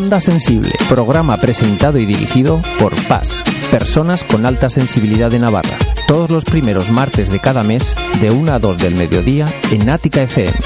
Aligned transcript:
Onda 0.00 0.20
Sensible, 0.20 0.70
programa 0.88 1.38
presentado 1.38 1.98
y 1.98 2.06
dirigido 2.06 2.62
por 2.78 2.94
PAS, 3.08 3.42
Personas 3.72 4.22
con 4.22 4.46
Alta 4.46 4.70
Sensibilidad 4.70 5.28
de 5.28 5.40
Navarra. 5.40 5.76
Todos 6.06 6.30
los 6.30 6.44
primeros 6.44 6.92
martes 6.92 7.30
de 7.30 7.40
cada 7.40 7.64
mes, 7.64 7.96
de 8.20 8.30
1 8.30 8.52
a 8.52 8.60
2 8.60 8.78
del 8.78 8.94
mediodía, 8.94 9.52
en 9.72 9.90
Ática 9.90 10.22
FM. 10.22 10.56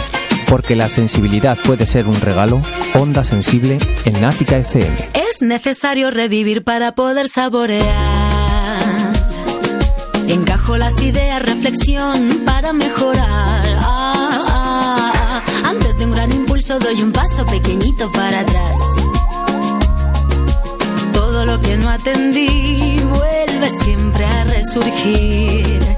Porque 0.51 0.77
la 0.77 0.91
sensibilidad 0.91 1.57
puede 1.65 1.87
ser 1.87 2.09
un 2.09 2.21
regalo, 2.21 2.61
Onda 2.93 3.25
Sensible 3.25 3.79
en 4.05 4.23
Ática 4.23 4.59
FM. 4.59 5.13
Es 5.15 5.41
necesario 5.41 6.11
revivir 6.11 6.63
para 6.63 6.95
poder 6.95 7.29
saborear. 7.29 9.13
Encajo 10.29 10.77
las 10.77 11.01
ideas, 11.01 11.41
reflexión 11.41 12.43
para 12.45 12.75
mejorar. 12.75 13.65
Ah, 13.81 14.45
ah, 14.47 15.43
ah. 15.47 15.71
Antes 15.71 15.97
de 15.97 16.05
un 16.05 16.11
gran 16.11 16.31
impulso 16.33 16.79
doy 16.79 17.03
un 17.03 17.13
paso 17.13 17.47
pequeñito 17.47 18.13
para 18.13 18.41
atrás. 18.41 19.12
Lo 21.53 21.61
que 21.61 21.77
no 21.77 21.91
atendí 21.91 22.99
vuelve 23.01 23.69
siempre 23.85 24.25
a 24.25 24.45
resurgir. 24.45 25.97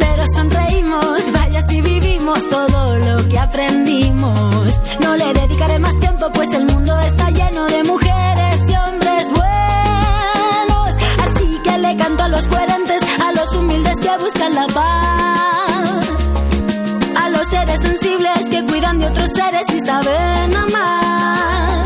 Pero 0.00 0.24
sonreímos, 0.34 1.32
vaya 1.32 1.62
si 1.62 1.80
vivimos 1.80 2.48
todo 2.48 2.96
lo 2.96 3.28
que 3.28 3.38
aprendimos. 3.38 4.80
No 5.00 5.14
le 5.14 5.32
dedicaré 5.32 5.78
más 5.78 5.96
tiempo, 6.00 6.28
pues 6.34 6.52
el 6.54 6.64
mundo 6.64 6.98
está 6.98 7.30
lleno 7.30 7.66
de 7.66 7.84
mujeres 7.84 8.60
y 8.68 8.74
hombres 8.74 9.30
buenos. 9.30 10.96
Así 11.24 11.60
que 11.62 11.78
le 11.78 11.96
canto 11.96 12.24
a 12.24 12.28
los 12.28 12.48
coherentes, 12.48 13.02
a 13.24 13.32
los 13.32 13.54
humildes 13.54 13.96
que 14.02 14.18
buscan 14.18 14.54
la 14.56 14.66
paz. 14.66 16.06
A 17.22 17.30
los 17.30 17.46
seres 17.46 17.80
sensibles 17.80 18.48
que 18.50 18.66
cuidan 18.66 18.98
de 18.98 19.06
otros 19.06 19.30
seres 19.36 19.66
y 19.72 19.78
saben 19.86 20.56
amar. 20.56 21.85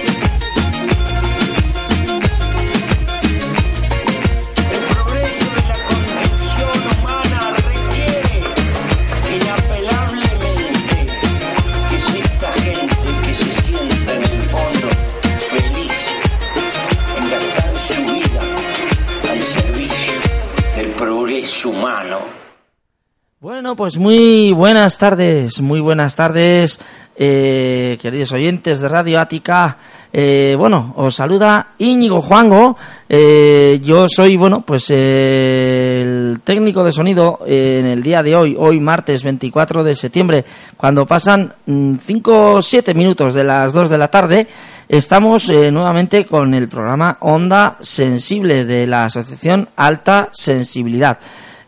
Bueno, 23.39 23.75
pues 23.75 23.97
muy 23.97 24.51
buenas 24.51 24.97
tardes, 24.97 25.61
muy 25.61 25.79
buenas 25.79 26.15
tardes, 26.15 26.79
eh, 27.15 27.99
queridos 28.01 28.31
oyentes 28.31 28.79
de 28.79 28.87
Radio 28.87 29.19
Ática. 29.19 29.77
Eh, 30.11 30.55
bueno, 30.57 30.93
os 30.97 31.15
saluda 31.15 31.73
Íñigo 31.77 32.21
Juango. 32.21 32.77
Eh, 33.07 33.79
yo 33.83 34.07
soy, 34.09 34.37
bueno, 34.37 34.61
pues 34.61 34.89
el 34.89 36.41
técnico 36.43 36.83
de 36.83 36.91
sonido 36.91 37.39
eh, 37.45 37.77
en 37.79 37.85
el 37.85 38.01
día 38.01 38.23
de 38.23 38.35
hoy, 38.35 38.55
hoy 38.57 38.79
martes 38.79 39.23
24 39.23 39.83
de 39.83 39.95
septiembre, 39.95 40.45
cuando 40.75 41.05
pasan 41.05 41.53
5 41.65 42.55
o 42.55 42.61
7 42.61 42.93
minutos 42.93 43.35
de 43.35 43.43
las 43.43 43.71
2 43.71 43.89
de 43.89 43.97
la 43.97 44.07
tarde. 44.07 44.47
Estamos 44.91 45.49
eh, 45.49 45.71
nuevamente 45.71 46.25
con 46.25 46.53
el 46.53 46.67
programa 46.67 47.15
Onda 47.21 47.77
Sensible 47.79 48.65
de 48.65 48.85
la 48.85 49.05
Asociación 49.05 49.69
Alta 49.77 50.27
Sensibilidad. 50.33 51.17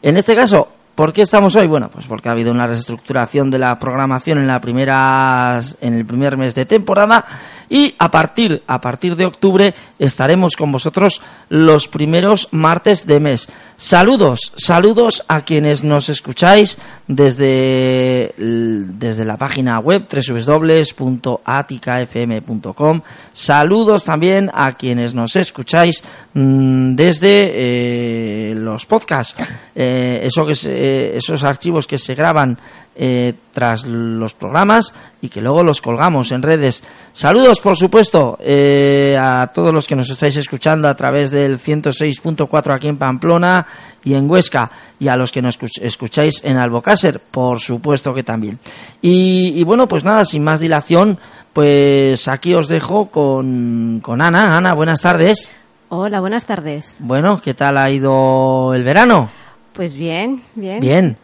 En 0.03 0.17
este 0.17 0.35
caso, 0.35 0.67
¿Por 0.95 1.11
qué 1.11 1.23
estamos 1.23 1.55
hoy? 1.55 1.65
Bueno, 1.65 1.89
pues 1.91 2.05
porque 2.05 2.29
ha 2.29 2.33
habido 2.33 2.51
una 2.51 2.67
reestructuración 2.67 3.49
de 3.49 3.57
la 3.57 3.79
programación 3.79 4.37
en 4.37 4.45
la 4.45 4.59
primera 4.59 5.59
en 5.81 5.95
el 5.95 6.05
primer 6.05 6.37
mes 6.37 6.53
de 6.53 6.65
temporada 6.65 7.25
y 7.67 7.95
a 7.97 8.11
partir 8.11 8.61
a 8.67 8.79
partir 8.79 9.15
de 9.15 9.25
octubre 9.25 9.73
estaremos 9.97 10.55
con 10.55 10.71
vosotros 10.71 11.19
los 11.49 11.87
primeros 11.87 12.47
martes 12.51 13.07
de 13.07 13.19
mes. 13.19 13.49
Saludos, 13.75 14.53
saludos 14.55 15.25
a 15.27 15.41
quienes 15.41 15.83
nos 15.83 16.09
escucháis 16.09 16.77
desde 17.07 18.35
desde 18.37 19.25
la 19.25 19.37
página 19.37 19.79
web 19.79 20.07
www.aticafm.com. 20.07 23.01
Saludos 23.33 24.05
también 24.05 24.51
a 24.53 24.73
quienes 24.73 25.15
nos 25.15 25.35
escucháis 25.35 26.03
mmm, 26.33 26.95
desde 26.95 27.51
eh, 27.53 28.55
los 28.55 28.85
podcasts. 28.85 29.35
Eh, 29.75 30.27
eso 30.27 30.45
que 30.45 30.53
se, 30.53 30.71
eh, 30.71 31.17
esos 31.17 31.43
archivos 31.43 31.87
que 31.87 31.97
se 31.97 32.13
graban 32.13 32.59
eh, 32.95 33.33
tras 33.51 33.85
los 33.87 34.35
programas 34.35 34.93
y 35.19 35.29
que 35.29 35.41
luego 35.41 35.63
los 35.63 35.81
colgamos 35.81 36.31
en 36.31 36.43
redes. 36.43 36.83
Saludos, 37.11 37.59
por 37.59 37.75
supuesto, 37.75 38.37
eh, 38.39 39.17
a 39.19 39.47
todos 39.47 39.73
los 39.73 39.87
que 39.87 39.95
nos 39.95 40.11
estáis 40.11 40.37
escuchando 40.37 40.87
a 40.87 40.95
través 40.95 41.31
del 41.31 41.57
106.4 41.57 42.71
aquí 42.71 42.87
en 42.87 42.97
Pamplona 42.97 43.65
y 44.03 44.13
en 44.13 44.29
Huesca 44.29 44.69
y 44.99 45.07
a 45.07 45.15
los 45.15 45.31
que 45.31 45.41
nos 45.41 45.57
escucháis 45.81 46.43
en 46.43 46.57
Albocácer, 46.57 47.19
por 47.19 47.59
supuesto 47.59 48.13
que 48.13 48.21
también. 48.21 48.59
Y, 49.01 49.53
y 49.55 49.63
bueno, 49.63 49.87
pues 49.87 50.03
nada, 50.03 50.23
sin 50.23 50.43
más 50.43 50.59
dilación, 50.59 51.17
pues 51.51 52.27
aquí 52.27 52.53
os 52.53 52.67
dejo 52.67 53.07
con, 53.09 54.01
con 54.03 54.21
Ana. 54.21 54.55
Ana, 54.55 54.75
buenas 54.75 55.01
tardes. 55.01 55.49
Hola, 55.95 56.21
buenas 56.21 56.47
tardes. 56.47 56.97
Bueno, 57.01 57.39
¿qué 57.39 57.53
tal 57.53 57.77
ha 57.77 57.87
ido 57.91 58.73
el 58.73 58.83
verano? 58.83 59.29
Pues 59.73 59.93
bien, 59.93 60.41
bien. 60.55 60.79
Bien. 60.79 61.17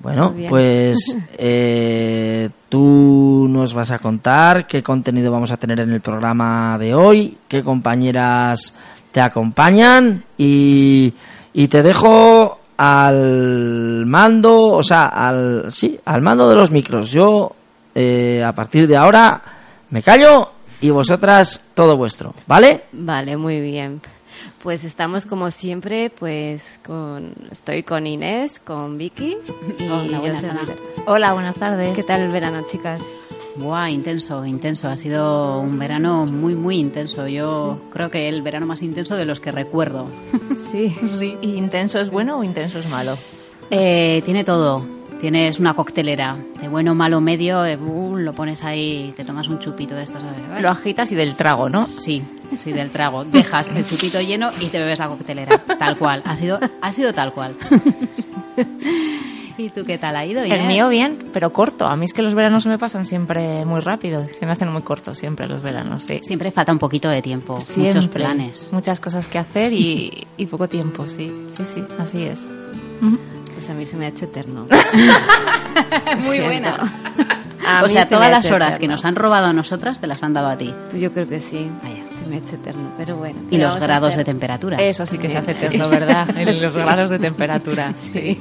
Bueno, 0.00 0.30
bien. 0.30 0.50
pues 0.50 1.16
eh, 1.38 2.50
tú 2.68 3.46
nos 3.48 3.72
vas 3.72 3.92
a 3.92 4.00
contar 4.00 4.66
qué 4.66 4.82
contenido 4.82 5.30
vamos 5.30 5.52
a 5.52 5.58
tener 5.58 5.78
en 5.78 5.92
el 5.92 6.00
programa 6.00 6.76
de 6.76 6.92
hoy, 6.92 7.38
qué 7.46 7.62
compañeras 7.62 8.74
te 9.12 9.20
acompañan 9.20 10.24
y, 10.36 11.14
y 11.52 11.68
te 11.68 11.80
dejo 11.80 12.58
al 12.78 14.06
mando, 14.06 14.72
o 14.72 14.82
sea, 14.82 15.06
al 15.06 15.70
sí, 15.70 16.00
al 16.04 16.20
mando 16.20 16.48
de 16.48 16.56
los 16.56 16.72
micros. 16.72 17.12
Yo 17.12 17.52
eh, 17.94 18.42
a 18.44 18.50
partir 18.50 18.88
de 18.88 18.96
ahora 18.96 19.40
me 19.90 20.02
callo 20.02 20.50
y 20.80 20.90
vosotras 20.90 21.62
todo 21.74 21.96
vuestro, 21.96 22.34
¿vale? 22.46 22.84
Vale, 22.92 23.36
muy 23.36 23.60
bien. 23.60 24.00
Pues 24.62 24.84
estamos 24.84 25.26
como 25.26 25.50
siempre, 25.50 26.10
pues 26.10 26.80
con 26.84 27.34
estoy 27.50 27.82
con 27.82 28.06
Inés, 28.06 28.58
con 28.58 28.96
Vicky 28.96 29.36
y 29.78 29.88
Hola, 29.88 30.12
yo 30.12 30.20
buenas, 30.20 30.44
soy. 30.44 30.74
Hola, 31.06 31.32
buenas 31.32 31.56
tardes. 31.56 31.94
¿Qué 31.94 32.02
tal 32.02 32.22
el 32.22 32.30
verano, 32.30 32.64
chicas? 32.70 33.02
Buah, 33.56 33.90
intenso, 33.90 34.46
intenso. 34.46 34.88
Ha 34.88 34.96
sido 34.96 35.58
un 35.58 35.78
verano 35.78 36.24
muy, 36.24 36.54
muy 36.54 36.78
intenso. 36.78 37.26
Yo 37.26 37.80
creo 37.92 38.10
que 38.10 38.28
el 38.28 38.42
verano 38.42 38.66
más 38.66 38.80
intenso 38.82 39.16
de 39.16 39.26
los 39.26 39.40
que 39.40 39.50
recuerdo. 39.50 40.06
Sí. 40.70 40.94
Sí. 41.06 41.36
¿Y 41.42 41.56
intenso 41.56 41.98
es 41.98 42.10
bueno 42.10 42.38
o 42.38 42.44
intenso 42.44 42.78
es 42.78 42.88
malo? 42.88 43.16
Eh, 43.70 44.22
tiene 44.24 44.44
todo. 44.44 44.99
Tienes 45.20 45.58
una 45.58 45.74
coctelera 45.74 46.36
de 46.60 46.68
bueno, 46.68 46.94
malo, 46.94 47.20
medio. 47.20 47.64
eh, 47.66 47.76
uh, 47.76 48.16
lo 48.16 48.32
pones 48.32 48.64
ahí, 48.64 49.12
te 49.16 49.24
tomas 49.24 49.48
un 49.48 49.58
chupito 49.58 49.94
de 49.94 50.04
estos. 50.04 50.22
Lo 50.60 50.68
agitas 50.70 51.12
y 51.12 51.14
del 51.14 51.36
trago, 51.36 51.68
¿no? 51.68 51.82
Sí, 51.82 52.22
sí, 52.56 52.72
del 52.72 52.90
trago. 52.90 53.24
Dejas 53.24 53.68
el 53.68 53.86
chupito 53.86 54.20
lleno 54.22 54.50
y 54.60 54.66
te 54.66 54.78
bebes 54.78 54.98
la 54.98 55.08
coctelera. 55.08 55.58
Tal 55.58 55.98
cual. 55.98 56.22
Ha 56.24 56.36
sido, 56.36 56.58
ha 56.80 56.92
sido 56.92 57.12
tal 57.12 57.32
cual. 57.34 57.54
¿Y 59.58 59.68
tú 59.68 59.84
qué 59.84 59.98
tal 59.98 60.16
ha 60.16 60.24
ido? 60.24 60.40
El 60.40 60.46
Inés? 60.48 60.66
mío 60.66 60.88
bien, 60.88 61.18
pero 61.34 61.52
corto. 61.52 61.86
A 61.86 61.94
mí 61.94 62.06
es 62.06 62.14
que 62.14 62.22
los 62.22 62.32
veranos 62.32 62.62
se 62.62 62.70
me 62.70 62.78
pasan 62.78 63.04
siempre 63.04 63.66
muy 63.66 63.80
rápido. 63.80 64.26
Se 64.38 64.46
me 64.46 64.52
hacen 64.52 64.72
muy 64.72 64.80
cortos 64.80 65.18
siempre 65.18 65.46
los 65.46 65.60
veranos, 65.60 66.04
sí. 66.04 66.20
Siempre 66.22 66.50
falta 66.50 66.72
un 66.72 66.78
poquito 66.78 67.10
de 67.10 67.20
tiempo. 67.20 67.60
Siempre. 67.60 67.94
Muchos 67.94 68.08
planes. 68.08 68.68
Muchas 68.72 69.00
cosas 69.00 69.26
que 69.26 69.36
hacer 69.38 69.74
y, 69.74 70.26
y 70.38 70.46
poco 70.46 70.66
tiempo, 70.66 71.06
sí. 71.08 71.30
Sí, 71.58 71.64
sí, 71.64 71.84
así 71.98 72.22
es. 72.22 72.46
Pues 73.60 73.68
a 73.68 73.74
mí 73.74 73.84
se 73.84 73.94
me 73.98 74.06
ha 74.06 74.08
hecho 74.08 74.24
eterno. 74.24 74.64
Muy 76.24 76.36
Siento. 76.36 76.46
buena. 76.46 76.92
A 77.68 77.84
o 77.84 77.88
sea, 77.90 78.04
se 78.04 78.08
todas 78.14 78.30
las 78.30 78.50
horas 78.50 78.78
que 78.78 78.88
nos 78.88 79.04
han 79.04 79.14
robado 79.16 79.48
a 79.48 79.52
nosotras 79.52 80.00
te 80.00 80.06
las 80.06 80.22
han 80.22 80.32
dado 80.32 80.48
a 80.48 80.56
ti. 80.56 80.74
Yo 80.94 81.12
creo 81.12 81.28
que 81.28 81.40
sí. 81.40 81.70
Vaya. 81.82 82.02
Se 82.18 82.26
me 82.26 82.38
echa 82.38 82.56
eterno, 82.56 82.90
pero 82.96 83.16
bueno. 83.16 83.38
Y 83.50 83.58
¿qué 83.58 83.62
los 83.62 83.78
grados 83.78 84.16
de 84.16 84.24
temperatura. 84.24 84.78
Eso 84.78 85.04
sí 85.04 85.18
que 85.18 85.28
se 85.28 85.36
hace 85.36 85.52
Sí. 85.52 85.66
eterno, 85.66 85.90
¿verdad? 85.90 86.26
En 86.38 86.62
los 86.62 86.74
grados 86.74 87.10
de 87.10 87.18
temperatura. 87.18 87.92
Sí. 87.96 88.40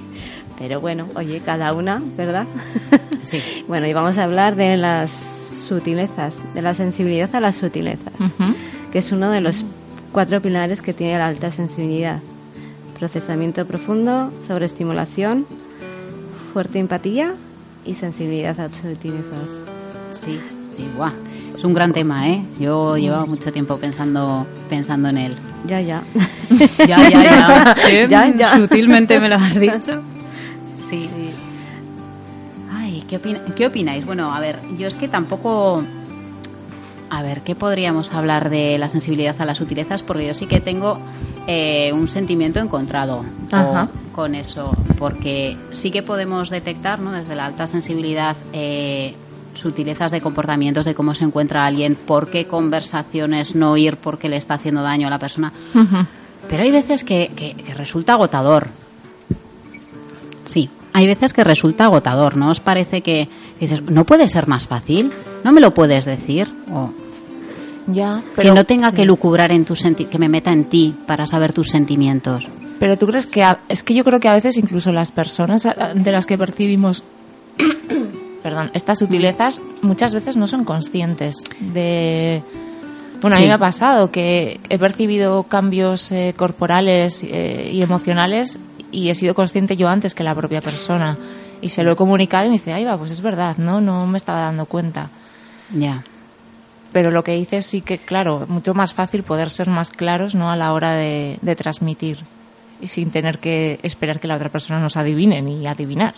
Pero 0.58 0.80
bueno, 0.80 1.06
oye, 1.16 1.42
cada 1.42 1.74
una, 1.74 2.02
¿verdad? 2.16 2.46
Sí. 3.24 3.42
bueno, 3.68 3.88
y 3.88 3.94
vamos 3.94 4.18
a 4.18 4.24
hablar 4.24 4.56
de 4.56 4.78
las 4.78 5.12
sutilezas, 5.68 6.36
de 6.54 6.62
la 6.62 6.74
sensibilidad 6.76 7.36
a 7.36 7.42
las 7.42 7.58
sutilezas, 7.58 8.14
que 8.94 9.00
es 9.00 9.12
uno 9.12 9.32
de 9.32 9.42
los 9.42 9.66
cuatro 10.14 10.42
pilares 10.42 10.82
que 10.82 10.94
tiene 10.94 11.18
la 11.18 11.28
alta 11.28 11.52
sensibilidad. 11.52 12.20
Procesamiento 13.00 13.66
profundo, 13.66 14.32
sobreestimulación, 14.48 15.46
fuerte 16.54 16.80
empatía 16.80 17.34
y 17.86 17.96
sensibilidad 17.96 18.60
a 18.60 18.68
las 18.68 18.76
sutilezas. 18.76 19.50
Sí, 20.10 20.40
sí, 20.76 20.86
guau. 20.98 21.12
Es 21.56 21.64
un 21.64 21.74
gran 21.74 21.94
tema, 21.94 22.30
¿eh? 22.30 22.44
Yo 22.60 22.98
llevaba 22.98 23.26
mucho 23.26 23.52
tiempo 23.54 23.78
pensando, 23.78 24.46
pensando 24.70 25.08
en 25.10 25.18
él. 25.18 25.36
Ya, 25.66 25.80
ya. 25.82 26.04
Ya, 26.80 27.10
ya, 27.10 27.24
ya. 27.24 27.76
Ya, 28.10 28.36
ya. 28.36 28.58
Sutilmente 28.58 29.20
me 29.20 29.30
lo 29.30 29.36
has 29.36 29.56
dicho. 29.60 30.02
Sí. 30.74 31.10
Ay, 32.74 33.04
¿qué, 33.08 33.18
opina- 33.18 33.42
¿qué 33.56 33.68
opináis? 33.68 34.06
Bueno, 34.06 34.34
a 34.34 34.40
ver, 34.40 34.60
yo 34.78 34.88
es 34.88 34.96
que 34.96 35.08
tampoco... 35.08 35.84
A 37.12 37.24
ver, 37.24 37.42
¿qué 37.42 37.56
podríamos 37.56 38.12
hablar 38.14 38.50
de 38.50 38.78
la 38.78 38.88
sensibilidad 38.90 39.36
a 39.40 39.46
las 39.46 39.58
sutilezas? 39.58 40.04
Porque 40.04 40.28
yo 40.28 40.34
sí 40.34 40.46
que 40.46 40.60
tengo 40.62 41.00
eh, 41.48 41.92
un 41.92 42.08
sentimiento 42.08 42.60
encontrado 42.60 43.26
con, 43.50 43.60
Ajá. 43.60 43.90
con 44.14 44.36
eso. 44.36 44.72
Porque 44.98 45.58
sí 45.72 45.90
que 45.90 46.04
podemos 46.04 46.50
detectar, 46.52 47.00
¿no? 47.00 47.12
Desde 47.12 47.36
la 47.36 47.46
alta 47.48 47.66
sensibilidad, 47.66 48.38
eh, 48.54 49.16
sutilezas 49.56 50.12
de 50.12 50.22
comportamientos, 50.22 50.86
de 50.86 50.94
cómo 50.94 51.16
se 51.16 51.24
encuentra 51.26 51.66
alguien, 51.66 51.96
por 51.96 52.30
qué 52.30 52.46
conversaciones 52.46 53.56
no 53.56 53.76
ir 53.76 53.98
porque 53.98 54.30
le 54.30 54.38
está 54.38 54.54
haciendo 54.54 54.84
daño 54.84 55.08
a 55.08 55.10
la 55.10 55.18
persona. 55.20 55.52
Pero 56.48 56.64
hay 56.64 56.72
veces 56.72 57.04
que, 57.04 57.32
que- 57.36 57.56
que 57.56 57.74
resulta 57.74 58.14
agotador. 58.14 58.68
Sí, 60.46 60.70
hay 60.94 61.08
veces 61.08 61.34
que 61.34 61.44
resulta 61.44 61.86
agotador, 61.86 62.38
¿no 62.38 62.50
os 62.50 62.60
parece 62.60 63.02
que 63.02 63.28
dices, 63.60 63.82
no 63.84 64.06
puede 64.06 64.28
ser 64.28 64.48
más 64.48 64.68
fácil? 64.68 65.12
¿No 65.44 65.52
me 65.52 65.62
lo 65.62 65.74
puedes 65.74 66.06
decir? 66.06 66.52
O 66.74 66.92
Ya, 67.88 68.22
que 68.36 68.42
pero 68.42 68.54
no 68.54 68.64
tenga 68.66 68.90
sí. 68.92 68.98
que 68.98 69.06
lucubrar 69.06 69.52
en 69.52 69.66
tus 69.66 69.84
senti- 69.84 70.06
que 70.06 70.20
me 70.20 70.30
meta 70.30 70.52
en 70.52 70.66
ti 70.66 70.96
para 71.08 71.26
saber 71.26 71.54
tus 71.54 71.70
sentimientos. 71.70 72.48
Pero 72.80 72.98
tú 72.98 73.08
crees 73.08 73.26
que 73.28 73.44
a- 73.44 73.60
es 73.68 73.84
que 73.84 73.94
yo 73.94 74.04
creo 74.04 74.20
que 74.20 74.28
a 74.30 74.34
veces 74.34 74.58
incluso 74.58 74.92
las 74.92 75.12
personas 75.12 75.68
de 75.96 76.12
las 76.12 76.26
que 76.26 76.38
percibimos 76.38 77.04
perdón, 78.44 78.72
estas 78.74 79.00
sutilezas 79.00 79.62
muchas 79.82 80.14
veces 80.14 80.38
no 80.38 80.48
son 80.48 80.64
conscientes 80.64 81.36
de 81.60 82.42
bueno, 83.22 83.36
a 83.36 83.40
mí 83.40 83.46
Sí. 83.46 83.50
me 83.50 83.56
ha 83.56 83.58
pasado 83.58 84.12
que 84.12 84.62
he 84.70 84.80
percibido 84.80 85.44
cambios 85.44 86.10
eh, 86.14 86.34
corporales 86.38 87.22
eh, 87.24 87.70
y 87.74 87.82
emocionales 87.82 88.60
y 88.92 89.10
he 89.10 89.16
sido 89.16 89.34
consciente 89.36 89.76
yo 89.76 89.90
antes 89.90 90.14
que 90.16 90.24
la 90.24 90.34
propia 90.34 90.62
persona 90.62 91.18
y 91.62 91.68
se 91.70 91.84
lo 91.84 91.92
he 91.92 91.96
comunicado 91.98 92.46
y 92.46 92.50
me 92.50 92.54
dice, 92.54 92.72
"Ay, 92.72 92.86
va, 92.86 92.98
pues 92.98 93.12
es 93.12 93.20
verdad, 93.22 93.58
no, 93.58 93.82
no 93.82 94.08
me 94.08 94.18
estaba 94.18 94.40
dando 94.40 94.66
cuenta." 94.66 95.10
Ya. 95.76 96.02
Pero 96.92 97.12
lo 97.12 97.24
que 97.24 97.34
dices 97.34 97.66
sí 97.66 97.82
que, 97.82 97.98
claro, 97.98 98.46
mucho 98.48 98.74
más 98.74 98.94
fácil 98.94 99.24
poder 99.24 99.50
ser 99.52 99.70
más 99.70 99.92
claros 99.92 100.34
¿no? 100.34 100.52
a 100.52 100.56
la 100.56 100.74
hora 100.74 100.94
de, 100.94 101.38
de 101.42 101.56
transmitir 101.56 102.20
y 102.82 102.88
sin 102.88 103.12
tener 103.12 103.40
que 103.40 103.80
esperar 103.84 104.20
que 104.20 104.28
la 104.28 104.36
otra 104.36 104.50
persona 104.50 104.80
nos 104.80 104.98
adivine 104.98 105.42
ni 105.42 105.68
adivinar. 105.68 106.16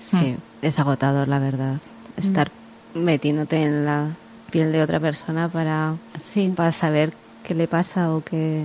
Sí, 0.00 0.36
es 0.60 0.78
agotador, 0.78 1.28
la 1.28 1.38
verdad. 1.38 1.80
Estar 2.16 2.50
metiéndote 2.94 3.56
en 3.62 3.84
la 3.84 4.08
piel 4.50 4.70
de 4.72 4.82
otra 4.82 5.00
persona 5.00 5.48
para, 5.48 5.94
Sí, 6.18 6.52
para 6.54 6.70
saber 6.72 7.12
qué 7.42 7.54
le 7.54 7.66
pasa 7.66 8.12
o, 8.12 8.20
qué, 8.22 8.64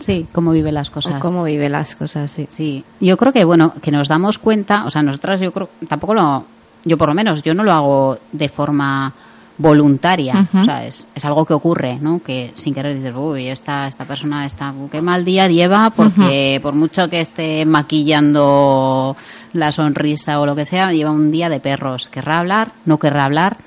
sí, 0.00 0.26
cómo 0.32 0.50
vive 0.50 0.72
las 0.72 0.90
cosas. 0.90 1.14
o 1.14 1.20
cómo 1.20 1.44
vive 1.44 1.68
las 1.68 1.94
cosas. 1.94 2.30
Sí. 2.30 2.46
Sí, 2.50 2.84
yo 3.00 3.16
creo 3.16 3.32
que 3.32 3.44
bueno, 3.44 3.72
que 3.82 3.90
nos 3.90 4.08
damos 4.08 4.38
cuenta, 4.38 4.84
o 4.84 4.90
sea, 4.90 5.02
nosotras 5.02 5.40
yo 5.40 5.52
creo 5.52 5.68
tampoco 5.88 6.14
lo 6.14 6.44
yo 6.84 6.98
por 6.98 7.08
lo 7.08 7.14
menos 7.14 7.42
yo 7.42 7.54
no 7.54 7.64
lo 7.64 7.72
hago 7.72 8.18
de 8.32 8.48
forma 8.48 9.12
voluntaria, 9.56 10.48
o 10.52 10.64
sea, 10.64 10.84
es, 10.84 11.06
es 11.14 11.24
algo 11.24 11.44
que 11.44 11.54
ocurre, 11.54 11.98
¿no? 12.00 12.20
Que 12.20 12.52
sin 12.56 12.74
querer 12.74 12.96
dices, 12.96 13.14
uy, 13.16 13.48
esta, 13.48 13.86
esta 13.86 14.04
persona 14.04 14.44
está, 14.44 14.74
qué 14.90 15.00
mal 15.00 15.24
día 15.24 15.46
lleva, 15.46 15.90
porque 15.90 16.58
por 16.60 16.74
mucho 16.74 17.08
que 17.08 17.20
esté 17.20 17.64
maquillando 17.64 19.16
la 19.52 19.70
sonrisa 19.70 20.40
o 20.40 20.46
lo 20.46 20.56
que 20.56 20.64
sea, 20.64 20.92
lleva 20.92 21.12
un 21.12 21.30
día 21.30 21.48
de 21.48 21.60
perros. 21.60 22.08
¿Querrá 22.08 22.40
hablar? 22.40 22.72
¿No 22.84 22.98
querrá 22.98 23.24
hablar? 23.24 23.58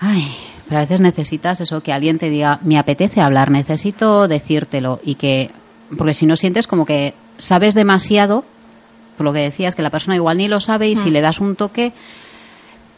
Ay, 0.00 0.34
pero 0.68 0.78
a 0.78 0.84
veces 0.84 1.00
necesitas 1.00 1.60
eso, 1.60 1.80
que 1.80 1.92
alguien 1.92 2.18
te 2.18 2.28
diga, 2.28 2.58
me 2.62 2.78
apetece 2.78 3.20
hablar, 3.20 3.50
necesito 3.50 4.28
decírtelo 4.28 5.00
y 5.02 5.14
que, 5.14 5.50
porque 5.96 6.14
si 6.14 6.26
no 6.26 6.36
sientes 6.36 6.66
como 6.66 6.84
que 6.84 7.14
sabes 7.38 7.74
demasiado, 7.74 8.44
por 9.16 9.24
lo 9.24 9.32
que 9.32 9.40
decías, 9.40 9.74
que 9.74 9.82
la 9.82 9.90
persona 9.90 10.16
igual 10.16 10.36
ni 10.36 10.48
lo 10.48 10.60
sabe 10.60 10.88
y 10.88 10.96
si 10.96 11.10
le 11.10 11.20
das 11.20 11.40
un 11.40 11.56
toque, 11.56 11.92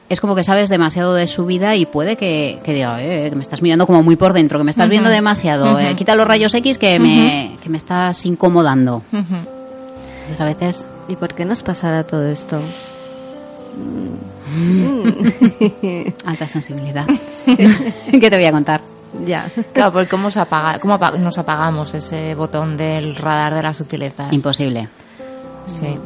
es 0.08 0.20
como 0.20 0.34
que 0.34 0.44
sabes 0.44 0.68
demasiado 0.68 1.14
de 1.14 1.26
su 1.26 1.46
vida 1.46 1.76
y 1.76 1.86
puede 1.86 2.16
que, 2.16 2.60
que 2.64 2.74
diga, 2.74 3.02
eh, 3.02 3.30
que 3.30 3.36
me 3.36 3.42
estás 3.42 3.62
mirando 3.62 3.86
como 3.86 4.02
muy 4.02 4.16
por 4.16 4.32
dentro, 4.32 4.58
que 4.58 4.64
me 4.64 4.70
estás 4.70 4.88
viendo 4.88 5.08
demasiado, 5.10 5.78
eh, 5.78 5.86
Ujú. 5.88 5.96
quita 5.96 6.14
los 6.14 6.26
rayos 6.26 6.52
X 6.54 6.78
que, 6.78 6.98
me, 6.98 7.56
que 7.62 7.68
me 7.70 7.76
estás 7.78 8.24
incomodando. 8.26 9.02
Entonces 9.12 10.40
a 10.40 10.44
veces 10.44 10.86
¿Y 11.06 11.16
por 11.16 11.34
qué 11.34 11.44
nos 11.44 11.62
pasará 11.62 12.02
todo 12.04 12.26
esto? 12.28 12.58
alta 16.24 16.48
sensibilidad. 16.48 17.06
¿Qué 17.46 18.30
te 18.30 18.36
voy 18.36 18.46
a 18.46 18.52
contar? 18.52 18.80
Ya. 19.24 19.50
Claro, 19.72 19.92
porque 19.92 20.08
¿cómo, 20.08 20.30
se 20.30 20.40
apaga, 20.40 20.78
cómo 20.80 20.94
apa- 20.94 21.12
nos 21.12 21.38
apagamos 21.38 21.94
ese 21.94 22.34
botón 22.34 22.76
del 22.76 23.14
radar 23.16 23.54
de 23.54 23.62
las 23.62 23.76
sutilezas? 23.76 24.32
Imposible. 24.32 24.88
Sí. 25.66 25.96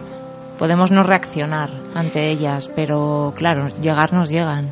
Podemos 0.58 0.90
no 0.90 1.02
reaccionar 1.02 1.70
ante 1.94 2.30
ellas, 2.30 2.68
pero 2.74 3.32
claro, 3.36 3.68
llegar 3.80 4.12
nos 4.12 4.28
llegan. 4.28 4.70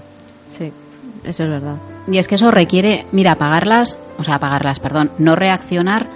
Sí, 0.48 0.72
eso 1.24 1.44
es 1.44 1.48
verdad. 1.48 1.76
Y 2.08 2.18
es 2.18 2.26
que 2.28 2.34
eso 2.36 2.50
requiere, 2.50 3.06
mira, 3.12 3.32
apagarlas, 3.32 3.96
o 4.18 4.22
sea, 4.24 4.36
apagarlas, 4.36 4.80
perdón, 4.80 5.10
no 5.18 5.36
reaccionar 5.36 6.06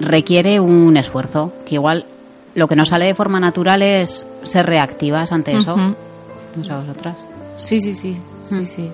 requiere 0.00 0.60
un 0.60 0.96
esfuerzo, 0.96 1.52
que 1.66 1.74
igual 1.74 2.06
lo 2.54 2.68
que 2.68 2.76
nos 2.76 2.88
sale 2.90 3.06
de 3.06 3.14
forma 3.14 3.40
natural 3.40 3.82
es 3.82 4.26
ser 4.44 4.66
reactivas 4.66 5.32
ante 5.32 5.56
eso. 5.56 5.76
No 5.76 6.64
sé 6.64 6.72
a 6.72 6.76
vosotras. 6.78 7.26
Sí, 7.56 7.80
sí, 7.80 7.94
sí, 7.94 8.16
sí, 8.44 8.54
Mm. 8.60 8.64
sí, 8.64 8.90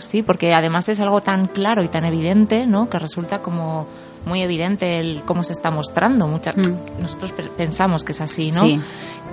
sí, 0.00 0.22
porque 0.22 0.52
además 0.54 0.88
es 0.88 0.98
algo 1.00 1.20
tan 1.20 1.46
claro 1.48 1.82
y 1.82 1.88
tan 1.88 2.04
evidente, 2.04 2.66
¿no? 2.66 2.88
Que 2.88 2.98
resulta 2.98 3.38
como 3.40 3.86
muy 4.26 4.42
evidente 4.42 4.98
el 5.00 5.22
cómo 5.24 5.42
se 5.42 5.54
está 5.54 5.70
mostrando. 5.70 6.26
Muchas, 6.28 6.54
Mm. 6.56 7.00
nosotros 7.00 7.32
pe- 7.32 7.44
pensamos 7.56 8.04
que 8.04 8.12
es 8.12 8.20
así, 8.20 8.50
¿no? 8.50 8.60
Sí. 8.60 8.78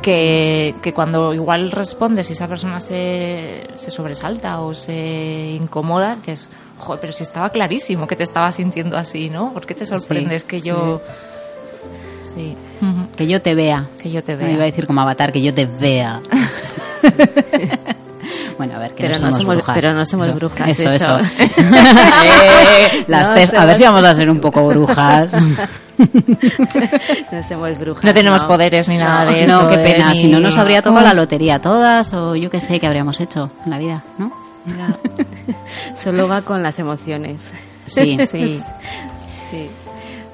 Que, 0.02 0.76
que 0.82 0.94
cuando 0.94 1.34
igual 1.34 1.72
respondes 1.72 2.30
y 2.30 2.34
esa 2.34 2.48
persona 2.48 2.80
se, 2.80 3.68
se 3.76 3.92
sobresalta 3.92 4.60
o 4.62 4.74
se 4.74 5.58
incomoda, 5.62 6.16
dices, 6.16 6.50
joder, 6.78 7.00
pero 7.02 7.14
si 7.14 7.24
estaba 7.24 7.50
clarísimo 7.50 8.06
que 8.08 8.16
te 8.16 8.24
estaba 8.24 8.52
sintiendo 8.52 8.98
así, 8.98 9.30
¿no? 9.30 9.54
¿Por 9.54 9.66
qué 9.66 9.74
te 9.76 9.86
sorprendes 9.86 10.44
que 10.44 10.62
yo... 10.62 11.02
Sí, 12.24 12.58
Que 13.16 13.28
yo 13.28 13.42
te 13.42 13.54
vea. 13.56 13.86
que 14.02 14.10
yo 14.12 14.24
te 14.24 14.36
Me 14.36 14.44
iba 14.46 14.54
a 14.54 14.58
vea. 14.58 14.66
decir 14.66 14.88
como 14.88 15.02
avatar, 15.02 15.32
que 15.32 15.42
yo 15.42 15.54
te 15.54 15.66
vea. 15.68 16.22
bueno, 18.58 18.76
a 18.76 18.80
ver, 18.80 18.92
que 18.96 19.04
Pero 19.04 19.20
no 19.20 19.26
no 19.26 19.32
somos, 19.32 19.38
somos- 19.42 19.56
brujas. 19.56 19.76
pero 19.76 19.94
no 19.94 20.06
somos 20.06 20.28
Eso, 20.28 20.36
brujas, 20.38 20.68
Eso, 20.70 20.90
eso. 20.90 21.18
eso. 21.20 21.30
Eh, 21.64 23.04
las 23.08 23.30
No, 23.30 23.60
a 23.60 23.66
ver 23.66 23.78
si 23.78 23.84
vamos 23.84 24.04
a 24.04 24.16
ser 24.16 24.30
un 24.30 24.40
poco 24.40 24.66
brujas. 24.68 25.34
No 27.32 27.44
somos 27.48 27.78
brujas. 27.80 28.04
No 28.04 28.14
tenemos 28.14 28.44
poderes 28.44 28.88
ni 28.90 28.98
nada 28.98 29.26
de 29.26 29.44
eso. 29.44 29.62
no, 29.62 29.70
qué 29.70 29.76
¿eh? 29.76 29.94
pena. 29.94 30.10
Ni- 30.10 30.16
Si 30.16 30.28
no, 30.28 30.40
nos 30.40 30.58
habría 30.58 30.82
tocado 30.82 31.02
Mm. 31.02 31.06
la 31.06 31.14
lotería 31.14 31.60
todas, 31.60 32.14
o 32.14 32.36
yo 32.36 32.50
qué 32.50 32.60
sé, 32.60 32.80
qué 32.80 32.88
habríamos 32.88 33.20
hecho 33.22 33.50
en 33.66 33.72
la 33.72 33.78
vida, 33.78 34.04
¿no? 34.18 34.32
Ya. 34.66 34.98
Solo 35.96 36.28
va 36.28 36.42
con 36.42 36.64
las 36.64 36.80
emociones. 36.80 37.46
Sí. 37.86 38.18
Sí. 38.26 38.62
Sí. 39.50 39.70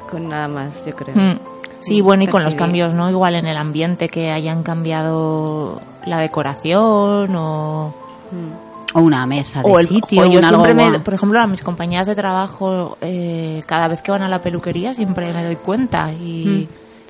Con 0.10 0.30
nada 0.30 0.48
más, 0.48 0.86
yo 0.86 0.96
creo. 0.96 1.16
Mm. 1.16 1.40
Sí, 1.82 2.02
bueno, 2.02 2.24
y 2.24 2.28
con 2.28 2.44
los 2.44 2.56
cambios, 2.56 2.94
¿no? 2.94 3.10
Igual 3.10 3.36
en 3.36 3.46
el 3.48 3.58
ambiente 3.58 4.10
que 4.10 4.32
hayan 4.32 4.64
cambiado 4.64 5.82
la 6.06 6.20
decoración 6.20 7.36
o... 7.36 7.94
Mm. 8.32 8.98
O 8.98 9.02
una 9.02 9.26
mesa 9.28 9.62
de 9.62 9.70
o 9.70 9.78
el 9.80 9.88
sitio, 9.88 10.24
jo, 10.24 10.32
yo 10.32 10.42
siempre 10.42 10.74
me- 10.74 11.00
por 11.00 11.14
ejemplo 11.14 11.40
a 11.40 11.46
mis 11.46 11.62
compañeras 11.64 12.08
de 12.08 12.16
trabajo 12.16 12.98
eh, 13.02 13.62
cada 13.68 13.88
vez 13.88 14.02
que 14.02 14.12
van 14.12 14.24
a 14.24 14.28
la 14.28 14.42
peluquería 14.42 14.94
siempre 14.96 15.32
me 15.32 15.44
doy 15.46 15.58
cuenta 15.58 16.12
y 16.12 16.68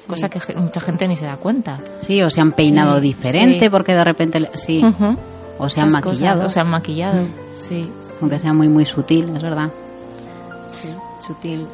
cosa 0.07 0.27
que 0.27 0.39
mucha 0.55 0.81
gente 0.81 1.07
ni 1.07 1.15
se 1.15 1.25
da 1.25 1.38
cuenta 1.38 1.79
Sí, 2.01 2.21
o 2.21 2.29
se 2.29 2.41
han 2.41 2.51
peinado 2.51 2.95
Sí, 2.97 3.01
diferente 3.01 3.59
sí. 3.65 3.69
porque 3.69 3.93
de 3.93 4.03
repente... 4.03 4.49
Sí, 4.55 4.83
o 5.57 5.69
se 5.69 5.79
han 5.81 5.88
Esas 5.89 6.01
cosas, 6.01 6.19
maquillado, 6.21 6.45
o 6.45 6.49
se 6.49 6.59
han 6.59 6.69
maquillado 6.69 7.21
sí 7.55 7.89
aunque 8.19 8.39
sea 8.39 8.51
muy, 8.51 8.67
muy 8.67 8.85
sutil, 8.85 9.33
es 9.35 9.41
verdad. 9.41 9.69
Sí. 10.81 10.89
Sutil. 11.25 11.65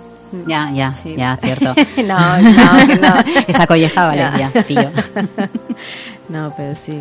Ya, 0.47 0.69
ya, 0.71 0.91
Sí. 0.93 1.15
ya, 1.17 1.35
cierto. 1.37 1.73
no, 2.05 2.37
no, 2.41 2.85
no. 3.01 3.15
Esa 3.47 3.65
colleja, 3.65 4.05
vale, 4.05 4.17
Ya. 4.17 4.51
ya, 4.53 4.63
pillo. 4.63 4.89
No, 6.29 6.53
pero 6.55 6.75
sí. 6.75 6.99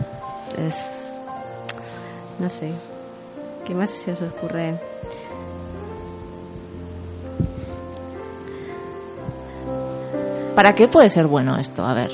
Es 0.57 1.04
No 2.39 2.49
sé. 2.49 2.73
¿Qué 3.65 3.75
más 3.75 3.91
se 3.91 4.13
os 4.13 4.23
ocurre? 4.23 4.79
¿Para 10.55 10.75
qué 10.75 10.87
puede 10.89 11.09
ser 11.09 11.27
bueno 11.27 11.57
esto? 11.59 11.85
A 11.85 11.95
ver, 11.95 12.11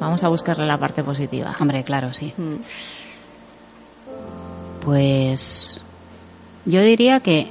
vamos 0.00 0.24
a 0.24 0.28
buscarle 0.28 0.66
la 0.66 0.78
parte 0.78 1.04
positiva. 1.04 1.54
Hombre, 1.60 1.84
claro, 1.84 2.12
sí. 2.12 2.32
Mm, 2.36 2.56
Pues 4.84 5.80
yo 6.64 6.80
diría 6.80 7.20
que 7.20 7.50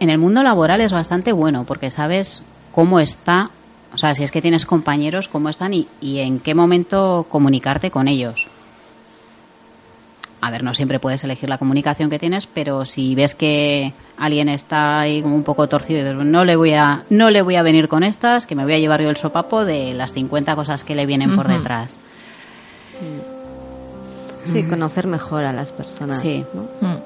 en 0.00 0.10
el 0.10 0.18
mundo 0.18 0.42
laboral 0.42 0.80
es 0.80 0.92
bastante 0.92 1.32
bueno 1.32 1.64
porque 1.64 1.90
sabes 1.90 2.42
cómo 2.74 3.00
está, 3.00 3.50
o 3.94 3.98
sea, 3.98 4.14
si 4.14 4.22
es 4.24 4.30
que 4.30 4.42
tienes 4.42 4.66
compañeros, 4.66 5.28
cómo 5.28 5.48
están 5.48 5.72
y, 5.74 5.88
y 6.00 6.18
en 6.20 6.40
qué 6.40 6.54
momento 6.54 7.26
comunicarte 7.30 7.90
con 7.90 8.08
ellos. 8.08 8.46
A 10.44 10.50
ver, 10.50 10.64
no 10.64 10.74
siempre 10.74 10.98
puedes 10.98 11.22
elegir 11.22 11.48
la 11.48 11.56
comunicación 11.56 12.10
que 12.10 12.18
tienes, 12.18 12.48
pero 12.48 12.84
si 12.84 13.14
ves 13.14 13.36
que 13.36 13.92
alguien 14.18 14.48
está 14.48 14.98
ahí 14.98 15.22
como 15.22 15.36
un 15.36 15.44
poco 15.44 15.68
torcido 15.68 16.00
y 16.00 16.02
dices, 16.02 16.26
no 16.26 16.44
le 16.44 16.56
voy 16.56 16.72
a, 16.72 17.04
no 17.10 17.30
le 17.30 17.42
voy 17.42 17.54
a 17.54 17.62
venir 17.62 17.86
con 17.86 18.02
estas, 18.02 18.44
que 18.44 18.56
me 18.56 18.64
voy 18.64 18.72
a 18.74 18.78
llevar 18.80 19.00
yo 19.00 19.08
el 19.08 19.16
sopapo 19.16 19.64
de 19.64 19.94
las 19.94 20.12
50 20.14 20.56
cosas 20.56 20.82
que 20.82 20.96
le 20.96 21.06
vienen 21.06 21.36
por 21.36 21.46
detrás. 21.46 21.96
Sí, 24.48 24.64
conocer 24.64 25.06
mejor 25.06 25.44
a 25.44 25.52
las 25.52 25.70
personas. 25.70 26.20
Sí. 26.20 26.44
¿no? 26.52 26.62
Mm. 26.88 26.96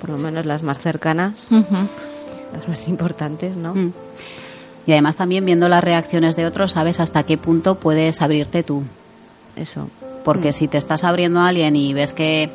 Por 0.00 0.08
lo 0.08 0.16
menos 0.16 0.46
las 0.46 0.62
más 0.62 0.78
cercanas, 0.78 1.46
las 1.50 2.66
más 2.66 2.88
importantes, 2.88 3.54
¿no? 3.54 3.74
Mm. 3.74 3.92
Y 4.86 4.92
además 4.92 5.16
también 5.16 5.44
viendo 5.44 5.68
las 5.68 5.84
reacciones 5.84 6.36
de 6.36 6.46
otros, 6.46 6.72
sabes 6.72 7.00
hasta 7.00 7.24
qué 7.24 7.36
punto 7.36 7.74
puedes 7.74 8.22
abrirte 8.22 8.62
tú. 8.62 8.82
Eso. 9.56 9.90
Porque 10.26 10.52
si 10.52 10.66
te 10.66 10.76
estás 10.76 11.04
abriendo 11.04 11.38
a 11.40 11.46
alguien 11.46 11.76
y 11.76 11.94
ves 11.94 12.12
que, 12.12 12.50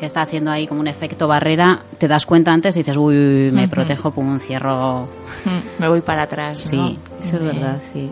que 0.00 0.06
está 0.06 0.22
haciendo 0.22 0.50
ahí 0.50 0.66
como 0.66 0.80
un 0.80 0.88
efecto 0.88 1.28
barrera, 1.28 1.82
te 1.98 2.08
das 2.08 2.24
cuenta 2.24 2.52
antes 2.52 2.74
y 2.76 2.80
dices, 2.80 2.96
uy, 2.96 3.50
me 3.52 3.68
protejo 3.68 4.12
con 4.12 4.26
un 4.26 4.40
cierro. 4.40 5.02
Mm, 5.44 5.80
Me 5.82 5.88
voy 5.88 6.00
para 6.00 6.22
atrás. 6.22 6.58
Sí. 6.58 6.76
¿no? 6.76 6.88
Eso 7.22 7.36
es 7.36 7.42
verdad, 7.42 7.78
sí. 7.92 8.10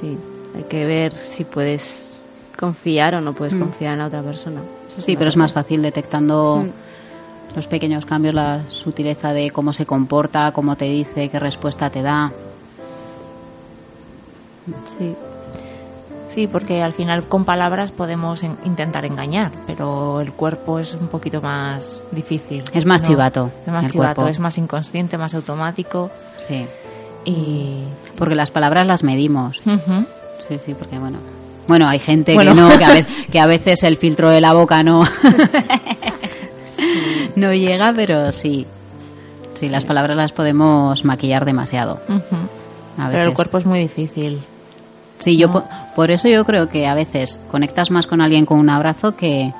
Sí. 0.00 0.18
Hay 0.54 0.64
que 0.64 0.84
ver 0.84 1.14
si 1.24 1.44
puedes 1.44 2.12
confiar 2.58 3.14
o 3.14 3.20
no 3.22 3.32
puedes 3.32 3.54
Mm. 3.54 3.60
confiar 3.60 3.92
en 3.94 3.98
la 4.00 4.06
otra 4.08 4.20
persona. 4.22 4.60
Eso 4.92 5.00
Sí, 5.00 5.16
pero 5.16 5.30
es 5.30 5.36
más 5.38 5.52
fácil 5.54 5.80
detectando 5.80 6.64
Mm. 6.66 7.56
los 7.56 7.66
pequeños 7.66 8.04
cambios, 8.04 8.34
la 8.34 8.60
sutileza 8.68 9.32
de 9.32 9.50
cómo 9.50 9.72
se 9.72 9.86
comporta, 9.86 10.52
cómo 10.52 10.76
te 10.76 10.84
dice, 10.84 11.30
qué 11.30 11.38
respuesta 11.38 11.88
te 11.88 12.02
da. 12.02 12.30
Sí. 14.98 15.14
Sí, 16.32 16.46
porque 16.46 16.80
al 16.82 16.94
final 16.94 17.24
con 17.24 17.44
palabras 17.44 17.90
podemos 17.92 18.42
en- 18.42 18.56
intentar 18.64 19.04
engañar, 19.04 19.50
pero 19.66 20.20
el 20.22 20.32
cuerpo 20.32 20.78
es 20.78 20.94
un 20.94 21.08
poquito 21.08 21.42
más 21.42 22.06
difícil. 22.10 22.64
Es 22.72 22.86
más 22.86 23.02
chivato, 23.02 23.50
Es 23.66 23.72
más 23.72 23.86
chivato, 23.88 24.14
cuerpo. 24.14 24.30
es 24.30 24.38
más 24.38 24.56
inconsciente, 24.56 25.18
más 25.18 25.34
automático 25.34 26.10
Sí. 26.38 26.64
y... 27.26 27.82
Porque 28.16 28.34
las 28.34 28.50
palabras 28.50 28.86
las 28.86 29.02
medimos. 29.02 29.60
Ujú. 29.66 30.06
Sí, 30.48 30.58
sí, 30.64 30.72
porque 30.74 30.98
bueno. 30.98 31.18
Bueno, 31.68 31.86
hay 31.88 31.98
gente 31.98 32.34
Bueno. 32.34 32.54
que 32.54 32.60
no, 32.60 32.78
que 32.78 32.84
a, 32.84 32.88
veces, 32.88 33.26
que 33.30 33.40
a 33.40 33.46
veces 33.46 33.82
el 33.82 33.96
filtro 33.98 34.30
de 34.30 34.40
la 34.40 34.54
boca 34.54 34.82
no. 34.82 35.02
no 37.36 37.52
llega, 37.52 37.92
pero 37.94 38.32
sí. 38.32 38.66
Sí, 39.54 39.68
las 39.68 39.84
palabras 39.84 40.16
las 40.16 40.32
podemos 40.32 41.04
maquillar 41.04 41.44
demasiado. 41.44 42.00
Pero 43.10 43.22
el 43.22 43.34
cuerpo 43.34 43.58
es 43.58 43.66
muy 43.66 43.78
difícil. 43.80 44.40
Sí, 45.22 45.36
yo 45.36 45.46
No. 45.48 45.52
po- 45.54 45.64
por 45.94 46.10
eso 46.10 46.28
yo 46.28 46.44
creo 46.44 46.68
que 46.68 46.86
a 46.86 46.94
veces 46.94 47.38
conectas 47.50 47.90
más 47.90 48.06
con 48.06 48.20
alguien 48.20 48.44
con 48.46 48.58
un 48.58 48.70
abrazo 48.70 49.14
que 49.16 49.52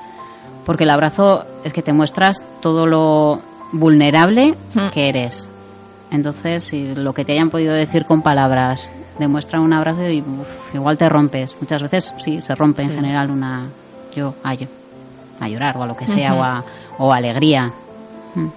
porque 0.66 0.84
el 0.84 0.90
abrazo 0.90 1.44
es 1.64 1.72
que 1.72 1.82
te 1.82 1.92
muestras 1.92 2.42
todo 2.60 2.86
lo 2.86 3.40
vulnerable 3.72 4.54
Mm. 4.74 4.88
que 4.92 5.08
eres. 5.08 5.48
Entonces, 6.10 6.64
si 6.64 6.94
lo 6.94 7.14
que 7.14 7.24
te 7.24 7.32
hayan 7.32 7.50
podido 7.50 7.72
decir 7.74 8.04
con 8.06 8.22
palabras 8.22 8.88
demuestra 9.18 9.60
un 9.60 9.72
abrazo 9.72 10.08
y 10.08 10.20
uf, 10.20 10.74
igual 10.74 10.96
te 10.98 11.08
rompes. 11.08 11.56
Muchas 11.60 11.82
veces 11.82 12.12
sí 12.18 12.40
se 12.40 12.54
rompe 12.54 12.82
en 12.82 12.90
general 12.90 13.30
una 13.30 13.68
yo 14.14 14.34
a, 14.42 14.54
yo- 14.54 14.66
a 15.40 15.48
llorar 15.48 15.76
o 15.78 15.82
a 15.82 15.86
lo 15.86 15.96
que 15.96 16.06
sea 16.06 16.34
o, 16.34 16.42
a, 16.42 16.64
o 16.98 17.12
alegría. 17.12 17.72
Mm. 18.34 18.48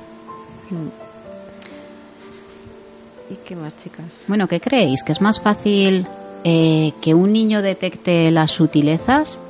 ¿Y 3.31 3.35
qué 3.37 3.55
más, 3.55 3.75
chicas? 3.77 4.25
Bueno, 4.27 4.47
¿qué 4.47 4.59
creéis? 4.59 5.03
¿Que 5.03 5.11
es 5.11 5.21
más 5.21 5.39
fácil 5.39 6.05
eh, 6.47 6.93
que 7.01 7.13
un 7.15 7.33
niño 7.33 7.61
detecte 7.63 8.29
las 8.31 8.51
sutilezas 8.51 9.41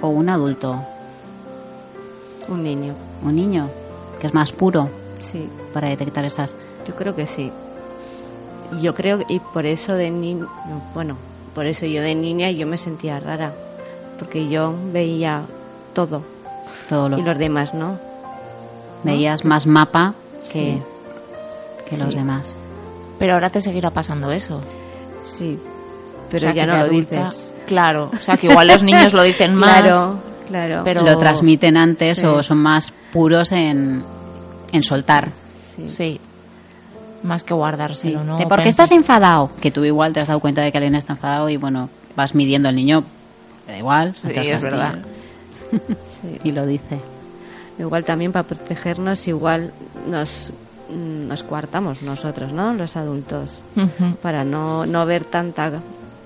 o 0.00 0.08
un 0.08 0.28
adulto? 0.28 0.82
Un 2.48 2.62
niño. 2.64 2.94
Un 3.24 3.36
niño, 3.36 3.68
que 4.20 4.26
es 4.26 4.34
más 4.34 4.50
puro 4.52 4.88
Sí. 5.20 5.48
para 5.72 5.88
detectar 5.88 6.24
esas. 6.24 6.54
Yo 6.88 6.94
creo 6.96 7.14
que 7.14 7.26
sí. 7.26 7.52
Yo 8.82 8.94
creo 8.94 9.18
que- 9.18 9.32
y 9.34 9.38
por 9.40 9.64
eso 9.66 9.94
de 9.94 10.10
niña, 10.10 10.46
bueno, 10.94 11.16
por 11.54 11.66
eso 11.66 11.86
yo 11.86 12.02
de 12.02 12.14
niña 12.14 12.50
yo 12.50 12.66
me 12.66 12.78
sentía 12.78 13.20
rara, 13.20 13.52
porque 14.18 14.48
yo 14.48 14.74
veía 14.92 15.44
todo 15.92 16.22
Todo 16.88 17.08
lo 17.08 17.18
y 17.18 17.22
los 17.22 17.38
demás 17.38 17.74
no. 17.74 17.98
veías 19.04 19.44
más 19.44 19.66
mapa 19.66 20.14
que, 20.44 20.50
Sí. 20.50 20.82
que 21.88 21.96
Sí. 21.96 22.02
los 22.02 22.14
demás. 22.14 22.54
Pero 23.18 23.34
ahora 23.34 23.50
te 23.50 23.60
seguirá 23.60 23.90
pasando 23.90 24.30
eso. 24.32 24.60
Sí, 25.20 25.58
O 26.30 26.32
pero 26.32 26.40
sea, 26.40 26.54
ya 26.54 26.66
no 26.66 26.76
lo 26.76 26.82
adulta- 26.84 27.24
dices. 27.24 27.52
Claro, 27.66 28.10
o 28.12 28.18
sea 28.18 28.36
que 28.36 28.46
igual 28.48 28.66
los 28.68 28.82
niños 28.84 29.12
lo 29.12 29.22
dicen 29.22 29.54
más. 29.54 29.80
Claro, 29.82 30.18
claro. 30.48 30.82
Pero- 30.84 31.02
Lo 31.02 31.18
transmiten 31.18 31.76
antes 31.76 32.18
Sí. 32.18 32.26
o 32.26 32.42
son 32.42 32.58
más 32.58 32.92
puros 33.12 33.52
en, 33.52 34.02
en 34.72 34.80
soltar. 34.82 35.30
Sí. 35.76 35.88
Sí. 35.88 36.20
Más 37.22 37.44
que 37.44 37.52
guardárselo, 37.54 38.24
¿no? 38.24 38.38
De 38.38 38.46
por 38.46 38.62
qué 38.62 38.70
estás 38.70 38.90
enfadado. 38.92 39.50
Que 39.60 39.70
tú 39.70 39.84
igual 39.84 40.12
te 40.12 40.20
has 40.20 40.28
dado 40.28 40.40
cuenta 40.40 40.62
de 40.62 40.72
que 40.72 40.78
alguien 40.78 40.94
está 40.94 41.12
enfadado 41.12 41.48
y 41.50 41.56
bueno, 41.58 41.90
vas 42.16 42.34
midiendo 42.34 42.68
al 42.68 42.76
niño. 42.76 43.04
Da 43.66 43.76
igual, 43.76 44.14
Sí, 44.14 44.30
es 44.34 44.62
verdad. 44.62 44.98
Sí. 46.22 46.38
Y 46.44 46.52
lo 46.52 46.66
dice. 46.66 46.98
Igual 47.78 48.04
también 48.04 48.32
para 48.32 48.42
protegernos, 48.46 49.26
igual 49.28 49.72
nos, 50.08 50.52
nos 50.90 51.42
coartamos 51.44 52.02
nosotros, 52.02 52.52
¿no? 52.52 52.74
Los 52.74 52.96
adultos, 52.96 53.62
para 54.20 54.44
no, 54.44 54.84
no 54.84 55.06
ver 55.06 55.24
tanta, 55.24 55.70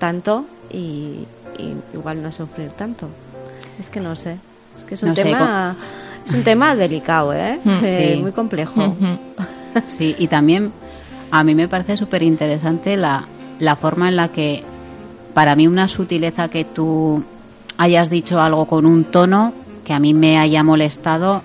tanto 0.05 0.45
y, 0.71 1.25
y 1.57 1.73
igual 1.93 2.21
no 2.21 2.31
sufrir 2.31 2.69
tanto. 2.71 3.07
Es 3.79 3.89
que 3.89 3.99
no 3.99 4.15
sé. 4.15 4.33
Es 4.79 4.85
que 4.87 4.93
es 4.95 5.01
un 5.03 5.09
No 5.09 5.15
sé, 5.15 5.23
tema... 5.23 5.75
Es 6.27 6.33
un 6.33 6.43
tema 6.43 6.75
delicado, 6.75 7.33
¿eh? 7.33 7.59
Mm, 7.65 7.79
Eh, 7.83 8.11
sí. 8.15 8.21
Muy 8.21 8.31
complejo. 8.31 8.95
Sí, 9.83 10.15
y 10.19 10.27
también 10.27 10.71
a 11.31 11.43
mí 11.43 11.55
me 11.55 11.67
parece 11.67 11.97
súper 11.97 12.21
interesante 12.23 12.95
la, 12.97 13.25
la 13.59 13.75
forma 13.75 14.09
en 14.09 14.15
la 14.15 14.27
que, 14.29 14.63
para 15.33 15.55
mí, 15.55 15.67
una 15.67 15.87
sutileza 15.87 16.47
que 16.49 16.63
tú 16.65 17.23
hayas 17.77 18.09
dicho 18.11 18.39
algo 18.39 18.65
con 18.67 18.85
un 18.85 19.05
tono 19.05 19.53
que 19.83 19.93
a 19.93 19.99
mí 19.99 20.13
me 20.13 20.37
haya 20.37 20.61
molestado 20.63 21.41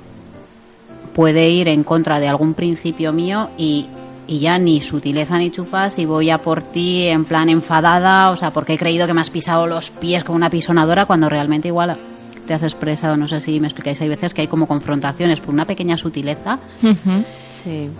puede 1.14 1.48
ir 1.50 1.68
en 1.68 1.82
contra 1.82 2.20
de 2.20 2.28
algún 2.28 2.54
principio 2.54 3.12
mío 3.12 3.48
y, 3.58 3.86
y 4.30 4.38
ya 4.38 4.58
ni 4.58 4.80
sutileza 4.80 5.38
ni 5.38 5.50
chufas 5.50 5.98
y 5.98 6.04
voy 6.06 6.30
a 6.30 6.38
por 6.38 6.62
ti 6.62 7.08
en 7.08 7.24
plan 7.24 7.48
enfadada, 7.48 8.30
o 8.30 8.36
sea, 8.36 8.52
porque 8.52 8.74
he 8.74 8.78
creído 8.78 9.08
que 9.08 9.12
me 9.12 9.20
has 9.20 9.28
pisado 9.28 9.66
los 9.66 9.90
pies 9.90 10.22
con 10.22 10.36
una 10.36 10.48
pisonadora 10.48 11.04
cuando 11.04 11.28
realmente 11.28 11.66
igual 11.66 11.96
te 12.46 12.54
has 12.54 12.62
expresado, 12.62 13.16
no 13.16 13.26
sé 13.26 13.40
si 13.40 13.58
me 13.58 13.66
explicáis, 13.66 14.00
hay 14.00 14.08
veces 14.08 14.32
que 14.32 14.42
hay 14.42 14.46
como 14.46 14.68
confrontaciones 14.68 15.40
por 15.40 15.52
una 15.52 15.64
pequeña 15.64 15.96
sutileza. 15.96 16.60
Sí. 17.64 17.90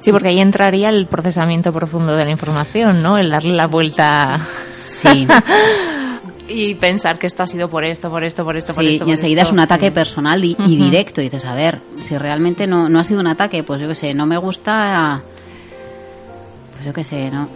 Sí, 0.00 0.12
porque 0.12 0.28
ahí 0.28 0.40
entraría 0.40 0.88
el 0.88 1.06
procesamiento 1.06 1.74
profundo 1.74 2.16
de 2.16 2.24
la 2.24 2.30
información, 2.30 3.02
¿no? 3.02 3.18
El 3.18 3.28
darle 3.28 3.54
la 3.54 3.66
vuelta 3.66 4.34
Sí, 4.70 5.26
y 6.48 6.74
pensar 6.74 7.18
que 7.18 7.26
esto 7.26 7.42
ha 7.42 7.46
sido 7.46 7.68
por 7.68 7.84
esto, 7.84 8.10
por 8.10 8.24
esto, 8.24 8.44
por 8.44 8.56
esto, 8.56 8.74
por 8.74 8.84
esto. 8.84 9.06
y 9.06 9.10
enseguida 9.10 9.42
esto. 9.42 9.50
es 9.50 9.52
un 9.52 9.60
ataque 9.60 9.90
personal 9.90 10.42
y, 10.44 10.54
directo. 10.54 11.20
Y 11.20 11.24
dices, 11.24 11.44
a 11.44 11.54
ver, 11.54 11.80
si 12.00 12.16
realmente 12.16 12.66
no, 12.66 12.88
no 12.88 12.98
ha 12.98 13.04
sido 13.04 13.20
un 13.20 13.26
ataque, 13.26 13.62
pues 13.62 13.80
yo 13.80 13.88
qué 13.88 13.94
sé, 13.94 14.14
no 14.14 14.26
me 14.26 14.38
gusta. 14.38 15.20
Pues 16.72 16.84
yo 16.84 16.92
qué 16.92 17.04
sé, 17.04 17.30
no. 17.30 17.48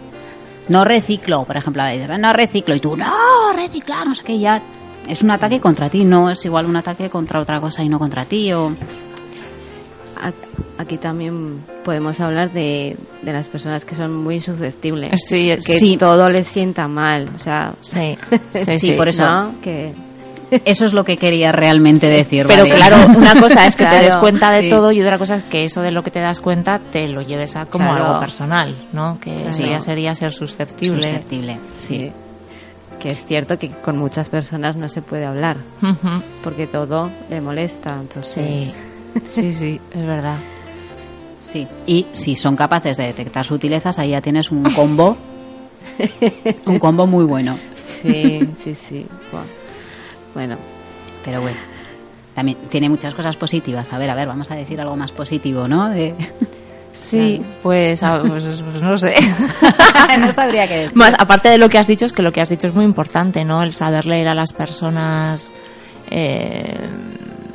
No 0.69 0.85
reciclo, 0.85 1.43
por 1.43 1.57
ejemplo, 1.57 1.83
no 2.17 2.33
reciclo. 2.33 2.75
Y 2.75 2.79
tú, 2.79 2.95
no, 2.95 3.53
reciclar, 3.53 4.07
no 4.07 4.15
sé 4.15 4.23
qué, 4.23 4.39
ya. 4.39 4.61
Es 5.07 5.21
un 5.21 5.31
ataque 5.31 5.59
contra 5.59 5.89
ti, 5.89 6.05
no 6.05 6.29
es 6.29 6.45
igual 6.45 6.65
un 6.65 6.77
ataque 6.77 7.09
contra 7.09 7.41
otra 7.41 7.59
cosa 7.59 7.83
y 7.83 7.89
no 7.89 7.99
contra 7.99 8.23
ti. 8.23 8.53
O... 8.53 8.73
Aquí 10.77 10.97
también 10.97 11.59
podemos 11.83 12.19
hablar 12.19 12.51
de, 12.51 12.95
de 13.21 13.33
las 13.33 13.47
personas 13.47 13.85
que 13.85 13.95
son 13.95 14.15
muy 14.15 14.39
susceptibles. 14.39 15.21
Sí, 15.27 15.49
que 15.55 15.61
Sí. 15.77 15.97
todo 15.97 16.29
les 16.29 16.47
sienta 16.47 16.87
mal. 16.87 17.29
O 17.35 17.39
sea, 17.39 17.73
Sí, 17.81 18.17
Sí, 18.79 18.91
por 18.93 19.09
eso. 19.09 19.23
¿no? 19.23 19.55
Que, 19.61 19.93
Eso 20.65 20.85
es 20.85 20.93
lo 20.93 21.03
que 21.03 21.17
quería 21.17 21.51
realmente 21.51 22.07
decir. 22.07 22.45
Pero 22.47 22.63
¿vale? 22.63 22.75
claro, 22.75 22.97
una 23.17 23.39
cosa 23.39 23.65
es 23.65 23.75
que 23.75 23.85
te 23.85 23.99
des 24.03 24.15
cuenta 24.17 24.51
de 24.51 24.69
todo 24.69 24.91
y 24.91 25.01
otra 25.01 25.17
cosa 25.17 25.35
es 25.35 25.45
que 25.45 25.63
eso 25.63 25.81
de 25.81 25.91
lo 25.91 26.03
que 26.03 26.11
te 26.11 26.19
das 26.19 26.41
cuenta 26.41 26.79
te 26.79 27.07
lo 27.07 27.21
lleves 27.21 27.55
a 27.55 27.65
como 27.65 27.89
Claro. 27.89 28.05
algo 28.05 28.19
personal, 28.19 28.75
¿no? 28.93 29.19
Que 29.19 29.47
ya 29.49 29.79
sería 29.79 30.13
ser 30.15 30.31
susceptible. 30.31 31.07
Susceptible, 31.07 31.57
sí. 31.77 32.11
Que 32.99 33.09
es 33.09 33.25
cierto 33.25 33.57
que 33.59 33.69
con 33.69 33.97
muchas 33.97 34.29
personas 34.29 34.77
no 34.77 34.87
se 34.89 35.01
puede 35.01 35.25
hablar, 35.25 35.57
porque 36.43 36.67
todo 36.67 37.09
le 37.29 37.41
molesta. 37.41 37.97
Entonces, 37.99 38.73
Sí, 39.31 39.51
sí, 39.53 39.79
es 39.93 40.05
verdad. 40.05 40.37
Sí. 41.41 41.67
Y 41.87 42.07
si 42.13 42.35
son 42.35 42.55
capaces 42.55 42.97
de 42.97 43.05
detectar 43.05 43.45
sutilezas, 43.45 43.97
ahí 43.99 44.09
ya 44.11 44.21
tienes 44.21 44.51
un 44.51 44.63
combo. 44.63 45.15
un 46.65 46.79
combo 46.79 47.05
muy 47.07 47.25
bueno. 47.25 47.57
sí, 48.01 48.39
sí, 48.63 48.75
sí. 48.75 49.05
Bueno, 50.33 50.57
Pero 51.23 51.41
bueno, 51.41 51.57
también 52.33 52.57
tiene 52.69 52.89
muchas 52.89 53.13
cosas 53.13 53.35
positivas. 53.35 53.91
A 53.93 53.97
ver, 53.99 54.09
a 54.09 54.15
ver, 54.15 54.27
vamos 54.27 54.49
a 54.51 54.55
decir 54.55 54.79
algo 54.81 54.95
más 54.95 55.11
positivo, 55.11 55.67
¿no? 55.67 55.89
De- 55.89 56.15
Sí, 56.91 57.41
pues, 57.63 58.01
a- 58.03 58.21
pues, 58.21 58.43
pues 58.43 58.81
no 58.81 58.97
sé. 58.97 59.13
no 60.19 60.31
sabría 60.31 60.67
qué 60.67 60.75
decir. 60.77 60.95
Más, 60.95 61.13
aparte 61.17 61.49
de 61.49 61.57
lo 61.57 61.69
que 61.69 61.77
has 61.79 61.87
dicho, 61.87 62.05
es 62.05 62.13
que 62.13 62.21
lo 62.23 62.31
que 62.31 62.41
has 62.41 62.49
dicho 62.49 62.67
es 62.67 62.73
muy 62.75 62.85
importante, 62.85 63.43
¿no? 63.45 63.61
El 63.63 63.71
saber 63.73 64.05
leer 64.05 64.27
a 64.29 64.33
las 64.35 64.53
personas. 64.53 65.53
eh, 66.09 66.89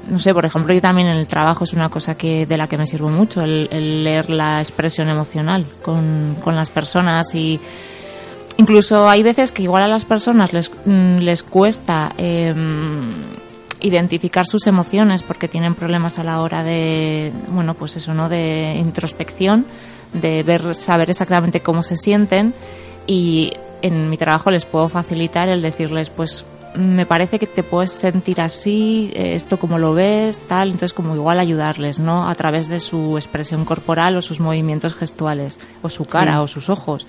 no 0.09 0.19
sé, 0.19 0.33
por 0.33 0.45
ejemplo, 0.45 0.75
yo 0.75 0.81
también 0.81 1.09
en 1.09 1.17
el 1.17 1.27
trabajo 1.27 1.65
es 1.65 1.73
una 1.73 1.89
cosa 1.89 2.17
que 2.17 2.47
de 2.47 2.57
la 2.57 2.67
que 2.67 2.79
me 2.79 2.87
sirvo 2.87 3.09
mucho, 3.09 3.43
el, 3.43 3.69
el 3.71 4.05
leer 4.05 4.31
la 4.31 4.59
expresión 4.59 5.09
emocional 5.09 5.67
con, 5.83 6.37
con 6.43 6.57
las 6.57 6.71
personas 6.71 7.35
y 7.35 7.61
incluso 8.57 9.09
hay 9.09 9.23
veces 9.23 9.53
que 9.53 9.63
igual 9.63 9.83
a 9.83 9.89
las 9.89 10.05
personas 10.05 10.53
les, 10.53 10.71
mm, 10.85 11.19
les 11.19 11.43
cuesta 11.43 12.13
eh, 12.19 12.55
identificar 13.81 14.47
sus 14.47 14.67
emociones 14.67 15.23
porque 15.23 15.49
tienen 15.49 15.75
problemas 15.75 16.19
a 16.19 16.25
la 16.25 16.41
hora 16.41 16.63
de, 16.63 17.33
bueno, 17.49 17.75
pues 17.75 17.97
eso, 17.97 18.15
¿no? 18.15 18.29
De 18.29 18.75
introspección, 18.77 19.67
de 20.13 20.43
ver, 20.43 20.75
saber 20.75 21.11
exactamente 21.11 21.61
cómo 21.61 21.83
se 21.83 21.97
sienten 21.97 22.55
y 23.07 23.53
en 23.83 24.11
mi 24.11 24.17
trabajo 24.17 24.51
les 24.51 24.67
puedo 24.67 24.89
facilitar 24.89 25.49
el 25.49 25.63
decirles, 25.63 26.11
pues 26.11 26.45
me 26.77 27.07
parece 27.07 27.39
que 27.39 27.47
te 27.47 27.63
puedes 27.63 27.91
sentir 27.93 28.41
así, 28.41 29.11
eh, 29.15 29.35
esto 29.35 29.59
como 29.59 29.79
lo 29.79 29.95
ves, 29.95 30.39
tal, 30.39 30.69
entonces 30.69 30.93
como 30.93 31.15
igual 31.15 31.41
ayudarles, 31.41 31.99
¿no? 31.99 32.29
A 32.29 32.35
través 32.35 32.69
de 32.69 32.79
su 32.79 33.17
expresión 33.17 33.65
corporal 33.65 34.17
o 34.17 34.21
sus 34.23 34.41
movimientos 34.41 34.95
gestuales, 34.95 35.59
o 35.83 35.89
su 35.89 36.05
cara 36.05 36.37
Sí. 36.37 36.43
o 36.43 36.47
sus 36.47 36.69
ojos. 36.71 37.07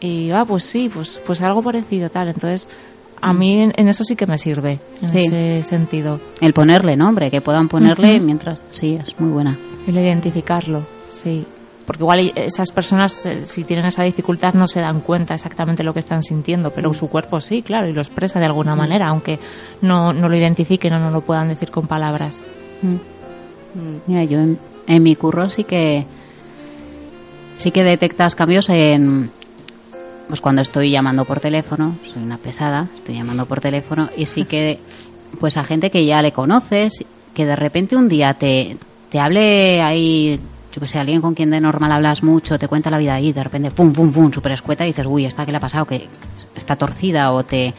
Y, 0.00 0.30
ah, 0.30 0.44
pues 0.44 0.64
sí, 0.64 0.90
pues, 0.92 1.20
pues 1.26 1.40
algo 1.42 1.62
parecido, 1.62 2.10
tal. 2.10 2.28
Entonces, 2.28 2.68
a 3.20 3.32
mí 3.32 3.62
en, 3.62 3.72
en 3.76 3.88
eso 3.88 4.04
sí 4.04 4.16
que 4.16 4.26
me 4.26 4.36
sirve, 4.38 4.80
en 5.00 5.08
Sí. 5.08 5.18
ese 5.26 5.62
sentido. 5.62 6.20
El 6.40 6.52
ponerle 6.52 6.96
nombre, 6.96 7.30
que 7.30 7.40
puedan 7.40 7.68
ponerle 7.68 8.20
mientras. 8.20 8.60
Sí, 8.70 8.98
es 9.00 9.18
muy 9.20 9.30
buena. 9.30 9.56
El 9.86 9.96
identificarlo, 9.96 10.84
sí. 11.08 11.46
Porque 11.86 12.02
igual 12.02 12.32
esas 12.36 12.70
personas, 12.72 13.26
eh, 13.26 13.42
si 13.42 13.64
tienen 13.64 13.86
esa 13.86 14.04
dificultad, 14.04 14.54
no 14.54 14.66
se 14.66 14.80
dan 14.80 15.00
cuenta 15.00 15.34
exactamente 15.34 15.82
lo 15.82 15.92
que 15.92 15.98
están 15.98 16.22
sintiendo, 16.22 16.70
pero 16.70 16.94
su 16.94 17.08
cuerpo 17.08 17.40
sí, 17.40 17.62
claro, 17.62 17.88
y 17.88 17.92
lo 17.92 18.00
expresa 18.00 18.38
de 18.38 18.46
alguna 18.46 18.74
manera, 18.74 19.08
aunque 19.08 19.38
no, 19.82 20.12
no 20.12 20.28
lo 20.28 20.36
identifiquen 20.36 20.94
o 20.94 20.98
no 20.98 21.10
lo 21.10 21.20
puedan 21.20 21.48
decir 21.48 21.70
con 21.70 21.86
palabras. 21.86 22.42
Mira, 24.06 24.24
yo 24.24 24.38
en, 24.38 24.58
en 24.86 25.02
mi 25.02 25.14
curro 25.14 25.50
sí 25.50 25.64
que 25.64 26.06
sí 27.56 27.70
que 27.70 27.84
detectas 27.84 28.34
cambios 28.34 28.68
en 28.68 29.30
pues 30.28 30.40
cuando 30.40 30.62
estoy 30.62 30.90
llamando 30.90 31.24
por 31.24 31.40
teléfono, 31.40 31.96
soy 32.12 32.22
una 32.22 32.38
pesada, 32.38 32.88
estoy 32.94 33.16
llamando 33.16 33.46
por 33.46 33.60
teléfono 33.60 34.08
y 34.16 34.26
sí 34.26 34.44
que 34.44 34.78
pues 35.38 35.56
a 35.56 35.64
gente 35.64 35.90
que 35.90 36.06
ya 36.06 36.22
le 36.22 36.32
conoces, 36.32 37.04
que 37.34 37.44
de 37.44 37.56
repente 37.56 37.96
un 37.96 38.08
día 38.08 38.34
te, 38.34 38.76
te 39.10 39.18
hable 39.18 39.82
ahí, 39.82 40.40
yo 40.74 40.80
que 40.80 40.88
sé, 40.88 40.98
alguien 40.98 41.20
con 41.20 41.34
quien 41.34 41.50
de 41.50 41.60
normal 41.60 41.92
hablas 41.92 42.22
mucho, 42.24 42.58
te 42.58 42.66
cuenta 42.66 42.90
la 42.90 42.98
vida 42.98 43.14
ahí, 43.14 43.32
de 43.32 43.44
repente 43.44 43.70
pum 43.70 43.92
pum 43.92 44.10
pum, 44.12 44.32
súper 44.32 44.52
escueta 44.52 44.84
y 44.84 44.88
dices, 44.88 45.06
uy, 45.08 45.24
esta 45.24 45.46
que 45.46 45.52
le 45.52 45.58
ha 45.58 45.60
pasado, 45.60 45.84
que 45.84 46.08
está 46.56 46.74
torcida 46.76 47.30
o 47.32 47.44
te 47.44 47.72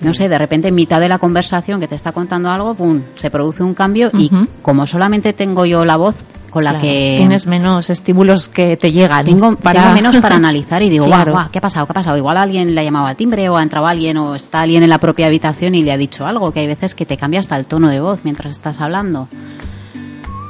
no 0.00 0.12
sé, 0.12 0.28
de 0.28 0.36
repente 0.36 0.66
en 0.68 0.74
mitad 0.74 0.98
de 1.00 1.08
la 1.08 1.18
conversación 1.18 1.78
que 1.78 1.86
te 1.86 1.94
está 1.94 2.10
contando 2.10 2.50
algo, 2.50 2.74
pum, 2.74 3.00
se 3.14 3.30
produce 3.30 3.62
un 3.62 3.72
cambio 3.74 4.10
y 4.14 4.30
como 4.60 4.84
solamente 4.86 5.32
tengo 5.32 5.64
yo 5.64 5.84
la 5.84 5.96
voz 5.96 6.16
con 6.50 6.64
la 6.64 6.70
Claro, 6.72 6.84
que 6.84 7.14
Tienes 7.18 7.46
menos 7.46 7.88
estímulos 7.88 8.48
que 8.48 8.76
te 8.76 8.90
llegan. 8.92 9.24
tengo, 9.24 9.54
tengo 9.56 9.92
menos 9.94 10.16
para 10.18 10.34
analizar 10.36 10.82
y 10.82 10.90
digo, 10.90 11.06
guau, 11.06 11.18
Claro. 11.20 11.32
guau, 11.32 11.50
¿qué 11.50 11.58
ha 11.58 11.62
pasado? 11.62 11.86
¿Qué 11.86 11.92
ha 11.92 11.94
pasado? 11.94 12.16
Igual 12.18 12.36
alguien 12.36 12.74
le 12.74 12.80
ha 12.80 12.84
llamado 12.84 13.06
al 13.06 13.16
timbre 13.16 13.48
o 13.48 13.56
ha 13.56 13.62
entrado 13.62 13.86
alguien 13.86 14.16
o 14.18 14.34
está 14.34 14.60
alguien 14.60 14.82
en 14.82 14.90
la 14.90 14.98
propia 14.98 15.26
habitación 15.28 15.74
y 15.76 15.82
le 15.82 15.92
ha 15.92 15.96
dicho 15.96 16.26
algo, 16.26 16.50
que 16.50 16.60
hay 16.60 16.66
veces 16.66 16.94
que 16.94 17.06
te 17.06 17.16
cambia 17.16 17.40
hasta 17.40 17.56
el 17.56 17.64
tono 17.66 17.88
de 17.88 18.00
voz 18.00 18.20
mientras 18.24 18.54
estás 18.56 18.80
hablando. 18.80 19.28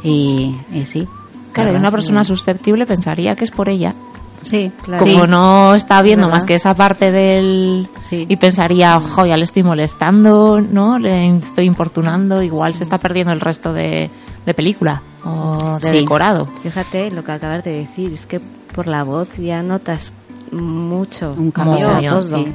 Y, 0.03 0.57
y 0.73 0.85
sí. 0.87 1.07
Claro, 1.53 1.73
y 1.73 1.77
una 1.77 1.91
persona 1.91 2.25
susceptible 2.25 2.87
pensaría 2.87 3.35
que 3.37 3.45
es 3.45 3.51
por 3.51 3.69
ella. 3.69 3.95
Sí, 4.43 4.73
Claro. 4.83 5.05
Como 5.05 5.23
Sí. 5.25 5.29
no 5.31 5.75
está 5.77 6.03
viendo 6.03 6.27
¿Verdad? 6.27 6.39
más 6.39 6.45
que 6.45 6.55
esa 6.55 6.75
parte 6.75 7.13
del... 7.13 7.87
Sí. 8.01 8.27
Y 8.29 8.37
pensaría, 8.37 8.97
ojo, 8.97 9.25
ya 9.25 9.37
le 9.37 9.45
estoy 9.45 9.63
molestando, 9.63 10.61
¿no? 10.61 10.99
Le 10.99 11.29
estoy 11.37 11.67
importunando, 11.67 12.43
igual 12.43 12.75
se 12.75 12.83
está 12.83 12.99
perdiendo 12.99 13.33
el 13.33 13.41
resto 13.41 13.73
de, 13.73 14.11
de 14.45 14.55
película 14.55 15.01
o 15.25 15.79
de 15.81 15.89
Sí. 15.89 15.97
decorado. 15.99 16.47
fíjate 16.63 17.11
lo 17.13 17.23
que 17.23 17.31
acabas 17.33 17.63
de 17.63 17.71
decir, 17.73 18.13
es 18.13 18.27
que 18.27 18.41
por 18.75 18.89
la 18.89 19.05
voz 19.05 19.29
ya 19.37 19.63
notas 19.63 20.11
mucho 20.51 21.35
Un 21.39 21.51
cambio, 21.53 21.89
todo. 22.09 22.23
sí. 22.23 22.47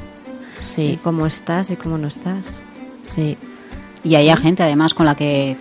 Y 0.60 0.64
Sí, 0.64 0.98
cómo 1.02 1.24
estás 1.26 1.70
y 1.70 1.76
cómo 1.76 1.96
no 1.96 2.08
estás. 2.08 2.44
sí. 3.02 3.36
Y 4.04 4.14
hay 4.14 4.34
gente 4.36 4.62
además 4.62 4.94
con 4.94 5.06
la 5.06 5.14
que 5.14 5.56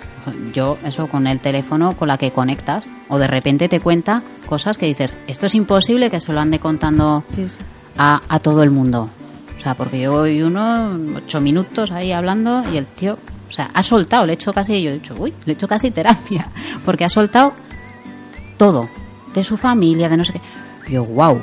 yo, 0.53 0.77
eso 0.85 1.07
con 1.07 1.25
el 1.27 1.39
teléfono, 1.39 1.95
con 1.97 2.07
la 2.07 2.17
que 2.17 2.31
conectas 2.31 2.87
o 3.09 3.17
de 3.17 3.27
repente 3.27 3.67
te 3.69 3.79
cuenta 3.79 4.21
cosas 4.45 4.77
que 4.77 4.85
dices, 4.85 5.15
esto 5.27 5.45
es 5.47 5.55
imposible 5.55 6.09
que 6.09 6.19
se 6.19 6.33
lo 6.33 6.39
ande 6.41 6.59
contando 6.59 7.23
Sí, 7.31 7.47
sí. 7.47 7.57
a, 7.97 8.21
a 8.29 8.39
todo 8.39 8.61
el 8.63 8.71
mundo. 8.71 9.09
O 9.55 9.59
sea, 9.59 9.73
porque 9.73 9.99
yo 9.99 10.11
voy 10.11 10.41
uno, 10.43 10.97
ocho 11.15 11.41
minutos 11.41 11.91
ahí 11.91 12.11
hablando 12.11 12.61
y 12.71 12.77
el 12.77 12.85
tío, 12.85 13.17
o 13.49 13.51
sea, 13.51 13.71
ha 13.73 13.81
soltado, 13.81 14.25
le 14.25 14.33
he 14.33 14.35
hecho 14.35 14.53
casi, 14.53 14.81
yo 14.83 14.91
he 14.91 14.93
dicho, 14.93 15.15
uy, 15.17 15.33
le 15.45 15.53
he 15.53 15.55
hecho 15.55 15.67
casi 15.67 15.89
terapia, 15.89 16.47
porque 16.85 17.05
ha 17.05 17.09
soltado 17.09 17.53
todo, 18.57 18.87
de 19.33 19.43
su 19.43 19.57
familia, 19.57 20.09
de 20.09 20.17
no 20.17 20.25
sé 20.25 20.33
qué. 20.33 20.41
Yo, 20.91 21.03
wow. 21.05 21.41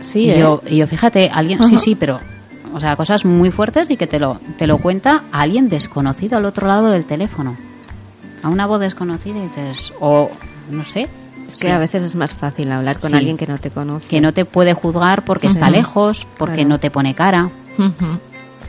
Sí, 0.00 0.20
y, 0.20 0.30
¿eh? 0.30 0.38
yo, 0.40 0.62
y 0.66 0.76
yo, 0.78 0.86
fíjate, 0.86 1.30
alguien, 1.32 1.62
sí, 1.62 1.76
sí, 1.76 1.94
pero, 1.94 2.18
o 2.72 2.80
sea, 2.80 2.96
cosas 2.96 3.24
muy 3.24 3.50
fuertes 3.50 3.90
y 3.90 3.96
que 3.96 4.06
te 4.06 4.18
lo, 4.18 4.40
te 4.58 4.66
lo 4.66 4.78
cuenta 4.78 5.24
alguien 5.32 5.68
desconocido 5.68 6.36
al 6.38 6.44
otro 6.44 6.66
lado 6.66 6.88
del 6.88 7.04
teléfono. 7.04 7.56
A 8.42 8.48
una 8.48 8.66
voz 8.66 8.80
desconocida 8.80 9.38
y 9.38 9.42
dices, 9.42 9.92
o, 10.00 10.30
no 10.70 10.84
sé, 10.84 11.08
Es 11.48 11.56
que 11.56 11.66
Sí. 11.68 11.72
a 11.72 11.78
veces 11.78 12.02
es 12.04 12.14
más 12.14 12.32
fácil 12.32 12.70
hablar 12.72 12.98
con 12.98 13.10
Sí. 13.10 13.16
alguien 13.16 13.36
que 13.36 13.46
no 13.46 13.58
te 13.58 13.70
conoce. 13.70 14.08
que 14.08 14.20
no 14.22 14.32
te 14.32 14.44
puede 14.46 14.72
juzgar 14.72 15.22
porque 15.22 15.48
está 15.48 15.66
Ujú. 15.66 15.74
lejos, 15.74 16.26
porque 16.38 16.54
Claro. 16.54 16.68
no 16.70 16.78
te 16.78 16.90
pone 16.90 17.14
cara. 17.14 17.50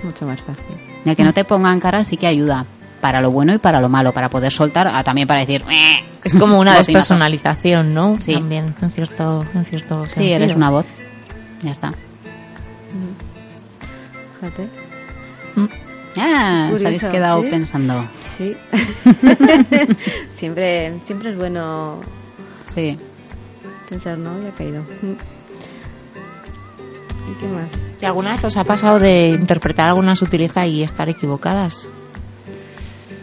Mucho 0.04 0.26
más 0.26 0.42
fácil. 0.42 0.76
El 1.06 1.16
que 1.16 1.24
no 1.24 1.32
te 1.34 1.46
pongan 1.46 1.80
cara 1.80 2.04
sí 2.04 2.18
que 2.18 2.28
ayuda 2.28 2.66
para 3.00 3.22
lo 3.22 3.30
bueno 3.32 3.54
y 3.54 3.58
para 3.58 3.80
lo 3.80 3.88
malo, 3.90 4.12
para 4.12 4.28
poder 4.28 4.52
soltar, 4.52 4.88
ah, 4.94 5.02
también 5.04 5.28
para 5.28 5.42
decir, 5.42 5.64
"Eh". 5.72 6.04
Es 6.26 6.36
como 6.36 6.60
una 6.60 6.74
despersonalización, 6.78 7.94
¿no? 7.94 8.20
Sí. 8.20 8.34
También, 8.34 8.74
en 8.82 8.92
cierto, 8.92 9.46
en 9.54 9.64
cierto 9.66 10.06
Sí, 10.08 10.32
eres 10.32 10.54
una 10.56 10.70
voz. 10.70 10.86
Ya 11.62 11.72
está. 11.72 11.94
Fíjate. 14.44 14.68
Ah, 16.18 16.70
os 16.74 16.84
habéis 16.86 17.04
quedado 17.04 17.42
¿sí? 17.42 17.50
pensando. 17.50 18.06
Sí. 18.38 18.56
siempre, 20.36 20.94
siempre 21.06 21.30
es 21.32 21.38
bueno 21.38 22.02
Sí. 22.74 22.98
pensar, 23.90 24.18
¿no? 24.18 24.42
Ya 24.42 24.50
ha 24.50 24.52
caído. 24.52 24.84
¿Y 27.32 27.40
qué 27.40 27.48
más? 27.48 27.70
¿Y 28.02 28.06
alguna 28.06 28.32
vez 28.34 28.44
os 28.44 28.58
ha 28.58 28.64
pasado 28.64 29.00
de 29.00 29.30
interpretar 29.30 29.88
alguna 29.88 30.16
sutileza 30.16 30.68
y 30.68 30.84
estar 30.84 31.10
equivocadas? 31.10 31.90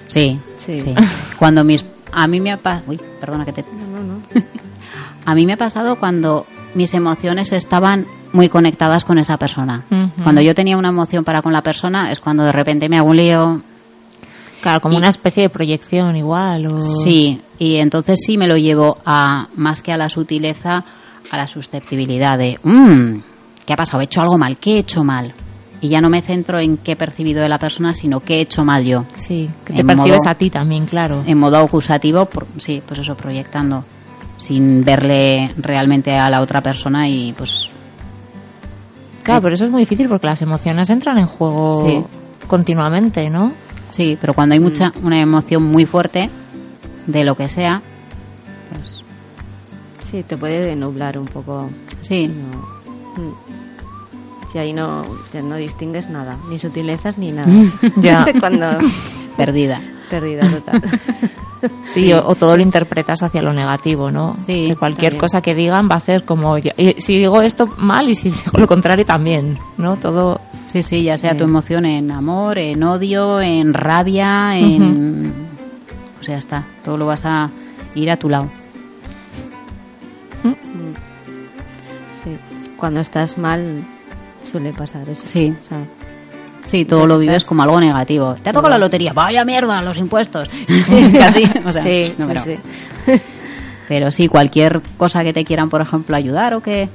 Sí. 0.06 0.40
Sí. 0.56 0.80
sí. 0.80 0.94
Cuando 1.38 1.62
mis 1.64 1.84
a 2.12 2.26
mí 2.26 2.40
me 2.40 2.50
ha 2.50 2.56
pasado, 2.56 2.84
uy, 2.88 3.00
perdona 3.20 3.44
que 3.44 3.52
te 3.52 3.62
No, 3.62 4.00
no, 4.00 4.14
no. 4.14 4.20
a 5.26 5.34
mí 5.34 5.46
me 5.46 5.52
ha 5.52 5.56
pasado 5.56 6.00
cuando 6.00 6.46
mis 6.74 6.92
emociones 6.94 7.52
estaban 7.52 8.06
muy 8.32 8.48
conectadas 8.48 9.04
con 9.04 9.18
esa 9.18 9.36
persona. 9.36 9.82
Cuando 10.22 10.40
yo 10.40 10.54
tenía 10.54 10.76
una 10.76 10.88
emoción 10.90 11.24
para 11.24 11.42
con 11.42 11.52
la 11.52 11.62
persona 11.62 12.10
es 12.12 12.20
cuando 12.20 12.44
de 12.44 12.52
repente 12.52 12.88
me 12.88 12.98
hago 12.98 13.08
un 13.10 13.16
lío, 13.16 13.62
Claro, 14.60 14.82
como 14.82 14.94
Y- 14.94 14.98
una 14.98 15.08
especie 15.08 15.44
de 15.44 15.48
proyección 15.48 16.14
igual. 16.16 16.66
O... 16.66 16.80
Sí, 16.82 17.40
y 17.58 17.76
entonces 17.76 18.18
sí 18.26 18.36
me 18.36 18.46
lo 18.46 18.58
llevo 18.58 18.98
a 19.06 19.46
más 19.56 19.80
que 19.80 19.90
a 19.90 19.96
la 19.96 20.10
sutileza, 20.10 20.84
a 21.30 21.36
la 21.38 21.46
susceptibilidad 21.46 22.36
de, 22.36 22.58
"Mm, 22.62 23.20
¿qué 23.64 23.72
ha 23.72 23.76
pasado? 23.76 24.02
¿He 24.02 24.04
hecho 24.04 24.20
algo 24.20 24.36
mal? 24.36 24.58
¿Qué 24.58 24.72
he 24.74 24.78
hecho 24.80 25.02
mal? 25.02 25.32
Y 25.80 25.88
ya 25.88 26.02
no 26.02 26.10
me 26.10 26.20
centro 26.20 26.60
en 26.60 26.76
qué 26.76 26.92
he 26.92 26.96
percibido 26.96 27.40
de 27.40 27.48
la 27.48 27.56
persona, 27.56 27.94
sino 27.94 28.20
qué 28.20 28.34
he 28.36 28.40
hecho 28.42 28.62
mal 28.62 28.84
yo. 28.84 29.06
Sí, 29.14 29.48
que 29.64 29.72
te 29.72 29.80
En 29.80 29.86
percibes 29.86 30.20
modo- 30.24 30.30
a 30.30 30.34
ti 30.34 30.50
también, 30.50 30.84
claro. 30.84 31.22
En 31.26 31.38
modo 31.38 31.56
acusativo, 31.56 32.26
por- 32.26 32.46
sí, 32.58 32.82
pues 32.86 33.00
eso, 33.00 33.14
proyectando, 33.16 33.82
sin 34.36 34.84
verle 34.84 35.50
realmente 35.56 36.18
a 36.18 36.28
la 36.28 36.42
otra 36.42 36.60
persona 36.60 37.08
y 37.08 37.32
pues 37.32 37.70
Claro, 39.22 39.42
pero 39.42 39.54
eso 39.54 39.64
es 39.66 39.70
muy 39.70 39.80
difícil 39.82 40.08
porque 40.08 40.26
las 40.26 40.40
emociones 40.42 40.88
entran 40.90 41.18
en 41.18 41.26
juego 41.26 41.86
Sí. 41.86 42.04
continuamente, 42.46 43.28
¿no? 43.30 43.52
sí, 43.90 44.16
pero 44.20 44.34
cuando 44.34 44.52
hay 44.54 44.60
mucha, 44.60 44.92
una 45.02 45.18
emoción 45.20 45.64
muy 45.64 45.84
fuerte 45.84 46.30
de 47.06 47.24
lo 47.24 47.34
que 47.34 47.48
sea, 47.48 47.82
pues 48.72 49.02
Sí, 50.10 50.22
te 50.22 50.36
puede 50.36 50.74
nublar 50.76 51.18
un 51.18 51.26
poco. 51.26 51.68
sí, 52.02 52.28
No. 52.28 52.58
Mm. 53.22 53.34
Si 54.52 54.58
ahí 54.58 54.72
no, 54.72 55.04
ya 55.32 55.42
no 55.42 55.54
distingues 55.56 56.08
nada, 56.10 56.36
ni 56.48 56.58
sutilezas 56.58 57.18
ni 57.18 57.30
nada. 57.30 57.48
Ya. 57.96 58.26
Cuando 58.40 58.66
Perdida. 59.36 59.80
Perdida 60.10 60.42
total. 60.50 60.82
Sí, 61.84 62.10
o, 62.14 62.26
o 62.26 62.34
todo 62.36 62.56
lo 62.56 62.62
interpretas 62.62 63.22
hacia 63.22 63.42
lo 63.42 63.52
negativo, 63.52 64.10
¿no? 64.10 64.34
Sí, 64.38 64.68
Que 64.68 64.76
cualquier 64.76 65.10
también. 65.12 65.20
cosa 65.20 65.42
que 65.42 65.54
digan 65.54 65.90
va 65.90 65.96
a 65.96 66.00
ser 66.00 66.24
como... 66.24 66.56
yo- 66.56 66.70
y 66.78 66.98
si 67.02 67.18
digo 67.18 67.42
esto 67.42 67.66
mal 67.76 68.08
y 68.08 68.14
si 68.14 68.30
digo 68.30 68.52
lo 68.58 68.66
contrario 68.66 69.04
también, 69.04 69.58
¿no? 69.76 69.96
Todo... 69.96 70.40
Sí, 70.68 70.82
sí, 70.82 71.02
ya 71.02 71.18
sea 71.18 71.32
Sí. 71.32 71.36
tu 71.38 71.44
emoción 71.44 71.84
en 71.84 72.10
amor, 72.12 72.56
en 72.58 72.82
odio, 72.82 73.42
en 73.42 73.74
rabia, 73.74 74.56
en... 74.56 75.34
O 76.18 76.24
sea, 76.24 76.38
está. 76.38 76.64
Todo 76.82 76.96
lo 76.96 77.04
vas 77.04 77.26
a 77.26 77.50
ir 77.94 78.10
a 78.10 78.16
tu 78.16 78.30
lado. 78.30 78.48
Sí. 82.24 82.36
Cuando 82.78 83.00
estás 83.00 83.38
mal 83.38 83.84
suele 84.50 84.72
pasar 84.72 85.08
eso. 85.08 85.22
Sí. 85.26 85.54
O 85.60 85.64
sea, 85.64 85.78
Sí, 86.70 86.84
todo 86.84 87.06
lo 87.06 87.18
vives 87.18 87.44
como 87.44 87.62
algo 87.64 87.80
negativo. 87.80 88.34
Te 88.42 88.50
ha 88.50 88.52
tocado 88.52 88.70
la 88.70 88.78
lotería, 88.78 89.12
vaya 89.12 89.44
mierda, 89.44 89.82
los 89.82 89.96
impuestos. 89.98 90.48
Casi, 91.18 91.44
o 91.64 91.72
sea, 91.72 91.82
sí, 91.82 92.14
no, 92.16 92.28
pero, 92.28 92.44
sí. 92.44 92.58
pero 93.88 94.10
sí, 94.12 94.28
cualquier 94.28 94.80
cosa 94.96 95.24
que 95.24 95.32
te 95.32 95.44
quieran, 95.44 95.68
por 95.68 95.80
ejemplo, 95.80 96.16
ayudar 96.16 96.54
o 96.54 96.60
que 96.60 96.88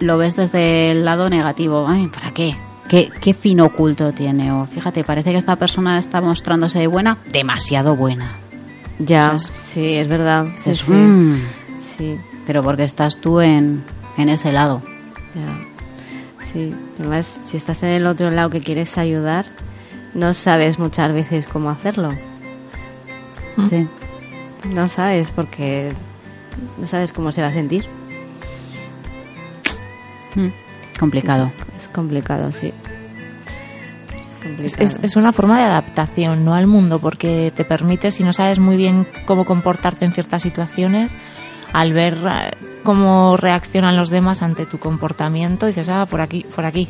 lo 0.00 0.18
ves 0.18 0.36
desde 0.36 0.90
el 0.92 1.04
lado 1.04 1.28
negativo. 1.30 1.86
Ay, 1.88 2.06
¿para 2.08 2.30
qué? 2.32 2.56
¿Qué, 2.88 3.10
qué 3.20 3.34
fin 3.34 3.60
oculto 3.60 4.12
tiene? 4.12 4.52
O 4.52 4.66
fíjate, 4.66 5.02
parece 5.02 5.32
que 5.32 5.38
esta 5.38 5.56
persona 5.56 5.98
está 5.98 6.20
mostrándose 6.20 6.86
buena, 6.86 7.18
demasiado 7.32 7.96
buena. 7.96 8.34
Ya, 9.00 9.24
¿Sabes? 9.26 9.52
sí, 9.66 9.94
es 9.96 10.08
verdad. 10.08 10.46
Sí, 10.62 10.70
Es, 10.70 10.78
sí. 10.78 10.92
mm, 10.92 11.36
Sí, 11.98 12.16
pero 12.46 12.62
porque 12.62 12.84
estás 12.84 13.16
tú 13.20 13.40
en, 13.40 13.82
en 14.16 14.28
ese 14.28 14.52
lado. 14.52 14.82
ya. 15.34 15.75
Sí, 16.56 16.74
además, 16.98 17.38
si 17.44 17.58
estás 17.58 17.82
en 17.82 17.90
el 17.90 18.06
otro 18.06 18.30
lado 18.30 18.48
que 18.48 18.60
quieres 18.62 18.96
ayudar, 18.96 19.44
no 20.14 20.32
sabes 20.32 20.78
muchas 20.78 21.12
veces 21.12 21.46
cómo 21.46 21.68
hacerlo. 21.68 22.12
Sí. 23.68 23.86
No 24.72 24.88
sabes 24.88 25.30
porque 25.30 25.92
no 26.78 26.86
sabes 26.86 27.12
cómo 27.12 27.30
se 27.30 27.42
va 27.42 27.48
a 27.48 27.52
sentir. 27.52 27.84
Mm, 30.34 30.48
Complicado. 30.98 31.52
Es 31.78 31.88
complicado, 31.88 32.50
sí. 32.52 32.72
Es- 34.78 34.98
es 35.02 35.16
una 35.16 35.34
forma 35.34 35.58
de 35.58 35.64
adaptación, 35.64 36.42
¿no? 36.44 36.54
Al 36.54 36.66
mundo, 36.66 36.98
porque 37.00 37.52
te 37.54 37.64
permite, 37.64 38.10
si 38.10 38.22
no 38.24 38.32
sabes 38.32 38.58
muy 38.58 38.76
bien 38.78 39.06
cómo 39.26 39.44
comportarte 39.44 40.06
en 40.06 40.12
ciertas 40.14 40.40
situaciones, 40.40 41.14
al 41.76 41.92
ver 41.92 42.16
eh, 42.26 42.56
cómo 42.82 43.36
reaccionan 43.36 43.98
los 43.98 44.08
demás 44.08 44.40
ante 44.40 44.64
tu 44.64 44.78
comportamiento, 44.78 45.66
dices, 45.66 45.90
ah, 45.90 46.06
por 46.06 46.22
aquí, 46.22 46.46
por 46.54 46.64
aquí, 46.64 46.88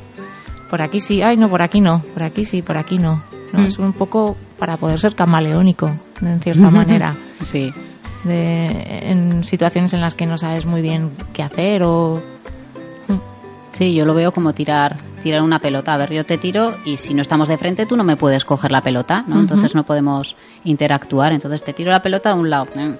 por 0.71 0.81
aquí 0.81 1.01
sí, 1.01 1.23
ay, 1.23 1.37
no, 1.37 1.49
por 1.49 1.61
aquí 1.61 1.81
no, 1.81 2.03
por 2.15 2.23
aquí 2.23 2.45
sí, 2.45 2.63
por 2.63 2.79
aquí 2.79 2.97
no. 2.97 3.21
¿no? 3.53 3.65
Es 3.65 3.81
un 3.81 3.93
poco 3.93 4.37
para 4.61 4.77
poder 4.77 5.01
ser 5.01 5.17
camaleónico, 5.17 5.91
en 6.23 6.41
cierta 6.41 6.71
manera. 6.71 7.17
Sí. 7.43 7.73
de, 8.23 9.11
en 9.11 9.43
situaciones 9.43 9.93
en 9.93 10.03
las 10.03 10.15
que 10.15 10.25
no 10.25 10.39
sabes 10.39 10.67
muy 10.67 10.83
bien 10.83 11.11
qué 11.33 11.43
hacer 11.43 11.83
o 11.83 12.23
Sí, 13.73 13.95
yo 13.95 14.07
lo 14.07 14.15
veo 14.15 14.33
como 14.33 14.55
tirar 14.55 14.97
tirar 15.23 15.43
una 15.43 15.59
pelota. 15.59 15.93
A 15.93 15.97
ver, 15.99 16.13
yo 16.13 16.25
te 16.25 16.39
tiro 16.39 16.77
y 16.85 16.97
si 16.97 17.13
no 17.13 17.21
estamos 17.21 17.49
de 17.49 17.59
frente 17.59 17.85
tú 17.85 17.97
no 17.97 18.05
me 18.05 18.17
puedes 18.17 18.45
coger 18.45 18.71
la 18.71 18.81
pelota, 18.81 19.25
¿no? 19.27 19.41
Entonces 19.41 19.75
no 19.75 19.83
podemos 19.83 20.37
interactuar. 20.65 21.33
Entonces 21.33 21.65
te 21.65 21.73
tiro 21.73 21.91
la 21.91 22.01
pelota 22.01 22.31
a 22.31 22.35
un 22.35 22.49
lado, 22.49 22.69
eh, 22.77 22.97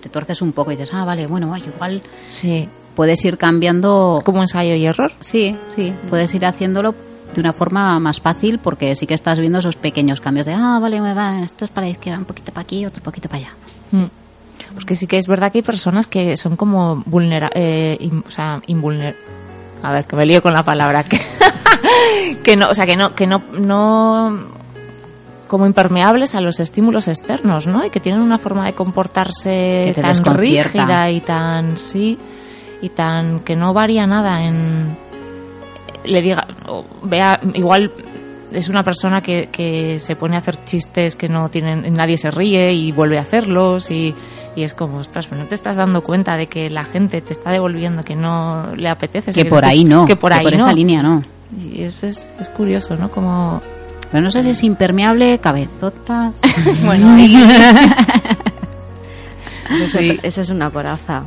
te 0.00 0.08
torces 0.08 0.42
un 0.42 0.52
poco 0.52 0.72
y 0.72 0.76
dices, 0.76 0.90
ah, 0.94 1.04
vale, 1.04 1.26
bueno, 1.26 1.54
igual 1.56 2.02
sí 2.30 2.68
puedes 2.94 3.24
ir 3.24 3.38
cambiando. 3.38 4.20
como 4.24 4.40
ensayo 4.40 4.74
y 4.74 4.84
error 4.86 5.12
Sí, 5.20 5.56
sí, 5.68 5.92
puedes 6.08 6.34
ir 6.34 6.44
haciéndolo 6.44 6.94
de 7.34 7.40
una 7.40 7.52
forma 7.52 7.98
más 8.00 8.20
fácil 8.20 8.58
porque 8.58 8.94
sí 8.96 9.06
que 9.06 9.14
estás 9.14 9.38
viendo 9.38 9.58
esos 9.60 9.76
pequeños 9.76 10.20
cambios 10.20 10.46
de, 10.46 10.54
ah, 10.54 10.78
vale, 10.80 11.00
me 11.00 11.14
va, 11.14 11.40
esto 11.42 11.64
es 11.64 11.70
para 11.70 11.86
la 11.86 11.92
izquierda, 11.92 12.18
un 12.18 12.24
poquito 12.24 12.50
para 12.52 12.62
aquí, 12.62 12.84
otro 12.84 13.02
poquito 13.02 13.28
para 13.28 13.42
allá. 13.42 13.50
Mm. 13.92 14.04
porque 14.74 14.94
sí 14.94 15.06
que 15.06 15.16
es 15.18 15.26
verdad 15.26 15.50
que 15.52 15.58
hay 15.58 15.62
personas 15.62 16.06
que 16.06 16.36
son 16.36 16.56
como 16.56 17.02
vulnera 17.06 17.50
eh, 17.54 17.96
in- 18.00 18.22
o 18.26 18.30
sea 18.30 18.60
invulner 18.68 19.16
a 19.82 19.90
ver 19.92 20.04
que 20.04 20.14
me 20.16 20.24
lío 20.26 20.40
con 20.42 20.52
la 20.52 20.62
palabra 20.64 21.02
que 21.08 21.20
que 22.42 22.56
no 22.56 22.68
o 22.70 22.74
sea 22.74 22.86
que 22.86 22.96
no 22.96 23.14
que 23.14 23.26
no 23.26 23.42
no 23.58 24.59
como 25.50 25.66
impermeables 25.66 26.36
a 26.36 26.40
los 26.40 26.60
estímulos 26.60 27.08
externos, 27.08 27.66
¿no? 27.66 27.84
Y 27.84 27.90
que 27.90 27.98
tienen 27.98 28.22
una 28.22 28.38
forma 28.38 28.66
de 28.66 28.72
comportarse 28.72 29.90
Que 29.92 30.00
tan 30.00 30.24
rígida 30.36 31.10
y 31.10 31.20
tan 31.22 31.76
sí 31.76 32.16
y 32.80 32.88
tan 32.90 33.40
que 33.40 33.56
no 33.56 33.74
varía 33.74 34.06
nada 34.06 34.44
en 34.44 34.96
le 36.04 36.22
diga 36.22 36.46
o 36.68 36.84
vea 37.02 37.40
igual 37.54 37.90
es 38.52 38.68
una 38.68 38.84
persona 38.84 39.20
que, 39.20 39.48
que 39.50 39.98
se 39.98 40.14
pone 40.14 40.36
a 40.36 40.38
hacer 40.38 40.64
chistes 40.64 41.16
que 41.16 41.28
no 41.28 41.48
tienen 41.48 41.92
nadie 41.94 42.16
se 42.16 42.30
ríe 42.30 42.72
y 42.72 42.92
vuelve 42.92 43.18
a 43.18 43.22
hacerlos 43.22 43.90
y, 43.90 44.14
y 44.54 44.62
es 44.62 44.72
como 44.72 44.98
ostras 44.98 45.26
pero 45.26 45.42
no 45.42 45.48
te 45.48 45.56
estás 45.56 45.74
dando 45.74 46.02
cuenta 46.02 46.36
de 46.36 46.46
que 46.46 46.70
la 46.70 46.84
gente 46.84 47.20
te 47.20 47.32
está 47.32 47.50
devolviendo 47.50 48.02
que 48.04 48.14
no 48.14 48.74
le 48.76 48.88
apetece 48.88 49.32
Que 49.32 49.44
por 49.50 49.64
ahí 49.64 49.84
no, 49.84 50.04
que 50.06 50.16
por 50.16 50.32
ahí 50.32 50.44
no 50.44 50.58
esa 50.58 50.72
línea 50.72 51.02
no. 51.02 51.22
y 51.58 51.82
es, 51.82 52.04
es, 52.04 52.30
es 52.38 52.48
curioso 52.48 52.96
no 52.96 53.10
como 53.10 53.60
Pero 54.10 54.22
no 54.24 54.30
sé 54.30 54.42
si 54.42 54.50
es 54.50 54.62
impermeable, 54.64 55.38
cabezotas. 55.38 56.40
bueno 56.84 57.10
ahí 57.14 57.36
Eso, 59.82 59.98
Sí. 59.98 60.18
eso 60.22 60.40
es 60.40 60.50
una 60.50 60.70
coraza. 60.70 61.22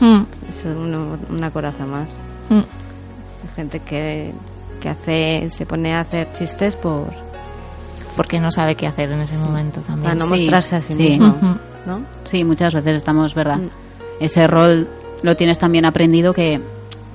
Mm, 0.00 0.22
Eso 0.48 0.70
es 0.70 0.76
uno- 0.76 1.16
una 1.30 1.50
coraza 1.50 1.84
más. 1.86 2.08
mm. 2.50 2.54
Hay 2.58 3.54
gente 3.54 3.80
que, 3.80 4.32
que 4.80 4.88
hace, 4.88 5.48
se 5.50 5.64
pone 5.66 5.94
a 5.94 6.00
hacer 6.00 6.32
chistes 6.32 6.76
por 6.76 7.06
porque 8.16 8.40
no 8.40 8.50
sabe 8.50 8.74
qué 8.74 8.88
hacer 8.88 9.12
en 9.12 9.20
ese 9.20 9.36
momento 9.38 9.80
también 9.80 10.02
para 10.02 10.14
no 10.16 10.24
sí, 10.24 10.30
mostrarse 10.30 10.74
a 10.76 10.82
sí, 10.82 10.92
sí. 10.92 11.02
mismo, 11.02 11.28
Ujú. 11.28 11.46
¿no? 11.86 12.00
Sí, 12.24 12.42
muchas 12.44 12.74
veces 12.74 12.96
estamos, 12.96 13.32
¿verdad? 13.34 13.58
Mm. 13.58 13.68
Ese 14.18 14.48
rol 14.48 14.88
lo 15.22 15.36
tienes 15.36 15.56
también 15.58 15.84
aprendido 15.84 16.34
que, 16.34 16.60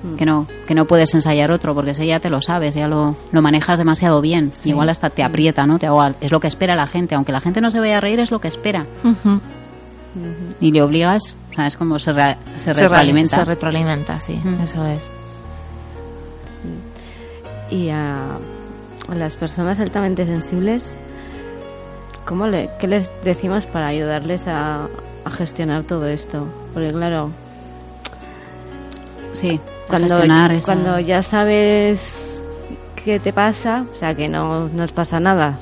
Mm. 0.04 0.16
que 0.16 0.26
no 0.26 0.46
que 0.66 0.74
no 0.74 0.84
puedes 0.84 1.14
ensayar 1.14 1.50
otro, 1.50 1.74
porque 1.74 1.92
ese 1.92 2.06
ya 2.06 2.20
te 2.20 2.28
lo 2.28 2.40
sabes, 2.42 2.74
ya 2.74 2.86
lo, 2.88 3.16
lo 3.32 3.40
manejas 3.42 3.78
demasiado 3.78 4.20
bien. 4.20 4.52
Igual 4.66 4.90
hasta 4.90 5.08
te 5.10 5.22
aprieta, 5.24 5.66
¿no? 5.66 5.78
Te 5.78 5.86
igual, 5.86 6.14
es 6.20 6.30
lo 6.30 6.40
que 6.40 6.46
espera 6.48 6.76
la 6.76 6.86
gente. 6.86 7.14
Aunque 7.14 7.32
la 7.32 7.40
gente 7.40 7.60
no 7.62 7.70
se 7.70 7.80
vaya 7.80 7.96
a 7.96 8.00
reír, 8.00 8.20
es 8.20 8.30
lo 8.30 8.38
que 8.38 8.48
espera. 8.48 8.86
Y 10.60 10.70
le 10.70 10.82
obligas, 10.82 11.34
o 11.50 11.54
sea, 11.54 11.66
es 11.66 11.76
como 11.76 11.98
se, 11.98 12.12
re- 12.12 12.36
se 12.56 12.72
Se 12.72 12.82
retroalimenta. 12.82 13.36
Se 13.38 13.44
retroalimenta, 13.44 14.18
sí, 14.18 14.40
eso 14.62 14.84
es. 14.84 15.10
Y 17.70 17.88
a, 17.88 18.36
a 19.08 19.14
las 19.14 19.36
personas 19.36 19.80
altamente 19.80 20.26
sensibles, 20.26 20.96
¿cómo 22.24 22.46
le, 22.46 22.70
¿qué 22.78 22.86
les 22.86 23.10
decimos 23.24 23.66
para 23.66 23.86
ayudarles 23.86 24.46
a, 24.46 24.84
a 25.24 25.30
gestionar 25.30 25.82
todo 25.84 26.06
esto? 26.06 26.46
Porque 26.72 26.92
claro, 26.92 27.30
sí, 29.34 29.60
cuando, 29.88 30.22
esa- 30.22 30.64
cuando 30.64 30.98
ya 31.00 31.22
sabes 31.22 32.42
qué 33.04 33.20
te 33.20 33.32
pasa, 33.32 33.84
o 33.92 33.96
sea, 33.96 34.14
que 34.14 34.28
no 34.28 34.68
nos 34.68 34.92
pasa 34.92 35.20
nada, 35.20 35.58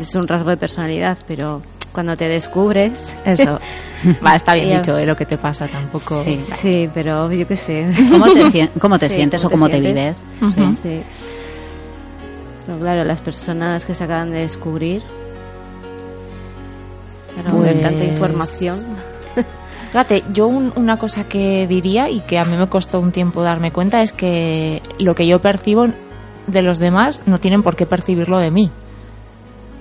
es- 0.00 0.14
un 0.14 0.26
rasgo 0.26 0.50
de 0.50 0.56
personalidad, 0.56 1.18
pero 1.28 1.60
cuando 1.92 2.16
te 2.16 2.26
descubres... 2.28 3.16
Eso. 3.26 3.58
Va, 4.26 4.34
está 4.34 4.54
bien 4.54 4.78
dicho, 4.78 4.96
¿eh? 4.96 5.04
Lo 5.06 5.14
que 5.14 5.26
te 5.26 5.36
pasa 5.36 5.68
tampoco. 5.68 6.22
Sí. 6.24 6.40
Sí, 6.60 6.90
pero 6.94 7.30
yo 7.30 7.46
qué 7.46 7.56
sé. 7.56 7.86
¿Cómo 8.10 8.24
te, 8.32 8.44
sien- 8.50 8.70
cómo 8.80 8.98
te 8.98 9.08
Sí, 9.10 9.16
sientes 9.16 9.42
¿cómo 9.42 9.48
o 9.48 9.58
cómo 9.58 9.68
te 9.68 9.78
vives? 9.80 10.24
Ujú. 10.40 10.74
Sí. 10.82 11.02
Pero 12.66 12.78
claro, 12.78 13.04
las 13.04 13.20
personas 13.20 13.84
que 13.84 13.94
se 13.94 14.04
acaban 14.04 14.30
de 14.30 14.38
descubrir, 14.38 15.02
claro, 17.34 17.58
Pues- 17.58 17.82
tanta 17.82 18.04
información. 18.04 18.78
Fíjate, 19.92 20.24
yo 20.32 20.46
un- 20.48 20.72
una 20.74 20.96
cosa 20.96 21.24
que 21.24 21.66
diría 21.66 22.08
y 22.08 22.20
que 22.20 22.38
a 22.38 22.44
mí 22.44 22.56
me 22.56 22.66
costó 22.66 22.98
un 22.98 23.12
tiempo 23.12 23.42
darme 23.42 23.70
cuenta 23.72 24.00
es 24.00 24.12
que 24.14 24.80
lo 24.98 25.14
que 25.14 25.26
yo 25.26 25.38
percibo 25.38 25.86
de 26.46 26.62
los 26.62 26.78
demás 26.78 27.22
no 27.26 27.38
tienen 27.38 27.62
por 27.62 27.76
qué 27.76 27.84
percibirlo 27.86 28.38
de 28.38 28.50
mí. 28.50 28.70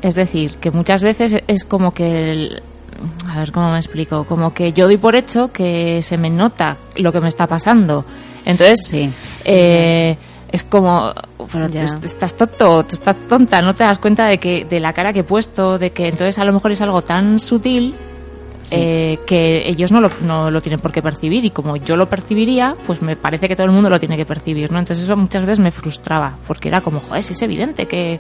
Es 0.02 0.14
decir, 0.16 0.58
que 0.58 0.70
muchas 0.70 1.02
veces 1.02 1.38
es 1.48 1.64
como 1.64 1.94
que 1.94 2.32
el- 2.32 2.62
a 3.30 3.40
ver 3.40 3.52
cómo 3.54 3.72
me 3.72 3.78
explico, 3.78 4.26
como 4.26 4.54
que 4.54 4.74
yo 4.74 4.86
doy 4.86 4.98
por 4.98 5.16
hecho 5.16 5.50
que 5.52 6.02
se 6.02 6.18
me 6.18 6.30
nota 6.30 6.76
lo 6.98 7.12
que 7.14 7.22
me 7.22 7.30
está 7.30 7.48
pasando. 7.48 8.04
Entonces, 8.46 8.86
Sí. 8.88 9.10
eh, 9.46 10.18
es 10.52 10.64
como, 10.66 11.14
pero 11.54 11.70
tú 11.70 11.78
estás 12.04 12.36
tonto, 12.36 12.84
tú 12.84 12.96
estás 12.96 13.16
tonta, 13.30 13.62
no 13.62 13.74
te 13.76 13.86
das 13.86 13.98
cuenta 14.00 14.26
de 14.28 14.40
que 14.40 14.66
de 14.66 14.80
la 14.82 14.92
cara 14.92 15.14
que 15.14 15.20
he 15.22 15.24
puesto, 15.24 15.78
de 15.80 15.92
que 15.92 16.10
entonces 16.10 16.38
a 16.38 16.44
lo 16.44 16.52
mejor 16.52 16.74
es 16.74 16.82
algo 16.82 17.02
tan 17.02 17.40
sutil 17.40 17.96
eh, 18.72 19.18
que 19.26 19.68
ellos 19.68 19.92
no 19.92 20.02
lo, 20.02 20.10
no 20.22 20.52
lo 20.52 20.62
tienen 20.62 20.80
por 20.80 20.92
qué 20.92 21.02
percibir 21.02 21.44
y 21.46 21.50
como 21.50 21.78
yo 21.78 21.96
lo 21.96 22.08
percibiría, 22.08 22.76
pues 22.86 23.02
me 23.02 23.16
parece 23.16 23.48
que 23.48 23.56
todo 23.56 23.66
el 23.66 23.72
mundo 23.72 23.90
lo 23.90 24.00
tiene 24.00 24.18
que 24.18 24.26
percibir, 24.26 24.72
¿no? 24.72 24.80
Entonces 24.80 25.04
eso 25.06 25.16
muchas 25.18 25.42
veces 25.42 25.60
me 25.60 25.72
frustraba, 25.72 26.38
porque 26.48 26.70
era 26.70 26.82
como, 26.82 27.00
joder, 27.00 27.24
si 27.24 27.34
es 27.34 27.42
evidente 27.42 27.88
que... 27.88 28.20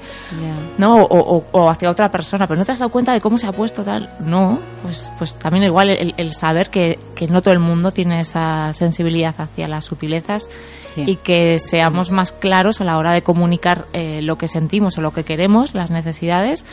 ¿No? 0.77 0.95
O, 0.95 1.37
o- 1.37 1.45
o 1.51 1.69
hacia 1.69 1.89
otra 1.89 2.09
persona, 2.09 2.47
pero 2.47 2.57
no 2.59 2.65
te 2.65 2.71
has 2.71 2.79
dado 2.79 2.91
cuenta 2.91 3.13
de 3.13 3.21
cómo 3.21 3.37
se 3.37 3.47
ha 3.47 3.51
puesto 3.51 3.83
tal. 3.83 4.09
No, 4.25 4.59
pues, 4.81 5.11
pues 5.17 5.35
también 5.35 5.65
igual 5.65 5.89
el, 5.89 6.13
el 6.17 6.33
saber 6.33 6.69
que, 6.69 6.97
que 7.15 7.27
no 7.27 7.41
todo 7.41 7.53
el 7.53 7.59
mundo 7.59 7.91
tiene 7.91 8.19
esa 8.19 8.73
sensibilidad 8.73 9.35
hacia 9.37 9.67
las 9.67 9.85
sutilezas 9.85 10.49
Sí. 10.91 11.03
y 11.07 11.15
que 11.15 11.57
seamos 11.57 12.11
más 12.11 12.33
claros 12.33 12.81
a 12.81 12.83
la 12.83 12.97
hora 12.97 13.13
de 13.13 13.21
comunicar 13.21 13.85
eh, 13.93 14.21
lo 14.21 14.37
que 14.37 14.49
sentimos 14.49 14.97
o 14.97 15.01
lo 15.01 15.11
que 15.11 15.23
queremos, 15.23 15.73
las 15.73 15.89
necesidades, 15.89 16.65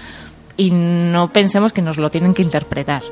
y 0.57 0.73
no 0.73 1.29
pensemos 1.29 1.73
que 1.73 1.83
nos 1.83 1.99
lo 1.99 2.11
tienen 2.11 2.35
que 2.35 2.43
interpretar. 2.43 3.03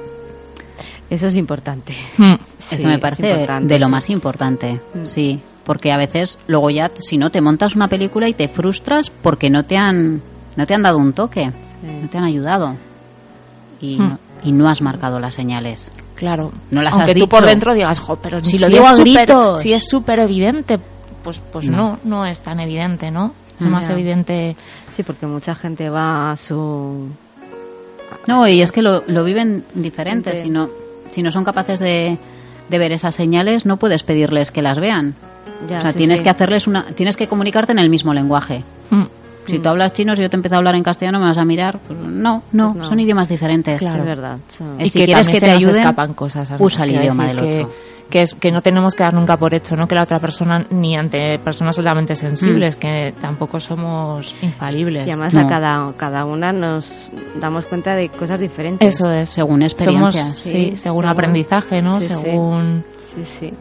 Eso 1.11 1.27
es 1.29 1.37
importante. 1.37 1.95
Hmm. 2.19 2.35
Es 2.59 2.65
Sí, 2.65 2.77
que 2.79 2.87
me 2.87 2.95
es 2.95 3.01
parece 3.01 3.31
importante, 3.31 3.73
de 3.75 3.79
lo 3.81 3.89
más 3.89 4.11
importante, 4.11 4.81
Mm. 4.95 5.05
sí. 5.07 5.41
Porque 5.65 5.91
a 5.93 5.97
veces 5.97 6.39
luego 6.47 6.71
ya, 6.71 6.91
si 7.01 7.17
no, 7.19 7.31
te 7.31 7.41
montas 7.41 7.75
una 7.75 7.89
película 7.89 8.29
y 8.29 8.35
te 8.35 8.49
frustras 8.49 9.11
porque 9.11 9.51
no 9.51 9.65
te 9.65 9.77
han, 9.77 10.21
no 10.57 10.67
te 10.67 10.75
han 10.75 10.83
dado 10.83 10.99
un 10.99 11.13
toque, 11.13 11.47
no 11.47 12.09
te 12.09 12.19
han 12.19 12.25
ayudado. 12.25 12.75
Y, 13.81 13.97
Mm. 13.99 14.09
no, 14.09 14.19
y 14.45 14.53
no 14.53 14.69
has 14.69 14.81
marcado 14.81 15.19
las 15.21 15.35
señales. 15.35 15.91
Claro. 16.15 16.53
No 16.71 16.83
las 16.83 16.95
Aunque 16.95 17.13
has 17.13 17.19
tú 17.19 17.29
por 17.29 17.45
dentro 17.45 17.75
digas, 17.75 17.99
jo, 18.01 18.17
pero 18.17 18.43
Si 18.43 18.53
si, 18.53 18.59
lo 18.59 18.69
digo 18.69 18.81
es 18.89 18.99
a 18.99 19.03
gritos". 19.03 19.61
si 19.61 19.73
es 19.73 19.89
súper 19.89 20.21
evidente, 20.21 20.79
pues, 21.23 21.41
pues 21.53 21.69
No. 21.69 21.77
no. 21.77 21.99
no, 22.05 22.27
es 22.27 22.41
tan 22.41 22.59
evidente, 22.61 23.11
¿no? 23.11 23.33
Es 23.61 23.67
Mm. 23.67 23.71
más 23.71 23.87
Ya. 23.89 23.93
evidente. 23.95 24.57
Sí, 24.95 25.03
porque 25.03 25.27
mucha 25.27 25.55
gente 25.55 25.89
va 25.91 26.31
a 26.31 26.37
su... 26.37 27.09
No, 28.29 28.47
y 28.49 28.63
es 28.63 28.71
que 28.73 28.83
lo, 28.83 29.03
lo 29.09 29.25
viven 29.25 29.65
diferente. 29.75 30.31
Gente. 30.35 30.71
Si 31.11 31.23
no, 31.23 31.31
son 31.31 31.45
capaces 31.45 31.79
de, 31.81 32.19
de 32.69 32.79
ver 32.79 32.93
esas 32.93 33.15
señales, 33.15 33.67
no 33.67 33.77
puedes 33.77 34.03
pedirles 34.03 34.51
que 34.51 34.63
las 34.63 34.79
vean. 34.79 35.15
Ya, 35.69 35.79
o 35.79 35.81
sea, 35.83 35.93
sí, 35.93 35.99
tienes 35.99 36.19
sí. 36.19 36.25
que 36.25 36.31
hacerles 36.31 36.67
una, 36.67 36.87
tienes 36.95 37.17
que 37.17 37.29
comunicarte 37.29 37.73
en 37.73 37.79
el 37.79 37.89
mismo 37.89 38.13
lenguaje. 38.13 38.63
Mm. 38.91 39.05
Si 39.47 39.59
tú 39.59 39.69
hablas 39.69 39.93
chino, 39.93 40.15
si 40.17 40.23
yo 40.23 40.31
te 40.31 40.37
empiezo 40.37 40.55
a 40.57 40.59
hablar 40.59 40.75
en 40.75 40.83
castellano, 40.83 41.19
me 41.19 41.27
vas 41.27 41.39
a 41.39 41.45
mirar. 41.45 41.79
Pues 41.87 41.99
no, 41.99 42.43
no, 42.53 42.73
Pues 42.73 42.77
no. 42.79 42.85
son 42.85 43.01
idiomas 43.01 43.29
diferentes. 43.29 43.79
Claro. 43.79 43.99
Es 43.99 44.05
verdad. 44.05 44.39
Eh, 44.79 44.85
Y 44.85 44.89
si 44.89 44.99
que 45.01 45.05
quieres 45.07 45.27
también 45.27 45.41
que 45.41 45.47
te 45.47 45.53
ayuden, 45.53 45.81
escapan 45.81 46.15
cosas. 46.15 46.53
Usa 46.59 46.85
el 46.85 46.95
idioma 46.97 47.27
del 47.29 47.41
que, 47.41 47.61
otro. 47.61 47.73
Que, 48.11 48.23
es, 48.23 48.35
que 48.35 48.53
no 48.53 48.61
tenemos 48.63 48.95
que 48.95 49.03
dar 49.03 49.15
nunca 49.15 49.37
por 49.37 49.53
hecho, 49.53 49.75
¿no? 49.75 49.89
Que 49.89 49.97
la 49.97 50.05
otra 50.05 50.19
persona, 50.21 50.65
ni 50.71 50.97
ante 50.97 51.41
personas 51.41 51.75
solamente 51.75 52.13
Mm. 52.13 52.17
sensibles, 52.17 52.77
que 52.77 53.13
tampoco 53.21 53.59
somos 53.59 54.33
infalibles. 54.43 55.09
Y 55.09 55.11
además 55.11 55.35
No. 55.35 55.41
a 55.41 55.47
cada, 55.49 55.93
cada 55.97 56.25
una 56.25 56.53
nos 56.53 57.11
damos 57.41 57.67
cuenta 57.67 57.95
de 57.97 58.09
cosas 58.11 58.39
diferentes. 58.39 58.95
Eso 58.95 59.11
es. 59.11 59.29
Según 59.29 59.59
Somos, 59.61 59.73
experiencias. 59.73 60.37
sí, 60.39 60.51
Sí, 60.51 60.77
según 60.77 61.03
según- 61.03 61.07
aprendizaje, 61.07 61.83
¿no? 61.83 62.01
sí. 62.01 62.09
según... 62.15 62.85
Sí, 63.05 63.25
sí. 63.25 63.55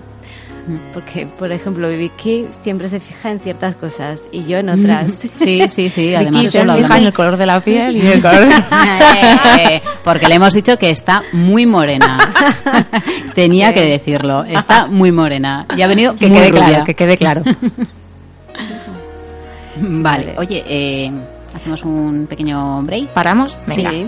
Porque, 0.93 1.27
por 1.27 1.51
ejemplo, 1.51 1.87
Vicky 1.89 2.47
siempre 2.61 2.89
se 2.89 2.99
fija 2.99 3.29
en 3.31 3.39
ciertas 3.39 3.75
cosas 3.75 4.21
y 4.31 4.45
yo 4.45 4.57
en 4.57 4.69
otras. 4.69 5.13
Sí, 5.37 5.61
sí, 5.69 5.89
sí. 5.91 6.15
Además, 6.15 6.33
Vicky 6.33 6.45
eso 6.47 6.59
se 6.59 6.65
lo 6.65 6.75
fija 6.75 6.97
en 6.97 7.03
el 7.03 7.13
color 7.13 7.37
de 7.37 7.45
la 7.45 7.59
piel 7.59 7.95
y 7.97 8.07
el 8.07 8.21
color... 8.21 8.43
Eh, 9.69 9.81
porque 10.03 10.27
le 10.27 10.35
hemos 10.35 10.53
dicho 10.53 10.77
que 10.77 10.89
está 10.89 11.23
muy 11.33 11.65
morena. 11.65 12.17
Tenía 13.33 13.67
Sí. 13.67 13.73
que 13.75 13.81
decirlo. 13.85 14.43
Está 14.43 14.85
muy 14.87 15.11
morena. 15.11 15.65
Y 15.77 15.81
ha 15.81 15.87
venido 15.87 16.15
que 16.15 16.27
muy 16.27 16.37
quede 16.37 16.49
rubia. 16.49 16.65
claro, 16.67 16.83
que 16.83 16.93
quede 16.93 17.17
claro. 17.17 17.41
Vale. 19.77 20.35
Oye, 20.37 20.63
eh, 20.67 21.11
hacemos 21.53 21.83
un 21.83 22.27
pequeño 22.27 22.81
break. 22.83 23.09
¿Paramos? 23.09 23.57
Venga. 23.67 23.91
Sí. 23.91 24.07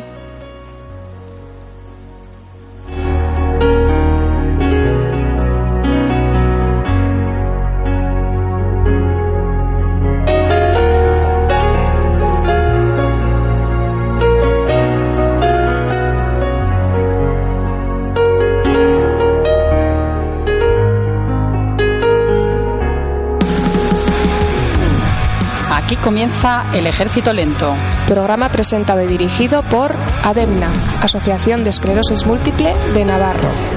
Comienza 26.18 26.66
El 26.74 26.88
Ejército 26.88 27.32
Lento. 27.32 27.76
Programa 28.08 28.50
presentado 28.50 29.04
y 29.04 29.06
dirigido 29.06 29.62
por 29.62 29.94
ADEMNA, 30.24 30.74
Asociación 31.04 31.64
de 31.64 31.70
Esclerosis 31.70 32.26
Múltiple 32.26 32.74
de 32.96 33.06
Navarro. 33.06 33.77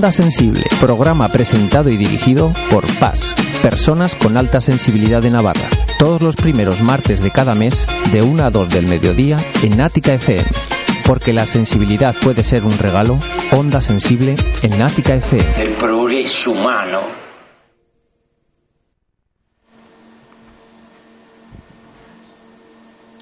Onda 0.00 0.12
Sensible, 0.12 0.64
programa 0.80 1.28
presentado 1.28 1.90
y 1.90 1.98
dirigido 1.98 2.54
por 2.70 2.86
PAS, 2.98 3.34
personas 3.60 4.14
con 4.14 4.38
alta 4.38 4.62
sensibilidad 4.62 5.20
de 5.20 5.30
Navarra. 5.30 5.68
Todos 5.98 6.22
los 6.22 6.36
primeros 6.36 6.80
martes 6.80 7.20
de 7.20 7.30
cada 7.30 7.54
mes, 7.54 7.86
de 8.10 8.22
1 8.22 8.42
a 8.42 8.50
2 8.50 8.70
del 8.70 8.86
mediodía, 8.86 9.36
en 9.62 9.78
Ática 9.78 10.14
FM. 10.14 10.48
Porque 11.04 11.34
la 11.34 11.44
sensibilidad 11.44 12.14
puede 12.14 12.44
ser 12.44 12.64
un 12.64 12.78
regalo, 12.78 13.18
Onda 13.52 13.82
Sensible 13.82 14.36
en 14.62 14.80
Ática 14.80 15.12
FM. 15.16 15.62
El 15.62 15.76
progreso 15.76 16.52
humano 16.52 17.00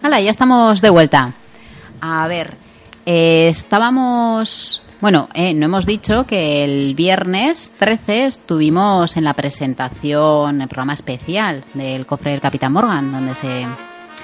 Hola, 0.04 0.20
ya 0.20 0.30
estamos 0.30 0.80
de 0.80 0.90
vuelta. 0.90 1.32
A 2.00 2.28
ver, 2.28 2.54
eh, 3.04 3.48
estábamos... 3.48 4.80
Bueno, 5.00 5.28
eh, 5.32 5.54
no 5.54 5.66
hemos 5.66 5.86
dicho 5.86 6.24
que 6.26 6.64
el 6.64 6.94
viernes 6.94 7.70
13 7.78 8.26
estuvimos 8.26 9.16
en 9.16 9.24
la 9.24 9.32
presentación, 9.34 10.60
el 10.60 10.68
programa 10.68 10.92
especial 10.94 11.64
del 11.74 12.04
cofre 12.04 12.32
del 12.32 12.40
Capitán 12.40 12.72
Morgan, 12.72 13.12
donde 13.12 13.34
se, 13.36 13.64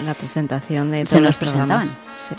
La 0.05 0.15
presentación 0.15 0.91
de 0.91 1.07
se 1.07 1.21
nos 1.21 1.37
presentaban 1.37 1.89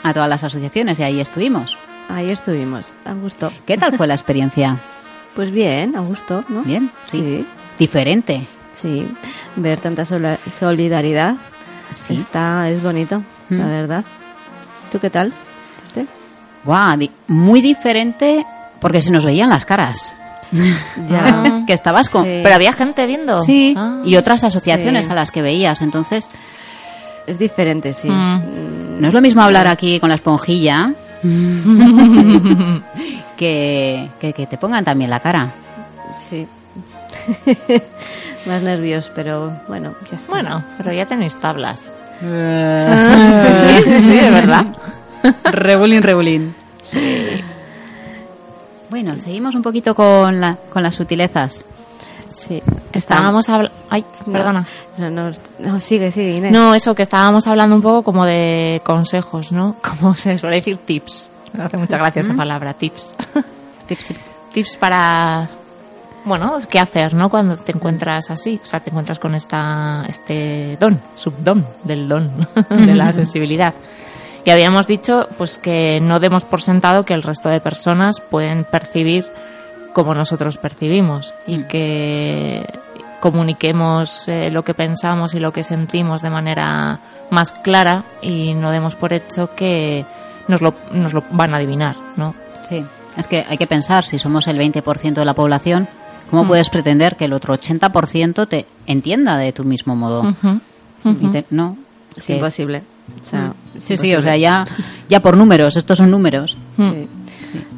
a 0.03 0.13
todas 0.13 0.27
las 0.27 0.43
asociaciones 0.43 0.99
y 0.99 1.03
ahí 1.03 1.21
estuvimos. 1.21 1.77
Ahí 2.09 2.29
estuvimos, 2.29 2.91
a 3.05 3.13
gusto. 3.13 3.51
¿Qué 3.65 3.77
tal 3.77 3.95
fue 3.97 4.07
la 4.07 4.13
experiencia? 4.15 4.77
Pues 5.35 5.51
bien, 5.51 5.97
a 5.97 5.99
gusto, 5.99 6.45
¿no? 6.47 6.61
Bien, 6.63 6.89
sí. 7.07 7.17
Sí, 7.19 7.45
Diferente. 7.77 8.47
sí. 8.73 9.05
Ver 9.57 9.81
tanta 9.81 10.05
solidaridad 10.05 11.35
Sí. 11.91 12.15
está, 12.15 12.69
es 12.69 12.81
bonito, 12.81 13.21
Mm. 13.49 13.57
la 13.59 13.65
verdad. 13.67 14.05
¿Tú 14.93 14.99
qué 14.99 15.09
tal? 15.09 15.33
Muy 17.27 17.61
diferente 17.61 18.45
porque 18.81 19.01
se 19.01 19.11
nos 19.11 19.25
veían 19.25 19.49
las 19.49 19.65
caras. 19.65 20.15
Ya. 21.09 21.63
que 21.67 21.73
estabas 21.73 22.09
con... 22.09 22.23
Sí. 22.23 22.39
Pero 22.43 22.55
había 22.55 22.73
gente 22.73 23.05
viendo. 23.07 23.37
Sí, 23.39 23.73
Ah. 23.77 23.99
y 24.03 24.15
otras 24.15 24.43
asociaciones 24.43 25.05
Sí. 25.07 25.11
a 25.11 25.15
las 25.15 25.31
que 25.31 25.41
veías. 25.41 25.81
Entonces, 25.81 26.27
Es 27.27 27.39
diferente, 27.39 27.93
sí. 27.93 28.07
Mm. 28.09 28.35
Mm, 28.35 29.01
no 29.01 29.07
es 29.07 29.13
lo 29.13 29.21
mismo 29.21 29.41
hablar 29.41 29.67
aquí 29.67 29.99
con 29.99 30.09
la 30.09 30.15
esponjilla 30.15 30.93
que, 33.37 34.09
que 34.19 34.33
que 34.33 34.45
te 34.47 34.57
pongan 34.57 34.83
también 34.85 35.09
la 35.09 35.19
cara. 35.19 35.53
Sí. 36.29 36.47
Más 38.47 38.61
nervios, 38.61 39.11
pero 39.15 39.51
bueno, 39.67 39.93
ya 40.09 40.17
está. 40.17 40.29
Bueno, 40.31 40.63
pero 40.77 40.93
ya 40.93 41.05
tenéis 41.05 41.35
tablas. 41.37 41.91
sí, 42.21 43.83
sí, 43.83 44.01
sí, 44.03 44.17
es 44.17 44.31
verdad. 44.31 44.65
Rebulín, 45.43 46.03
rebulín. 46.03 46.55
Bueno, 48.89 49.17
seguimos 49.17 49.55
un 49.55 49.61
poquito 49.61 49.95
con, 49.95 50.39
la, 50.39 50.57
con 50.71 50.83
las 50.83 50.95
sutilezas. 50.95 51.63
Sí. 52.29 52.61
Estábamos 52.91 53.49
hablando... 53.49 53.75
Ay, 53.89 54.05
No, 54.25 54.31
perdona. 54.31 54.67
No, 54.97 55.09
no, 55.09 55.31
no, 55.59 55.79
sigue, 55.79 56.11
sigue, 56.11 56.37
Inés. 56.37 56.51
No, 56.51 56.73
eso, 56.73 56.93
que 56.93 57.01
estábamos 57.01 57.47
hablando 57.47 57.75
un 57.75 57.81
poco 57.81 58.03
como 58.03 58.25
de 58.25 58.81
consejos, 58.83 59.51
¿no? 59.51 59.75
Como 59.99 60.13
se 60.15 60.37
suele 60.37 60.57
decir 60.57 60.77
tips. 60.77 61.31
Me 61.53 61.63
hace 61.63 61.77
mucha 61.77 61.97
gracia 61.97 62.19
esa 62.19 62.33
palabra, 62.33 62.73
tips. 62.73 63.15
Tips, 63.87 64.05
tips. 64.05 64.31
tips 64.51 64.77
para, 64.77 65.47
bueno, 66.25 66.57
qué 66.67 66.79
hacer, 66.79 67.13
¿no? 67.13 67.29
Cuando 67.29 67.55
te 67.55 67.71
encuentras 67.71 68.31
así, 68.31 68.59
o 68.61 68.65
sea, 68.65 68.79
te 68.79 68.89
encuentras 68.89 69.19
con 69.19 69.35
esta, 69.35 70.03
este 70.07 70.75
don, 70.79 70.99
subdon 71.13 71.67
del 71.83 72.07
don, 72.07 72.47
de 72.69 72.95
la 72.95 73.11
sensibilidad. 73.11 73.75
Y 74.45 74.51
habíamos 74.51 74.85
dicho, 74.87 75.27
pues, 75.37 75.57
que 75.57 75.99
no 75.99 76.19
demos 76.19 76.43
por 76.45 76.61
sentado 76.61 77.03
que 77.03 77.13
el 77.13 77.23
resto 77.23 77.49
de 77.49 77.59
personas 77.59 78.19
pueden 78.21 78.63
percibir 78.63 79.25
como 79.93 80.13
nosotros 80.13 80.57
percibimos 80.57 81.33
y 81.47 81.63
que 81.63 82.63
comuniquemos 83.21 84.27
eh, 84.27 84.51
lo 84.51 84.63
que 84.63 84.73
pensamos 84.73 85.33
y 85.33 85.39
lo 85.39 85.51
que 85.51 85.63
sentimos 85.63 86.21
de 86.21 86.29
manera 86.29 86.99
más 87.31 87.53
clara 87.53 88.05
y 88.21 88.53
no 88.53 88.69
demos 88.71 88.93
por 88.95 89.13
hecho 89.13 89.55
que 89.55 90.05
nos 90.47 90.61
lo, 90.61 90.75
nos 90.91 91.13
lo 91.13 91.23
van 91.31 91.53
a 91.53 91.57
adivinar, 91.57 91.95
¿no? 92.17 92.35
Sí, 92.69 92.83
es 93.17 93.27
que 93.27 93.43
hay 93.47 93.57
que 93.57 93.65
pensar, 93.67 94.05
si 94.05 94.19
somos 94.19 94.47
el 94.47 94.59
20% 94.59 95.13
de 95.13 95.25
la 95.25 95.33
población, 95.33 95.87
¿cómo 96.29 96.45
puedes 96.45 96.69
pretender 96.69 97.15
que 97.15 97.25
el 97.25 97.33
otro 97.33 97.55
80% 97.55 98.47
te 98.47 98.67
entienda 98.85 99.37
de 99.37 99.51
tu 99.53 99.63
mismo 99.63 99.95
modo? 99.95 100.21
Te- 101.31 101.45
no, 101.49 101.77
Es 102.15 102.27
que- 102.27 102.35
imposible. 102.35 102.83
O 103.23 103.27
sea, 103.27 103.53
es 103.75 103.85
Sí, 103.85 103.97
sí, 103.97 104.15
o 104.15 104.21
sea, 104.21 104.37
ya, 104.37 104.65
ya 105.09 105.19
por 105.19 105.37
números, 105.37 105.75
estos 105.75 105.97
son 105.97 106.11
números. 106.11 106.57
Sí, 106.77 107.07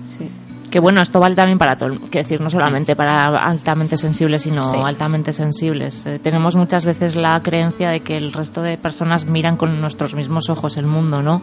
sí. 0.03 0.29
Que 0.69 0.79
bueno, 0.79 1.01
esto 1.01 1.19
vale 1.19 1.35
también 1.35 1.57
para 1.57 1.75
todo, 1.75 1.89
que 2.11 2.19
decir, 2.19 2.41
no 2.41 2.49
solamente 2.49 2.95
para 2.95 3.21
altamente 3.37 3.95
sensibles, 3.95 4.41
sino 4.41 4.61
altamente 4.85 5.31
sensibles. 5.31 6.05
Eh, 6.05 6.19
tenemos 6.21 6.55
muchas 6.55 6.85
veces 6.85 7.15
la 7.15 7.39
creencia 7.41 7.89
de 7.89 8.01
que 8.01 8.15
el 8.15 8.33
resto 8.33 8.61
de 8.61 8.77
personas 8.77 9.25
miran 9.25 9.55
con 9.55 9.79
nuestros 9.79 10.15
mismos 10.15 10.49
ojos 10.49 10.77
el 10.77 10.85
mundo, 10.85 11.21
¿no? 11.21 11.41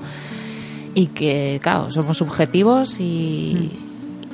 Y 0.95 1.07
que, 1.09 1.59
claro, 1.63 1.91
somos 1.91 2.19
subjetivos 2.19 3.01
y, 3.01 3.71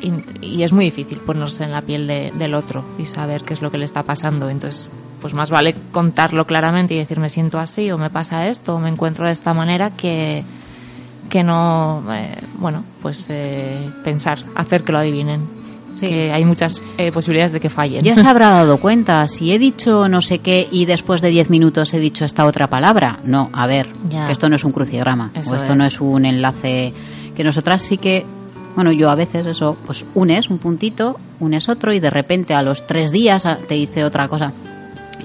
y, 0.00 0.12
y 0.46 0.62
es 0.62 0.72
muy 0.72 0.84
difícil 0.86 1.18
ponerse 1.18 1.64
en 1.64 1.72
la 1.72 1.82
piel 1.82 2.06
de- 2.06 2.32
del 2.34 2.54
otro 2.54 2.84
y 2.98 3.04
saber 3.04 3.42
qué 3.42 3.54
es 3.54 3.62
lo 3.62 3.70
que 3.70 3.78
le 3.78 3.84
está 3.84 4.02
pasando. 4.02 4.48
Entonces, 4.48 4.90
pues 5.20 5.34
más 5.34 5.50
vale 5.50 5.74
contarlo 5.92 6.46
claramente 6.46 6.94
y 6.94 6.98
decir, 6.98 7.18
me 7.20 7.28
siento 7.28 7.58
así, 7.58 7.90
o 7.90 7.98
me 7.98 8.10
pasa 8.10 8.46
esto, 8.48 8.74
o 8.74 8.78
me 8.78 8.88
encuentro 8.88 9.26
de 9.26 9.32
esta 9.32 9.52
manera, 9.54 9.90
que, 9.90 10.42
que 11.28 11.42
no, 11.42 12.02
eh, 12.12 12.38
bueno, 12.58 12.84
pues 13.02 13.26
eh, 13.30 13.88
pensar, 14.02 14.38
hacer 14.54 14.82
que 14.84 14.92
lo 14.92 14.98
adivinen. 14.98 15.60
Sí. 15.92 16.06
Que 16.06 16.32
hay 16.32 16.44
muchas 16.44 16.80
eh, 16.98 17.10
posibilidades 17.10 17.50
de 17.52 17.58
que 17.58 17.68
fallen. 17.68 18.02
Ya 18.02 18.14
se 18.16 18.26
habrá 18.26 18.48
dado 18.50 18.78
cuenta, 18.78 19.26
si 19.26 19.52
he 19.52 19.58
dicho 19.58 20.08
no 20.08 20.20
sé 20.20 20.38
qué 20.38 20.66
y 20.70 20.86
después 20.86 21.20
de 21.20 21.30
10 21.30 21.50
minutos 21.50 21.92
he 21.92 21.98
dicho 21.98 22.24
esta 22.24 22.46
otra 22.46 22.68
palabra. 22.68 23.18
No, 23.24 23.50
a 23.52 23.66
ver, 23.66 23.88
Ya. 24.08 24.30
esto 24.30 24.48
no 24.48 24.54
es 24.54 24.62
un 24.64 24.70
crucigrama, 24.70 25.32
Eso 25.34 25.50
o 25.50 25.56
esto 25.56 25.72
es. 25.72 25.78
no 25.78 25.84
es 25.84 26.00
un 26.00 26.24
enlace 26.24 26.94
que 27.36 27.42
nosotras 27.44 27.82
sí 27.82 27.98
que, 27.98 28.24
bueno, 28.74 28.92
yo 28.92 29.10
a 29.10 29.14
veces 29.14 29.46
eso, 29.46 29.76
pues 29.86 30.04
unes 30.14 30.48
un 30.50 30.58
puntito, 30.58 31.18
unes 31.40 31.68
otro 31.68 31.92
y 31.92 32.00
de 32.00 32.10
repente 32.10 32.54
a 32.54 32.62
los 32.62 32.86
tres 32.86 33.10
días 33.12 33.44
te 33.68 33.74
dice 33.74 34.04
otra 34.04 34.28
cosa. 34.28 34.52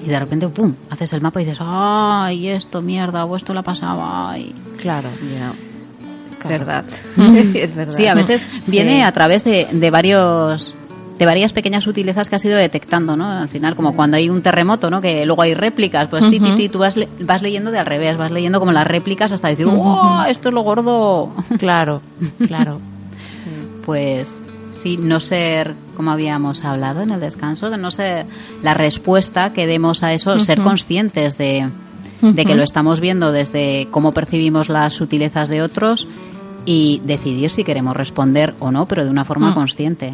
Y 0.06 0.10
de 0.10 0.20
repente, 0.20 0.48
¡pum!, 0.50 0.74
haces 0.90 1.14
el 1.14 1.22
mapa 1.22 1.42
y 1.42 1.46
dices, 1.46 1.60
¡ay, 1.62 2.50
esto, 2.50 2.82
mierda! 2.82 3.26
O 3.26 3.36
esto 3.36 3.54
la 3.54 3.62
pasaba, 3.64 4.32
¡ay! 4.32 4.54
Claro. 4.80 5.10
Ya. 5.34 5.52
Claro. 6.40 6.66
Verdad. 6.66 6.86
es 7.56 7.74
verdad. 7.76 7.94
Sí, 7.96 8.06
a 8.08 8.14
veces 8.14 8.46
Sí. 8.64 8.72
viene 8.72 9.04
a 9.04 9.12
través 9.12 9.44
de, 9.44 9.68
de 9.72 9.92
varios 9.92 10.74
de 11.18 11.26
varias 11.26 11.54
pequeñas 11.54 11.86
sutilezas 11.86 12.28
que 12.28 12.36
has 12.36 12.44
ido 12.44 12.58
detectando, 12.58 13.16
¿no? 13.16 13.26
Al 13.32 13.48
final, 13.48 13.74
como 13.78 13.96
cuando 13.96 14.18
hay 14.18 14.30
un 14.30 14.42
terremoto, 14.42 14.90
¿no? 14.90 15.00
Que 15.00 15.26
luego 15.26 15.44
hay 15.44 15.54
réplicas, 15.54 16.10
pues 16.10 16.30
ti, 16.30 16.42
ti, 16.42 16.56
ti, 16.58 16.68
tú 16.68 16.80
vas, 16.80 16.98
le- 16.98 17.08
vas 17.22 17.42
leyendo 17.42 17.72
de 17.72 17.80
al 17.80 17.86
revés, 17.86 18.18
vas 18.18 18.32
leyendo 18.32 18.60
como 18.60 18.74
las 18.74 18.86
réplicas 18.86 19.32
hasta 19.32 19.48
decir. 19.48 19.66
¡wow! 19.66 20.24
Esto 20.28 20.50
es 20.50 20.54
lo 20.54 20.62
gordo. 20.64 21.34
Claro, 21.58 22.02
claro. 22.48 22.82
Pues 23.86 24.42
sí, 24.74 24.98
no 24.98 25.20
ser, 25.20 25.76
como 25.96 26.12
habíamos 26.12 26.64
hablado 26.64 27.02
en 27.02 27.12
el 27.12 27.20
descanso, 27.20 27.70
de 27.70 27.78
no 27.78 27.92
ser 27.92 28.26
la 28.64 28.74
respuesta 28.74 29.54
que 29.54 29.68
demos 29.68 30.04
a 30.04 30.14
eso, 30.14 30.40
ser 30.40 30.62
conscientes 30.62 31.38
de, 31.38 31.70
de 32.22 32.46
que 32.46 32.56
lo 32.56 32.64
estamos 32.64 33.00
viendo 33.00 33.32
desde 33.32 33.88
cómo 33.92 34.12
percibimos 34.14 34.70
las 34.70 34.94
sutilezas 34.94 35.50
de 35.50 35.62
otros 35.62 36.08
y 36.66 37.02
decidir 37.06 37.52
si 37.52 37.64
queremos 37.64 37.96
responder 37.96 38.56
o 38.60 38.72
no, 38.72 38.88
pero 38.88 39.06
de 39.06 39.12
una 39.12 39.24
forma 39.24 39.52
Mm. 39.52 39.54
consciente. 39.54 40.14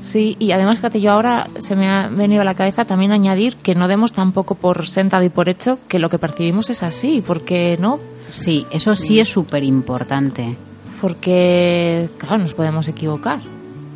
Sí, 0.00 0.36
y 0.38 0.52
además, 0.52 0.76
fíjate, 0.78 1.00
yo 1.00 1.12
ahora 1.12 1.48
se 1.60 1.74
me 1.74 1.88
ha 1.88 2.08
venido 2.08 2.42
a 2.42 2.44
la 2.44 2.54
cabeza 2.54 2.84
también 2.84 3.10
añadir 3.10 3.56
que 3.56 3.74
no 3.74 3.88
demos 3.88 4.12
tampoco 4.12 4.54
por 4.54 4.86
sentado 4.86 5.24
y 5.24 5.30
por 5.30 5.48
hecho 5.48 5.78
que 5.88 5.98
lo 5.98 6.10
que 6.10 6.18
percibimos 6.18 6.68
es 6.70 6.82
así, 6.82 7.22
porque 7.26 7.76
no, 7.80 7.98
Sí, 8.28 8.66
eso 8.70 8.96
sí 8.96 9.20
es 9.20 9.28
súper 9.28 9.64
importante. 9.64 10.56
Porque, 11.00 12.08
claro, 12.18 12.38
nos 12.38 12.54
podemos 12.54 12.88
equivocar. 12.88 13.40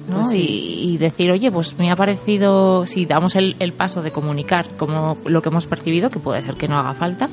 ¿no? 0.09 0.21
Pues 0.23 0.31
sí. 0.31 0.39
y, 0.39 0.95
y 0.95 0.97
decir, 0.99 1.31
oye, 1.31 1.51
pues 1.51 1.79
me 1.79 1.91
ha 1.91 1.97
parecido, 1.97 2.87
si 2.87 3.05
damos 3.05 3.37
el, 3.37 3.57
el 3.59 3.73
paso 3.75 4.01
de 4.01 4.11
comunicar 4.11 4.67
como 4.79 5.19
lo 5.27 5.43
que 5.43 5.51
hemos 5.51 5.67
percibido, 5.67 6.09
que 6.11 6.19
puede 6.19 6.41
ser 6.41 6.55
que 6.55 6.67
no 6.67 6.79
haga 6.79 6.95
falta, 6.95 7.29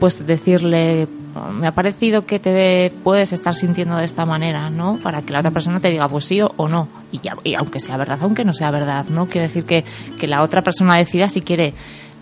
pues 0.00 0.26
decirle, 0.26 1.06
"Oh, 1.36 1.50
me 1.52 1.66
ha 1.66 1.72
parecido 1.72 2.24
que 2.24 2.38
te 2.38 2.90
puedes 3.04 3.34
estar 3.34 3.54
sintiendo 3.54 3.96
de 3.96 4.04
esta 4.06 4.24
manera, 4.24 4.70
¿no? 4.70 4.98
Para 5.02 5.20
que 5.20 5.34
la 5.34 5.40
otra 5.40 5.50
persona 5.50 5.80
te 5.80 5.90
diga, 5.90 6.08
pues 6.08 6.24
sí 6.24 6.40
o, 6.40 6.50
o 6.56 6.66
no. 6.66 6.88
Y, 7.12 7.20
ya, 7.20 7.36
y 7.44 7.54
aunque 7.56 7.78
sea 7.78 7.98
verdad, 7.98 8.18
aunque 8.22 8.42
no 8.44 8.54
sea 8.54 8.70
verdad, 8.70 9.04
¿no? 9.10 9.26
Quiero 9.26 9.42
decir 9.46 9.64
que, 9.64 9.84
que 10.18 10.26
la 10.26 10.42
otra 10.42 10.62
persona 10.62 10.96
decida 10.96 11.28
si 11.28 11.42
quiere 11.42 11.74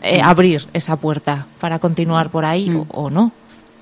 eh, 0.02 0.20
abrir 0.20 0.66
esa 0.72 0.96
puerta 0.96 1.46
para 1.60 1.78
continuar 1.78 2.28
por 2.30 2.44
ahí 2.44 2.68
Mm. 2.70 2.76
o, 2.76 2.86
o 2.90 3.08
no. 3.10 3.30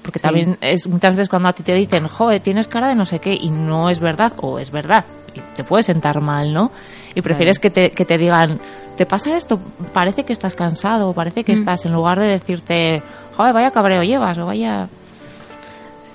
Porque 0.03 0.19
Sí. 0.19 0.23
también 0.23 0.59
es 0.61 0.87
muchas 0.89 1.11
veces 1.15 1.29
cuando 1.29 1.49
a 1.49 1.53
ti 1.53 1.63
te 1.63 1.75
dicen, 1.75 2.07
joder, 2.07 2.41
tienes 2.41 2.69
cara 2.69 2.89
de 2.89 2.95
no 2.95 3.05
sé 3.05 3.19
qué, 3.19 3.35
y 3.35 3.51
no 3.51 3.91
es 3.91 4.01
verdad, 4.01 4.33
o 4.39 4.59
es 4.59 4.71
verdad, 4.71 5.05
y 5.35 5.41
te 5.55 5.63
puede 5.65 5.83
sentar 5.83 6.21
mal, 6.21 6.53
¿no? 6.53 6.71
Y 7.15 7.21
prefieres 7.23 7.59
que, 7.59 7.71
te, 7.71 7.91
que 7.91 8.05
te 8.05 8.17
digan, 8.17 8.61
¿te 8.97 9.05
pasa 9.05 9.37
esto? 9.37 9.61
Parece 9.93 10.25
que 10.25 10.33
estás 10.33 10.55
cansado, 10.55 11.13
parece 11.13 11.45
que 11.45 11.53
Mm. 11.53 11.59
estás, 11.59 11.85
en 11.85 11.93
lugar 11.93 12.19
de 12.19 12.29
decirte, 12.29 13.03
joder, 13.37 13.53
vaya 13.53 13.71
cabreo 13.71 14.03
llevas, 14.03 14.39
o 14.39 14.47
vaya... 14.47 14.89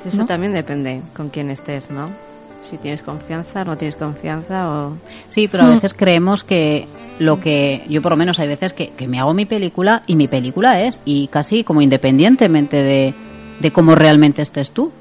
Eso 0.06 0.18
¿no? 0.18 0.26
también 0.26 0.54
depende 0.54 1.02
con 1.16 1.30
quién 1.30 1.50
estés, 1.50 1.90
¿no? 1.90 2.10
si 2.70 2.78
tienes 2.78 3.04
confianza, 3.04 3.64
no 3.64 3.78
tienes 3.78 3.96
confianza 3.96 4.68
o... 4.68 4.98
Sí, 5.28 5.48
pero 5.48 5.66
a 5.66 5.70
veces 5.70 5.94
creemos 5.94 6.44
que 6.44 6.88
lo 7.20 7.40
que 7.40 7.84
yo 7.88 8.02
por 8.02 8.10
lo 8.14 8.16
menos 8.18 8.40
hay 8.40 8.48
veces 8.48 8.74
que, 8.74 8.88
que 8.88 9.08
me 9.08 9.20
hago 9.20 9.36
mi 9.36 9.46
película 9.46 10.02
y 10.08 10.16
mi 10.16 10.28
película 10.28 10.82
es 10.82 11.00
y 11.06 11.28
casi 11.28 11.64
como 11.64 11.84
independientemente 11.84 12.78
de, 12.82 13.14
de 13.60 13.72
cómo 13.72 13.95
realmente 13.95 14.41
estés 14.41 14.72
tú. 14.72 14.91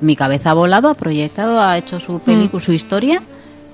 Mi 0.00 0.16
cabeza 0.16 0.50
ha 0.50 0.54
volado, 0.54 0.88
ha 0.88 0.94
proyectado, 0.94 1.60
ha 1.60 1.78
hecho 1.78 2.00
su 2.00 2.18
película, 2.18 2.62
su 2.62 2.72
historia 2.72 3.22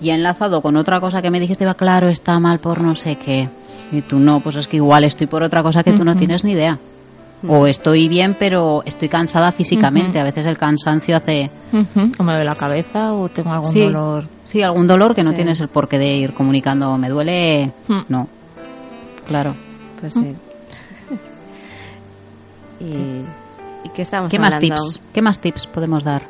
y 0.00 0.10
ha 0.10 0.14
enlazado 0.14 0.60
con 0.60 0.76
otra 0.76 1.00
cosa 1.00 1.22
que 1.22 1.30
me 1.30 1.40
dijiste, 1.40 1.64
va 1.64 1.74
claro, 1.74 2.08
está 2.08 2.38
mal 2.38 2.58
por 2.58 2.80
no 2.82 2.94
sé 2.94 3.16
qué. 3.16 3.48
Y 3.92 4.02
tú 4.02 4.18
no, 4.18 4.40
pues 4.40 4.56
es 4.56 4.68
que 4.68 4.76
igual 4.76 5.04
estoy 5.04 5.26
por 5.26 5.42
otra 5.42 5.62
cosa 5.62 5.82
que 5.82 5.92
tú 5.92 6.04
no 6.04 6.14
tienes 6.16 6.44
ni 6.44 6.52
idea. 6.52 6.78
O 7.46 7.66
estoy 7.66 8.08
bien, 8.08 8.36
pero 8.38 8.82
estoy 8.84 9.08
cansada 9.08 9.52
físicamente. 9.52 10.18
A 10.18 10.24
veces 10.24 10.44
el 10.46 10.58
cansancio 10.58 11.16
hace. 11.16 11.50
O 12.18 12.22
me 12.24 12.32
duele 12.32 12.44
la 12.44 12.54
cabeza 12.56 13.14
o 13.14 13.28
tengo 13.28 13.52
algún 13.52 13.70
Sí. 13.72 13.80
dolor. 13.80 14.24
Sí, 14.44 14.60
algún 14.62 14.86
dolor 14.88 15.14
que 15.14 15.22
no 15.22 15.32
tienes 15.32 15.60
el 15.60 15.68
porqué 15.68 15.98
de 15.98 16.16
ir 16.16 16.34
comunicando. 16.34 16.98
Me 16.98 17.08
duele. 17.08 17.70
Hmm. 17.86 18.00
No. 18.08 18.28
Claro. 19.26 19.54
Pues 20.00 20.12
sí. 20.14 20.34
¿y 22.80 23.24
qué 23.94 24.02
estamos 24.02 24.30
¿Qué 24.30 24.38
más 24.38 24.58
tips? 24.58 25.00
¿Qué 25.12 25.22
más 25.22 25.38
tips 25.38 25.66
podemos 25.66 26.04
dar? 26.04 26.22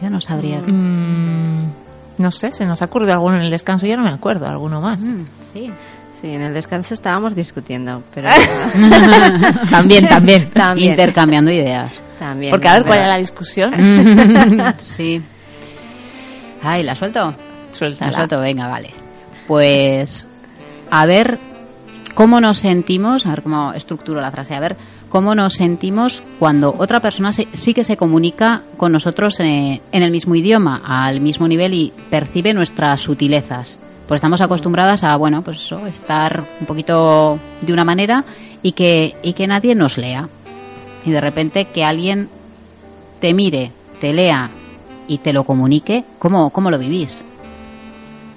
Yo 0.00 0.10
no 0.10 0.20
sabría. 0.20 0.60
Mm, 0.60 1.70
no 2.18 2.30
sé, 2.30 2.52
se 2.52 2.64
nos 2.64 2.80
ha 2.82 2.86
ocurrido 2.86 3.12
alguno 3.12 3.36
en 3.36 3.42
el 3.42 3.50
descanso, 3.50 3.86
yo 3.86 3.96
no 3.96 4.02
me 4.02 4.10
acuerdo, 4.10 4.46
alguno 4.46 4.80
más. 4.80 5.02
Mm, 5.02 5.24
sí. 5.52 5.70
Sí, 6.20 6.28
en 6.28 6.42
el 6.42 6.52
descanso 6.52 6.92
estábamos 6.92 7.34
discutiendo, 7.34 8.02
pero 8.14 8.28
también, 9.70 10.06
también. 10.06 10.50
también. 10.50 10.90
Intercambiando 10.90 11.50
ideas. 11.50 12.02
también. 12.18 12.50
Porque 12.50 12.68
a 12.68 12.72
ver 12.74 12.82
es 12.82 12.86
cuál 12.86 12.98
era 12.98 13.08
la 13.08 13.16
discusión. 13.16 13.72
sí. 14.78 15.22
Ay, 16.62 16.82
¿la 16.82 16.94
suelto? 16.94 17.34
La 17.70 17.74
Suéltala. 17.74 18.12
suelto, 18.12 18.38
venga, 18.40 18.68
vale. 18.68 18.90
Pues 19.46 20.26
a 20.90 21.06
ver 21.06 21.38
cómo 22.14 22.38
nos 22.40 22.58
sentimos, 22.58 23.24
a 23.24 23.30
ver 23.30 23.42
cómo 23.42 23.72
estructuro 23.72 24.20
la 24.20 24.30
frase, 24.30 24.54
a 24.54 24.60
ver 24.60 24.76
cómo 25.10 25.34
nos 25.34 25.54
sentimos 25.54 26.22
cuando 26.38 26.74
otra 26.78 27.00
persona 27.00 27.32
se- 27.34 27.48
sí 27.52 27.74
que 27.74 27.84
se 27.84 27.98
comunica 27.98 28.62
con 28.78 28.92
nosotros 28.92 29.38
eh, 29.40 29.82
en 29.92 30.02
el 30.02 30.10
mismo 30.10 30.34
idioma, 30.34 30.80
al 30.82 31.20
mismo 31.20 31.46
nivel 31.46 31.74
y 31.74 31.92
percibe 32.08 32.54
nuestras 32.54 33.02
sutilezas. 33.02 33.78
Pues 34.08 34.18
estamos 34.18 34.40
acostumbradas 34.40 35.04
a, 35.04 35.14
bueno, 35.16 35.42
pues 35.42 35.58
eso, 35.58 35.86
estar 35.86 36.42
un 36.60 36.66
poquito 36.66 37.38
de 37.60 37.72
una 37.72 37.84
manera 37.84 38.24
y 38.62 38.72
que, 38.72 39.14
y 39.22 39.34
que 39.34 39.46
nadie 39.46 39.74
nos 39.74 39.98
lea. 39.98 40.28
Y 41.04 41.10
de 41.10 41.20
repente 41.20 41.66
que 41.66 41.84
alguien 41.84 42.28
te 43.20 43.34
mire, 43.34 43.72
te 44.00 44.12
lea 44.12 44.48
y 45.08 45.18
te 45.18 45.32
lo 45.32 45.44
comunique, 45.44 46.04
¿cómo, 46.18 46.50
cómo 46.50 46.70
lo 46.70 46.78
vivís? 46.78 47.22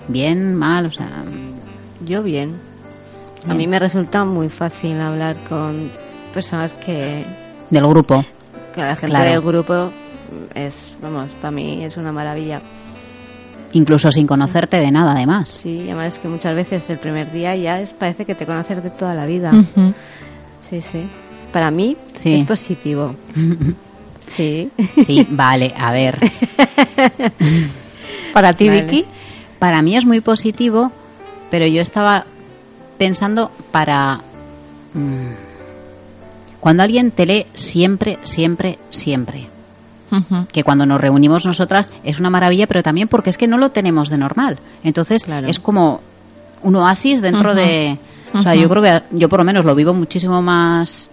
Bien, 0.07 0.53
mal, 0.55 0.85
o 0.87 0.91
sea, 0.91 1.23
Yo 2.05 2.21
bien. 2.23 2.55
A 3.47 3.53
mí 3.53 3.67
me 3.67 3.79
resulta 3.79 4.23
muy 4.25 4.49
fácil 4.49 4.99
hablar 5.01 5.37
con 5.47 5.89
personas 6.33 6.73
que, 6.73 7.23
del 7.69 7.87
grupo. 7.87 8.23
que 8.73 8.81
la 8.81 8.95
gente 8.95 9.15
Claro. 9.15 9.29
del 9.31 9.41
grupo 9.41 9.91
es, 10.55 10.95
vamos, 11.01 11.29
para 11.41 11.51
mí 11.51 11.83
es 11.85 11.95
una 11.97 12.11
maravilla. 12.11 12.61
Incluso 13.73 14.11
sin 14.11 14.27
conocerte 14.27 14.77
de 14.77 14.91
nada, 14.91 15.13
además. 15.13 15.49
Sí, 15.49 15.81
además 15.85 16.13
es 16.13 16.19
que 16.19 16.27
muchas 16.27 16.55
veces 16.55 16.87
el 16.89 16.99
primer 16.99 17.31
día 17.31 17.55
ya 17.55 17.79
es 17.79 17.93
parece 17.93 18.25
que 18.25 18.35
te 18.35 18.45
conoces 18.45 18.83
de 18.83 18.89
toda 18.91 19.13
la 19.15 19.25
vida. 19.25 19.51
Sí, 20.61 20.79
sí. 20.81 21.07
Para 21.51 21.71
mí 21.71 21.95
Sí. 22.17 22.35
es 22.35 22.43
positivo. 22.45 23.15
Sí. 24.25 24.69
Sí, 25.05 25.27
vale, 25.31 25.73
a 25.77 25.91
ver. 25.91 26.17
Para 28.33 28.53
ti, 28.53 28.67
Vale. 28.67 28.83
Vicky. 28.83 29.05
Para 29.59 29.81
mí 29.81 29.95
es 29.97 30.05
muy 30.05 30.21
positivo, 30.21 30.91
pero 31.51 31.67
yo 31.67 31.81
estaba 31.81 32.25
pensando 32.97 33.51
para... 33.71 34.21
mm, 34.93 35.27
cuando 36.63 36.81
alguien 36.83 37.11
te 37.11 37.25
lee 37.25 37.45
siempre, 37.55 38.19
siempre, 38.23 38.79
siempre. 38.89 39.49
Que 40.53 40.63
cuando 40.63 40.85
nos 40.85 41.01
reunimos 41.01 41.45
nosotras 41.45 41.89
es 42.05 42.21
una 42.21 42.29
maravilla, 42.29 42.67
pero 42.67 42.81
también 42.81 43.09
porque 43.09 43.29
es 43.31 43.37
que 43.37 43.49
no 43.49 43.57
lo 43.57 43.71
tenemos 43.71 44.07
de 44.07 44.17
normal. 44.17 44.59
Entonces 44.81 45.25
Claro. 45.25 45.45
es 45.47 45.59
como 45.59 45.99
un 46.61 46.77
oasis 46.77 47.21
dentro 47.21 47.53
de... 47.53 47.97
O 48.33 48.41
sea, 48.41 48.55
yo 48.55 48.69
creo 48.69 48.81
que 48.81 49.01
yo 49.11 49.27
por 49.27 49.39
lo 49.39 49.43
menos 49.45 49.65
lo 49.65 49.75
vivo 49.75 49.93
muchísimo 49.93 50.41
más 50.41 51.09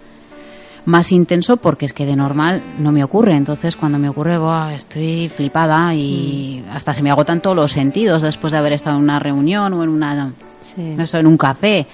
más 0.85 1.11
intenso 1.11 1.57
porque 1.57 1.85
es 1.85 1.91
que 1.93 2.05
de 2.05 2.15
normal 2.15 2.61
no 2.79 2.93
me 2.93 3.03
ocurre. 3.03 3.35
Entonces 3.35 3.75
cuando 3.75 3.99
me 3.99 4.07
ocurre, 4.07 4.37
buah, 4.37 4.73
estoy 4.73 5.27
flipada 5.35 5.93
y 5.93 6.63
hasta 6.71 6.93
se 6.93 7.03
me 7.03 7.11
agotan 7.11 7.41
todos 7.41 7.57
los 7.57 7.73
sentidos 7.73 8.21
después 8.21 8.51
de 8.53 8.57
haber 8.59 8.71
estado 8.71 8.95
en 8.95 9.03
una 9.03 9.19
reunión 9.19 9.73
o 9.73 9.83
en 9.83 9.89
una 9.89 10.31
Sí. 10.61 10.95
eso, 10.97 11.17
en 11.17 11.27
un 11.27 11.35
café. 11.37 11.85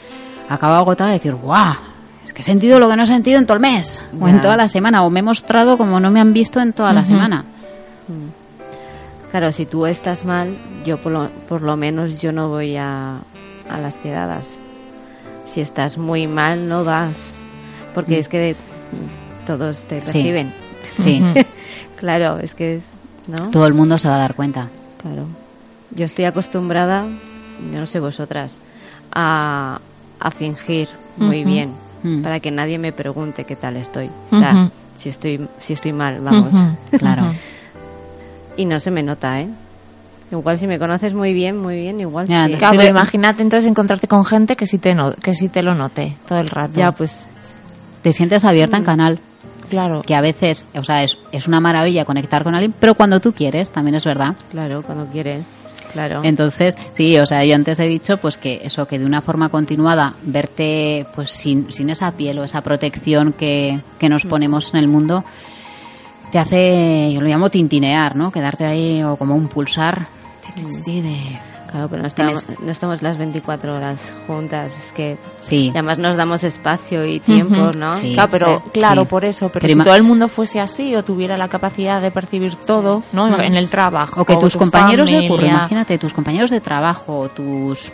Acabo 0.47 0.75
agotada 0.75 1.09
de 1.09 1.15
decir, 1.17 1.33
guau, 1.35 1.73
es 2.27 2.33
que 2.33 2.41
he 2.41 2.45
sentido 2.45 2.81
lo 2.81 2.89
que 2.89 2.97
no 2.97 3.03
he 3.03 3.07
sentido 3.07 3.39
en 3.39 3.45
todo 3.45 3.55
el 3.55 3.61
mes, 3.61 4.05
o 4.19 4.27
en 4.27 4.41
toda 4.41 4.57
la 4.57 4.67
semana, 4.67 5.03
o 5.03 5.09
me 5.09 5.21
he 5.21 5.23
mostrado 5.23 5.77
como 5.77 6.01
no 6.01 6.11
me 6.11 6.19
han 6.19 6.33
visto 6.33 6.59
en 6.59 6.73
toda 6.73 6.91
la 6.91 7.05
semana. 7.05 7.45
Claro, 9.31 9.53
si 9.53 9.65
tú 9.65 9.85
estás 9.85 10.25
mal, 10.25 10.57
yo 10.83 10.97
por 10.97 11.13
lo, 11.13 11.29
por 11.47 11.61
lo 11.61 11.77
menos 11.77 12.21
yo 12.21 12.33
no 12.33 12.49
voy 12.49 12.75
a, 12.75 13.19
a 13.69 13.77
las 13.79 13.95
quedadas. 13.95 14.45
Si 15.45 15.61
estás 15.61 15.97
muy 15.97 16.27
mal, 16.27 16.67
no 16.67 16.83
vas. 16.83 17.17
Porque 17.95 18.19
es 18.19 18.27
que 18.27 18.55
mm, 18.55 19.45
todos 19.45 19.83
te 19.83 19.99
perciben. 20.01 20.53
Sí. 20.97 21.23
Claro, 21.97 22.37
es 22.37 22.53
que 22.53 22.75
es... 22.75 22.83
¿No? 23.25 23.49
todo 23.49 23.65
el 23.65 23.73
mundo 23.73 23.97
se 23.97 24.07
va 24.07 24.17
a 24.17 24.19
dar 24.19 24.35
cuenta. 24.35 24.67
Claro. 25.01 25.25
Yo 25.89 26.05
estoy 26.05 26.25
acostumbrada, 26.25 27.05
yo 27.73 27.79
no 27.79 27.87
sé 27.87 27.99
vosotras, 27.99 28.59
a, 29.11 29.81
a 30.19 30.29
fingir 30.29 30.89
muy 31.17 31.43
bien 31.43 31.71
Mm. 32.07 32.21
para 32.23 32.39
que 32.39 32.51
nadie 32.51 32.77
me 32.79 32.91
pregunte 32.91 33.43
qué 33.43 33.55
tal 33.55 33.75
estoy. 33.77 34.09
O 34.31 34.37
sea, 34.37 34.53
Ujú. 34.53 34.71
si 34.95 35.09
estoy 35.09 35.47
si 35.59 35.73
estoy 35.73 35.93
mal, 35.93 36.19
vamos. 36.21 36.53
Ujú. 36.53 36.97
Claro. 36.97 37.23
Ujú. 37.23 37.33
Y 38.57 38.65
no 38.65 38.79
se 38.79 38.89
me 38.91 39.03
nota, 39.03 39.39
¿eh? 39.41 39.47
Igual 40.31 40.59
si 40.59 40.67
me 40.67 40.77
conoces 40.77 41.13
muy 41.13 41.33
bien, 41.33 41.57
muy 41.57 41.77
bien, 41.77 41.99
igual 42.01 42.27
Ya, 42.27 42.47
sí. 42.47 42.53
Claro, 42.55 42.75
pero 42.77 42.89
imagínate 42.91 43.41
entonces 43.41 43.69
encontrarte 43.69 44.07
con 44.07 44.25
gente 44.25 44.55
que 44.57 44.65
sí 44.65 44.77
te, 44.77 44.93
no, 44.93 45.13
que 45.13 45.33
sí 45.33 45.47
te 45.47 45.63
lo 45.63 45.73
note 45.73 46.17
todo 46.27 46.39
el 46.39 46.47
rato. 46.49 46.73
Ya, 46.79 46.91
pues, 46.91 47.25
Te 48.01 48.11
sientes 48.11 48.43
abierta 48.43 48.75
en 48.77 48.83
canal, 48.83 49.19
claro. 49.69 50.01
que 50.01 50.15
a 50.15 50.21
veces, 50.21 50.65
o 50.75 50.83
sea, 50.83 51.03
es, 51.03 51.17
es 51.31 51.47
una 51.47 51.61
maravilla 51.61 52.03
conectar 52.03 52.43
con 52.43 52.55
alguien, 52.55 52.73
pero 52.77 52.93
cuando 52.95 53.19
tú 53.21 53.31
quieres, 53.31 53.71
también 53.71 53.95
es 53.95 54.03
verdad. 54.03 54.35
claro, 54.51 54.81
cuando 54.83 55.05
quieres. 55.07 55.45
Claro. 55.91 56.21
Entonces, 56.23 56.75
sí, 56.91 57.17
o 57.17 57.25
sea, 57.25 57.43
yo 57.45 57.55
antes 57.55 57.79
he 57.79 57.87
dicho 57.87 58.17
pues 58.17 58.37
que 58.37 58.61
eso, 58.63 58.85
que 58.87 58.99
de 58.99 59.05
una 59.05 59.21
forma 59.21 59.49
continuada 59.49 60.13
verte 60.23 61.05
pues 61.15 61.29
sin, 61.29 61.71
sin 61.71 61.89
esa 61.89 62.11
piel 62.11 62.39
o 62.39 62.43
esa 62.43 62.61
protección 62.61 63.33
que, 63.33 63.79
que 63.97 64.09
nos 64.09 64.25
ponemos 64.25 64.73
en 64.73 64.79
el 64.79 64.87
mundo, 64.87 65.23
te 66.31 66.39
hace, 66.39 67.11
yo 67.13 67.21
lo 67.21 67.27
llamo 67.27 67.49
tintinear, 67.49 68.15
¿no? 68.15 68.31
Quedarte 68.31 68.65
ahí 68.65 69.01
o 69.03 69.15
como 69.15 69.35
un 69.35 69.47
pulsar 69.47 70.07
ti, 70.83 71.01
de... 71.01 71.39
Claro, 71.69 71.89
pero 71.89 72.01
no 72.01 72.07
estamos, 72.07 72.47
no 72.59 72.71
estamos 72.71 73.01
las 73.01 73.17
24 73.17 73.75
horas 73.75 74.15
juntas. 74.25 74.71
Es 74.79 74.91
que 74.93 75.17
Sí, 75.39 75.65
y 75.65 75.69
además 75.71 75.99
nos 75.99 76.15
damos 76.15 76.43
espacio 76.43 77.05
y 77.05 77.19
tiempo. 77.19 77.71
¿no? 77.75 77.97
Sí. 77.97 78.13
Claro, 78.13 78.29
pero, 78.31 78.61
Sí. 78.65 78.71
claro, 78.79 79.01
Sí. 79.03 79.07
por 79.09 79.25
eso. 79.25 79.49
Pero 79.49 79.63
Pero 79.67 79.73
si 79.73 79.79
todo 79.83 79.95
el 79.95 80.03
mundo 80.03 80.27
fuese 80.29 80.59
así 80.61 80.95
o 80.95 81.03
tuviera 81.03 81.35
la 81.37 81.49
capacidad 81.49 82.01
de 82.01 82.09
percibir 82.09 82.55
todo, 82.55 83.03
¿no? 83.11 83.27
Mm. 83.29 83.41
En 83.41 83.55
el 83.55 83.69
trabajo. 83.69 84.21
o 84.21 84.25
que 84.25 84.37
tus 84.37 84.53
tu 84.53 84.59
compañeros 84.59 85.09
de 85.09 85.27
curro, 85.27 85.45
imagínate, 85.45 85.97
tus 85.97 86.13
compañeros 86.13 86.49
de 86.49 86.61
trabajo, 86.61 87.19
o 87.19 87.29
tus... 87.29 87.91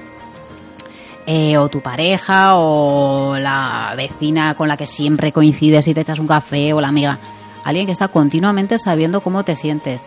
eh, 1.26 1.58
o 1.58 1.68
tu 1.70 1.80
pareja, 1.82 2.56
o 2.58 3.38
la 3.40 3.94
vecina 3.98 4.54
con 4.56 4.68
la 4.68 4.78
que 4.78 4.86
siempre 4.86 5.32
coincides 5.32 5.88
y 5.88 5.94
te 5.94 6.02
echas 6.02 6.20
un 6.20 6.28
café, 6.28 6.74
o 6.74 6.82
la 6.82 6.90
amiga. 6.90 7.18
Alguien 7.64 7.86
que 7.86 7.94
está 7.94 8.10
continuamente 8.10 8.78
sabiendo 8.78 9.22
cómo 9.22 9.44
te 9.44 9.56
sientes. 9.56 10.06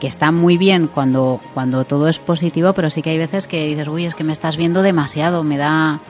Que 0.00 0.06
está 0.08 0.30
muy 0.32 0.56
bien 0.58 0.88
cuando, 0.88 1.40
cuando 1.54 1.84
todo 1.84 2.08
es 2.08 2.18
positivo, 2.18 2.72
pero 2.72 2.88
sí 2.90 3.02
que 3.02 3.10
hay 3.10 3.18
veces 3.18 3.46
que 3.46 3.66
dices, 3.66 3.86
uy, 3.86 4.06
es 4.06 4.14
que 4.14 4.24
me 4.24 4.32
estás 4.32 4.56
viendo 4.56 4.82
demasiado, 4.82 5.44
me 5.44 5.58
da... 5.58 6.00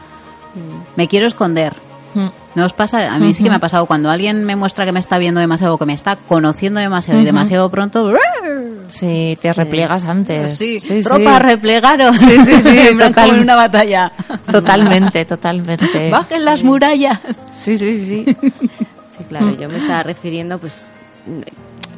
Me 0.97 1.09
quiero 1.09 1.27
esconder. 1.27 1.75
Mm. 2.15 2.27
¿No 2.57 2.65
os 2.65 2.73
pasa? 2.73 3.13
A 3.15 3.19
mí 3.21 3.35
sí 3.35 3.45
que 3.45 3.51
me 3.51 3.57
ha 3.57 3.61
pasado 3.61 3.87
cuando 3.87 4.11
alguien 4.11 4.45
me 4.45 4.57
muestra 4.57 4.85
que 4.85 4.91
me 4.93 4.99
está 4.99 5.19
viendo 5.19 5.41
demasiado, 5.41 5.79
que 5.79 5.87
me 5.87 5.93
está 5.93 6.17
conociendo 6.17 6.81
demasiado 6.81 7.21
y 7.21 7.23
Ujú. 7.23 7.27
demasiado 7.27 7.71
pronto. 7.71 8.13
Sí, 8.89 9.39
te 9.41 9.53
repliegas 9.53 10.05
antes. 10.05 10.57
Sí, 10.59 10.81
sí. 10.81 11.03
ropa, 11.03 11.39
replegaros. 11.39 12.19
Sí, 12.19 12.31
sí, 12.45 12.61
sí, 12.61 12.77
total- 12.99 13.35
en 13.35 13.41
una 13.41 13.55
batalla. 13.55 14.11
Totalmente, 14.51 15.25
totalmente. 15.25 16.11
Bajen 16.11 16.45
las 16.45 16.65
murallas. 16.65 17.21
Sí, 17.53 17.77
sí, 17.77 17.99
sí. 17.99 18.37
Sí, 19.19 19.25
claro, 19.29 19.55
yo 19.55 19.69
me 19.69 19.77
estaba 19.77 20.03
refiriendo, 20.03 20.59
pues, 20.59 20.87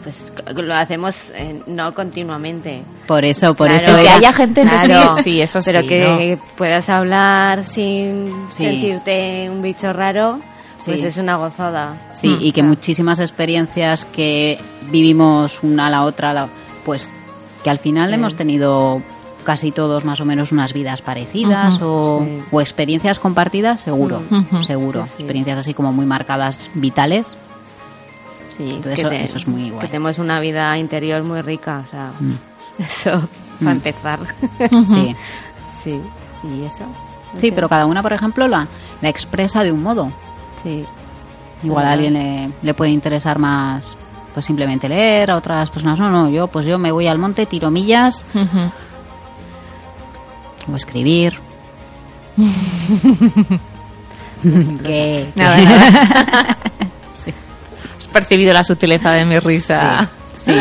pues 0.03 0.32
lo 0.55 0.74
hacemos 0.74 1.30
eh, 1.34 1.61
no 1.66 1.94
continuamente. 1.94 2.82
Por 3.07 3.24
eso, 3.24 3.55
por 3.55 3.68
Claro, 3.68 3.82
eso. 3.82 3.96
que 4.03 4.09
haya 4.09 4.32
gente 4.32 4.62
Claro, 4.62 5.14
sí, 5.16 5.22
sí, 5.22 5.40
eso 5.40 5.61
pero 5.64 5.80
sí, 5.82 5.86
que 5.88 6.38
puedas 6.57 6.88
hablar 6.88 7.64
sin 7.64 8.28
Sí. 8.50 8.64
sentirte 8.64 9.48
un 9.50 9.62
bicho 9.62 9.92
raro. 9.92 10.40
Pues 10.84 10.98
Sí. 11.00 11.07
es 11.07 11.16
una 11.18 11.36
gozada. 11.36 12.11
Sí, 12.12 12.36
y 12.40 12.50
que 12.50 12.64
muchísimas 12.64 13.20
experiencias 13.20 14.05
que 14.05 14.59
vivimos 14.90 15.62
una 15.62 15.86
a 15.86 15.90
la 15.90 16.03
otra, 16.03 16.30
a 16.30 16.32
la- 16.32 16.48
pues 16.84 17.09
que 17.62 17.70
al 17.70 17.78
final 17.78 18.09
Sí. 18.09 18.14
hemos 18.16 18.34
tenido 18.34 19.00
casi 19.44 19.70
todos 19.70 20.05
más 20.05 20.20
o 20.20 20.24
menos 20.24 20.50
unas 20.50 20.72
vidas 20.72 21.00
parecidas 21.03 21.78
o, 21.80 22.22
sí. 22.24 22.38
o 22.50 22.61
experiencias 22.61 23.18
compartidas, 23.20 23.80
seguro, 23.80 24.22
Ujú. 24.30 24.64
seguro. 24.64 25.05
Sí, 25.07 25.11
sí. 25.16 25.22
Experiencias 25.22 25.59
así 25.59 25.72
como 25.74 25.92
muy 25.92 26.07
marcadas, 26.07 26.68
vitales. 26.74 27.36
Sí, 28.57 28.68
Entonces 28.76 28.94
que 29.00 29.00
eso- 29.00 29.11
eso 29.24 29.36
es 29.38 29.46
muy 29.48 29.70
guay. 29.70 29.80
Que 29.80 29.86
tenemos 29.88 30.18
una 30.18 30.38
vida 30.40 30.76
interior 30.78 31.22
muy 31.22 31.40
rica, 31.42 31.82
o 31.86 31.90
sea, 31.90 32.11
Mm. 32.20 32.32
eso 32.82 33.28
para 33.59 33.72
empezar. 33.72 34.18
Sí. 34.88 35.16
sí, 35.84 36.00
y 36.44 36.64
eso. 36.64 36.84
sí, 37.38 37.50
pero 37.53 37.68
cada 37.68 37.86
una, 37.86 38.03
por 38.03 38.12
ejemplo, 38.12 38.46
la, 38.48 38.66
la 39.00 39.09
expresa 39.09 39.62
de 39.62 39.72
un 39.72 39.82
modo. 39.82 40.11
Sí, 40.62 40.84
Igual 41.62 41.84
a 41.86 41.92
alguien 41.92 42.14
le, 42.14 42.50
le 42.61 42.74
puede 42.74 42.90
interesar 42.90 43.38
más 43.38 43.96
pues 44.34 44.44
simplemente 44.46 44.88
leer, 44.88 45.30
a 45.30 45.36
otras 45.36 45.70
personas 45.70 45.98
no, 45.98 46.11
no, 46.11 46.28
yo 46.30 46.46
pues 46.48 46.64
yo 46.66 46.78
me 46.78 46.90
voy 46.90 47.07
al 47.07 47.18
monte, 47.18 47.44
tiro 47.46 47.70
millas 47.70 48.24
Ujú. 48.34 48.70
o 50.72 50.76
escribir. 50.76 51.38
que, 54.82 55.28
Nada, 55.36 55.57
nada. 55.61 56.57
Percibido 58.12 58.52
la 58.52 58.64
sutileza 58.64 59.12
de 59.12 59.24
mi 59.24 59.38
risa. 59.38 60.08
Sí, 60.34 60.54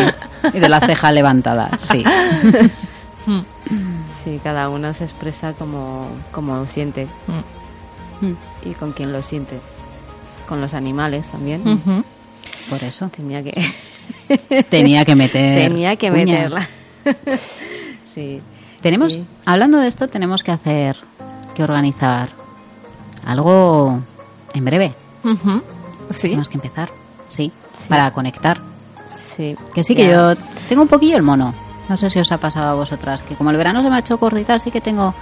y 0.53 0.59
de 0.59 0.69
la 0.69 0.79
ceja 0.79 1.11
levantada, 1.11 1.71
sí. 1.77 2.03
sí, 4.23 4.39
cada 4.43 4.69
uno 4.69 4.93
se 4.93 5.05
expresa 5.05 5.53
como, 5.53 6.07
como 6.31 6.65
siente 6.67 7.07
Mm. 8.21 8.33
y 8.69 8.73
con 8.73 8.91
quien 8.91 9.11
lo 9.11 9.21
siente. 9.23 9.59
Con 10.47 10.61
los 10.61 10.73
animales 10.75 11.27
también. 11.31 11.63
Por 12.69 12.83
eso 12.83 13.09
Tenía 13.09 13.41
que 13.43 13.53
tenía 14.69 15.03
que 15.05 15.15
meter. 15.15 15.69
tenía 15.69 15.95
que 15.95 16.11
meterla. 16.11 16.67
sí. 18.13 18.41
Tenemos, 18.81 19.13
Sí. 19.13 19.25
hablando 19.45 19.77
de 19.79 19.87
esto, 19.87 20.07
tenemos 20.07 20.43
que 20.43 20.51
hacer, 20.51 20.97
que 21.55 21.63
organizar 21.63 22.29
algo 23.25 24.01
en 24.53 24.65
breve. 24.65 24.93
Sí. 26.09 26.21
Tenemos 26.29 26.49
que 26.49 26.55
empezar, 26.57 26.89
sí, 27.31 27.51
Sí. 27.73 27.89
para 27.89 28.11
conectar. 28.11 28.59
Sí. 29.35 29.55
Que 29.73 29.83
sí, 29.83 29.95
que 29.95 30.03
Ya. 30.07 30.11
yo 30.11 30.35
tengo 30.69 30.81
un 30.83 30.87
poquillo 30.87 31.15
el 31.17 31.23
mono. 31.23 31.53
No 31.89 31.97
sé 31.97 32.09
si 32.09 32.19
os 32.19 32.31
ha 32.31 32.37
pasado 32.37 32.69
a 32.71 32.73
vosotras, 32.75 33.23
que 33.23 33.35
como 33.35 33.49
el 33.49 33.57
verano 33.57 33.81
se 33.81 33.89
me 33.89 33.95
ha 33.95 33.99
hecho 33.99 34.17
corto 34.19 34.37
y 34.37 34.43
tal, 34.43 34.59
sí 34.61 34.71
que 34.71 34.81
tengo 34.81 35.13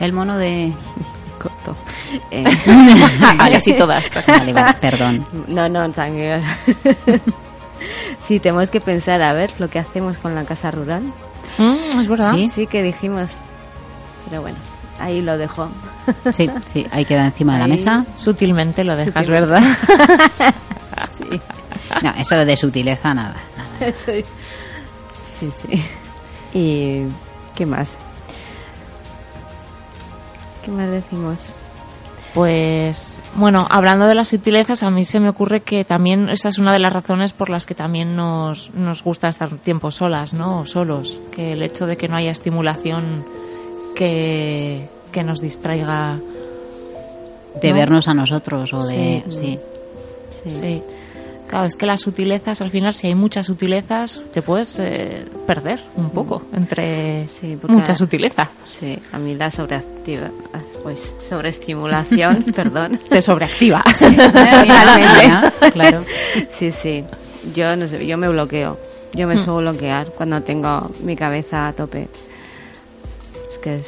el 0.00 0.12
mono 0.12 0.36
de... 0.36 0.72
corto. 1.38 1.76
Eh, 2.30 2.44
Ah, 3.38 3.48
casi 3.50 3.72
todas. 3.74 4.10
Vale, 4.26 4.52
vale, 4.52 4.74
perdón. 4.80 5.24
no, 5.48 5.68
no, 5.68 5.88
tranquilo. 5.92 6.40
sí, 8.22 8.40
tenemos 8.40 8.70
que 8.70 8.80
pensar 8.80 9.22
a 9.22 9.32
ver 9.32 9.52
lo 9.58 9.68
que 9.70 9.78
hacemos 9.78 10.18
con 10.18 10.34
la 10.34 10.44
casa 10.44 10.70
rural. 10.70 11.02
Mm, 11.58 11.98
es 12.00 12.08
verdad. 12.08 12.32
Sí. 12.34 12.50
Sí 12.52 12.66
que 12.66 12.82
dijimos. 12.82 13.30
Pero 14.28 14.42
bueno, 14.42 14.58
ahí 15.00 15.22
lo 15.22 15.38
dejo. 15.38 15.68
Sí, 16.32 16.50
sí, 16.72 16.86
ahí 16.90 17.04
queda 17.04 17.26
encima 17.26 17.52
de 17.54 17.58
la 17.60 17.64
Ahí. 17.66 17.70
mesa. 17.72 18.04
Sutilmente 18.16 18.82
lo 18.84 18.96
dejas, 18.96 19.14
Sutilmente. 19.26 19.50
¿verdad? 19.50 20.54
No, 22.02 22.10
eso 22.18 22.36
de 22.36 22.56
sutileza, 22.56 23.14
nada. 23.14 23.36
nada. 23.56 23.92
Sí, 23.96 24.24
sí. 25.38 25.50
sí. 25.50 25.84
¿Y 26.52 27.02
qué 27.54 27.66
más? 27.66 27.94
¿Qué 30.64 30.70
más 30.70 30.90
decimos? 30.90 31.52
Pues 32.34 33.18
bueno, 33.36 33.66
hablando 33.70 34.06
de 34.06 34.14
las 34.14 34.28
sutilezas, 34.28 34.82
a 34.82 34.90
mí 34.90 35.04
se 35.04 35.18
me 35.18 35.28
ocurre 35.28 35.60
que 35.60 35.84
también 35.84 36.28
esa 36.28 36.48
es 36.48 36.58
una 36.58 36.72
de 36.72 36.78
las 36.78 36.92
razones 36.92 37.32
por 37.32 37.48
las 37.48 37.66
que 37.66 37.74
también 37.74 38.16
nos, 38.16 38.72
nos 38.74 39.02
gusta 39.02 39.28
estar 39.28 39.48
tiempo 39.58 39.90
solas, 39.90 40.34
¿no? 40.34 40.60
O 40.60 40.66
solos. 40.66 41.20
Que 41.30 41.52
el 41.52 41.62
hecho 41.62 41.86
de 41.86 41.96
que 41.96 42.08
no 42.08 42.16
haya 42.16 42.30
estimulación 42.30 43.24
que, 43.94 44.88
que 45.10 45.22
nos 45.22 45.40
distraiga. 45.40 46.18
De 47.60 47.70
¿no? 47.70 47.76
vernos 47.76 48.08
a 48.08 48.14
nosotros 48.14 48.72
o 48.74 48.86
de... 48.86 49.24
Sí. 49.30 49.58
Sí. 50.44 50.50
Sí. 50.50 50.82
Claro, 51.48 51.66
es 51.66 51.76
que 51.76 51.86
las 51.86 52.00
sutilezas, 52.02 52.60
al 52.60 52.70
final, 52.70 52.92
si 52.92 53.06
hay 53.06 53.14
muchas 53.14 53.46
sutilezas, 53.46 54.20
te 54.34 54.42
puedes 54.42 54.78
eh, 54.80 55.24
perder 55.46 55.80
un 55.96 56.10
poco 56.10 56.42
entre 56.52 57.26
Sí, 57.26 57.56
porque- 57.60 57.74
mucha 57.74 57.94
sutileza. 57.94 58.50
Sí, 58.78 58.98
a 59.12 59.18
mí 59.18 59.34
la 59.34 59.50
sobreactiva, 59.50 60.30
pues 60.82 61.14
sobreestimulación, 61.26 62.44
perdón. 62.54 63.00
Te 63.08 63.22
sobreactiva. 63.22 63.82
Ya, 63.98 65.52
claro. 65.72 66.04
Sí, 66.52 66.70
sí. 66.70 67.04
Yo 67.54 67.74
no 67.76 67.88
sé, 67.88 68.06
yo 68.06 68.18
me 68.18 68.28
bloqueo. 68.28 68.78
Yo 69.14 69.26
me 69.26 69.36
Mm. 69.36 69.44
suelo 69.44 69.58
bloquear 69.72 70.08
cuando 70.08 70.42
tengo 70.42 70.90
mi 71.02 71.16
cabeza 71.16 71.68
a 71.68 71.72
tope. 71.72 72.08
Es 73.52 73.58
que 73.58 73.76
es- 73.76 73.86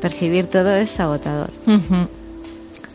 percibir 0.00 0.46
todo 0.48 0.74
es 0.74 0.98
agotador. 0.98 1.50
Ujú. 1.66 2.08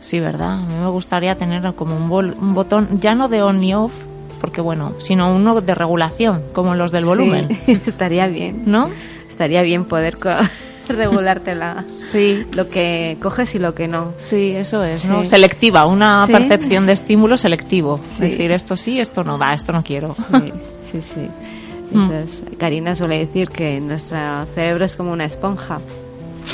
Sí, 0.04 0.20
verdad. 0.20 0.54
A 0.54 0.58
mí 0.58 0.76
me 0.82 0.90
gustaría 0.90 1.36
tener 1.36 1.74
como 1.76 1.96
un, 1.96 2.10
bol- 2.10 2.36
un 2.42 2.54
botón, 2.54 3.00
ya 3.00 3.16
no 3.16 3.30
de 3.30 3.42
on 3.42 3.62
ni 3.62 3.74
off, 3.74 3.94
porque 4.42 4.60
bueno, 4.60 4.92
sino 5.00 5.34
uno 5.34 5.62
de 5.62 5.74
regulación, 5.74 6.44
como 6.54 6.76
los 6.76 6.92
del 6.92 7.06
volumen, 7.06 7.48
Sí, 7.66 7.72
estaría 7.88 8.28
bien. 8.28 8.64
¿no? 8.66 8.90
Estaría 9.30 9.62
bien 9.62 9.86
poder 9.86 10.18
regulártela. 10.90 11.86
Sí. 11.90 12.46
Lo 12.54 12.70
que 12.70 13.18
coges 13.22 13.56
y 13.56 13.60
lo 13.60 13.74
que 13.74 13.88
no. 13.88 14.12
Sí, 14.18 14.52
eso 14.52 14.84
es, 14.84 15.06
¿no? 15.06 15.22
Sí. 15.22 15.28
Selectiva, 15.28 15.86
una 15.86 16.26
Sí. 16.26 16.34
percepción 16.34 16.86
de 16.86 16.92
estímulo 16.94 17.38
selectivo. 17.38 18.00
Es 18.04 18.20
decir, 18.20 18.52
esto 18.52 18.76
sí, 18.76 19.00
esto 19.00 19.24
no 19.24 19.38
va, 19.38 19.54
esto 19.54 19.72
no 19.72 19.82
quiero. 19.84 20.14
Sí, 20.16 20.52
sí, 20.92 21.02
sí. 21.02 21.96
Mm. 21.98 22.10
Karina 22.58 22.96
suele 22.96 23.20
decir 23.20 23.50
que 23.50 23.80
nuestro 23.80 24.18
cerebro 24.56 24.84
es 24.86 24.96
como 24.96 25.12
una 25.14 25.26
esponja 25.26 25.80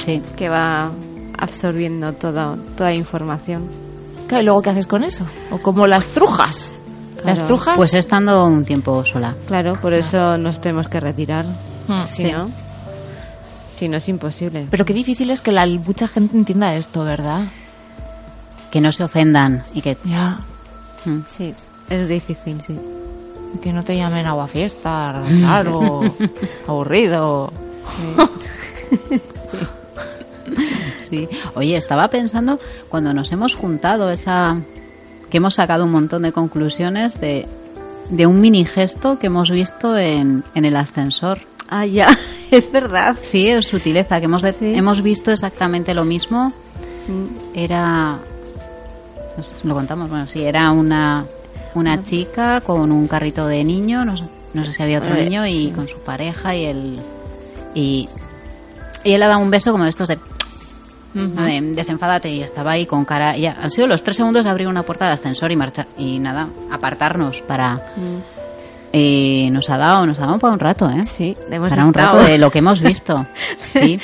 Sí. 0.06 0.22
que 0.36 0.50
va 0.50 0.92
absorbiendo 1.40 2.14
todo, 2.14 2.58
toda 2.78 2.94
información. 2.94 3.68
Claro, 4.28 4.42
¿y 4.44 4.46
luego 4.46 4.62
qué 4.62 4.70
haces 4.72 4.88
con 4.88 5.04
eso? 5.04 5.26
¿O 5.52 5.58
como 5.60 5.88
las 5.88 6.08
trujas? 6.10 6.74
Las 7.26 7.40
Claro. 7.40 7.48
trujas... 7.56 7.76
Pues 7.78 7.94
estando 7.94 8.46
un 8.46 8.64
tiempo 8.64 9.04
sola. 9.06 9.36
Claro, 9.48 9.80
por 9.82 9.94
eso 9.94 10.38
nos 10.38 10.62
tenemos 10.62 10.88
que 10.88 11.00
retirar. 11.00 11.46
Mm. 11.88 12.06
Si 12.08 12.24
Sí. 12.26 12.32
no, 12.32 12.50
si 13.68 13.88
no 13.90 13.98
es 13.98 14.08
imposible. 14.10 14.68
Pero 14.70 14.86
qué 14.86 14.94
difícil 14.94 15.30
es 15.32 15.42
que 15.42 15.52
la, 15.52 15.66
mucha 15.66 16.08
gente 16.08 16.38
entienda 16.38 16.74
esto, 16.74 17.04
¿verdad? 17.04 17.42
Que 18.72 18.80
no 18.82 18.92
se 18.92 19.04
ofendan 19.04 19.64
y 19.74 19.82
que... 19.82 19.98
Ya. 20.06 20.40
Mm. 21.06 21.20
Sí, 21.30 21.54
es 21.90 22.08
difícil, 22.08 22.62
sí. 22.62 22.80
Que 23.62 23.74
no 23.74 23.82
te 23.84 23.96
llamen 23.98 24.28
agua 24.28 24.48
fiesta, 24.48 25.24
raro, 25.42 26.02
aburrido. 26.68 27.52
Sí. 29.10 29.20
Oye, 31.56 31.76
estaba 31.78 32.10
pensando 32.10 32.60
cuando 32.90 33.14
nos 33.14 33.32
hemos 33.32 33.56
juntado 33.56 34.10
esa 34.12 34.58
que 35.30 35.38
hemos 35.38 35.56
sacado 35.56 35.84
un 35.86 35.92
montón 35.92 36.24
de 36.24 36.32
conclusiones 36.32 37.20
de, 37.22 37.48
de 38.10 38.26
un 38.26 38.42
mini 38.42 38.66
gesto 38.66 39.20
que 39.20 39.28
hemos 39.28 39.52
visto 39.52 39.98
en, 39.98 40.44
en 40.56 40.66
el 40.66 40.76
ascensor. 40.76 41.42
Ah, 41.70 41.86
ya, 41.86 42.08
es 42.52 42.72
verdad. 42.72 43.16
Sí, 43.22 43.48
es 43.48 43.68
sutileza, 43.68 44.20
que 44.20 44.26
hemos, 44.26 44.42
de- 44.42 44.54
Sí. 44.54 44.74
hemos 44.74 45.02
visto 45.04 45.32
exactamente 45.32 45.94
lo 45.94 46.04
mismo. 46.06 46.52
Mm, 47.08 47.26
Era. 47.56 48.18
Lo 49.64 49.74
contamos, 49.74 50.10
bueno, 50.10 50.26
sí, 50.26 50.44
era 50.44 50.72
una, 50.72 51.26
una 51.76 52.04
chica 52.04 52.62
con 52.62 52.92
un 52.92 53.08
carrito 53.08 53.48
de 53.48 53.64
niño, 53.64 54.04
no, 54.04 54.18
sé- 54.18 54.26
no 54.54 54.66
sé 54.66 54.74
si 54.74 54.84
había 54.84 55.00
otro 55.00 55.14
niño, 55.16 55.46
y 55.48 55.70
con 55.72 55.88
su 55.88 55.98
pareja 56.00 56.56
y 56.56 56.66
él. 56.66 57.00
Y, 57.74 58.10
y 59.04 59.14
él 59.14 59.20
le 59.20 59.26
ha 59.26 59.30
dado 59.30 59.40
un 59.42 59.52
beso 59.52 59.72
como 59.72 59.84
de 59.86 59.92
estos 59.92 60.08
de. 60.08 60.18
De 61.14 61.62
desenfádate 61.76 62.30
y 62.30 62.42
estaba 62.42 62.72
ahí 62.72 62.86
con 62.86 63.06
cara. 63.06 63.36
Ya, 63.38 63.58
han 63.62 63.72
sido 63.72 63.88
los 63.88 64.04
tres 64.04 64.18
segundos 64.18 64.44
de 64.44 64.50
abrir 64.52 64.68
una 64.68 64.84
puerta 64.84 65.08
de 65.08 65.14
ascensor 65.14 65.52
y 65.52 65.56
marchar. 65.56 65.88
Y 65.98 66.20
nada, 66.20 66.48
apartarnos 66.72 67.42
para. 67.42 67.76
mm. 67.76 68.22
eh, 68.94 69.50
nos 69.52 69.70
ha 69.70 69.78
dado, 69.78 70.06
nos 70.06 70.20
ha 70.20 70.26
dado 70.26 70.40
para 70.40 70.54
un 70.54 70.60
rato, 70.60 70.90
¿eh? 70.90 71.04
Sí, 71.06 71.36
hemos 71.50 71.70
Para 71.70 71.86
un 71.86 71.94
rato 71.94 72.24
de 72.24 72.38
lo 72.38 72.52
que 72.52 72.60
hemos 72.60 72.82
visto. 72.82 73.26
Sí. 73.60 74.00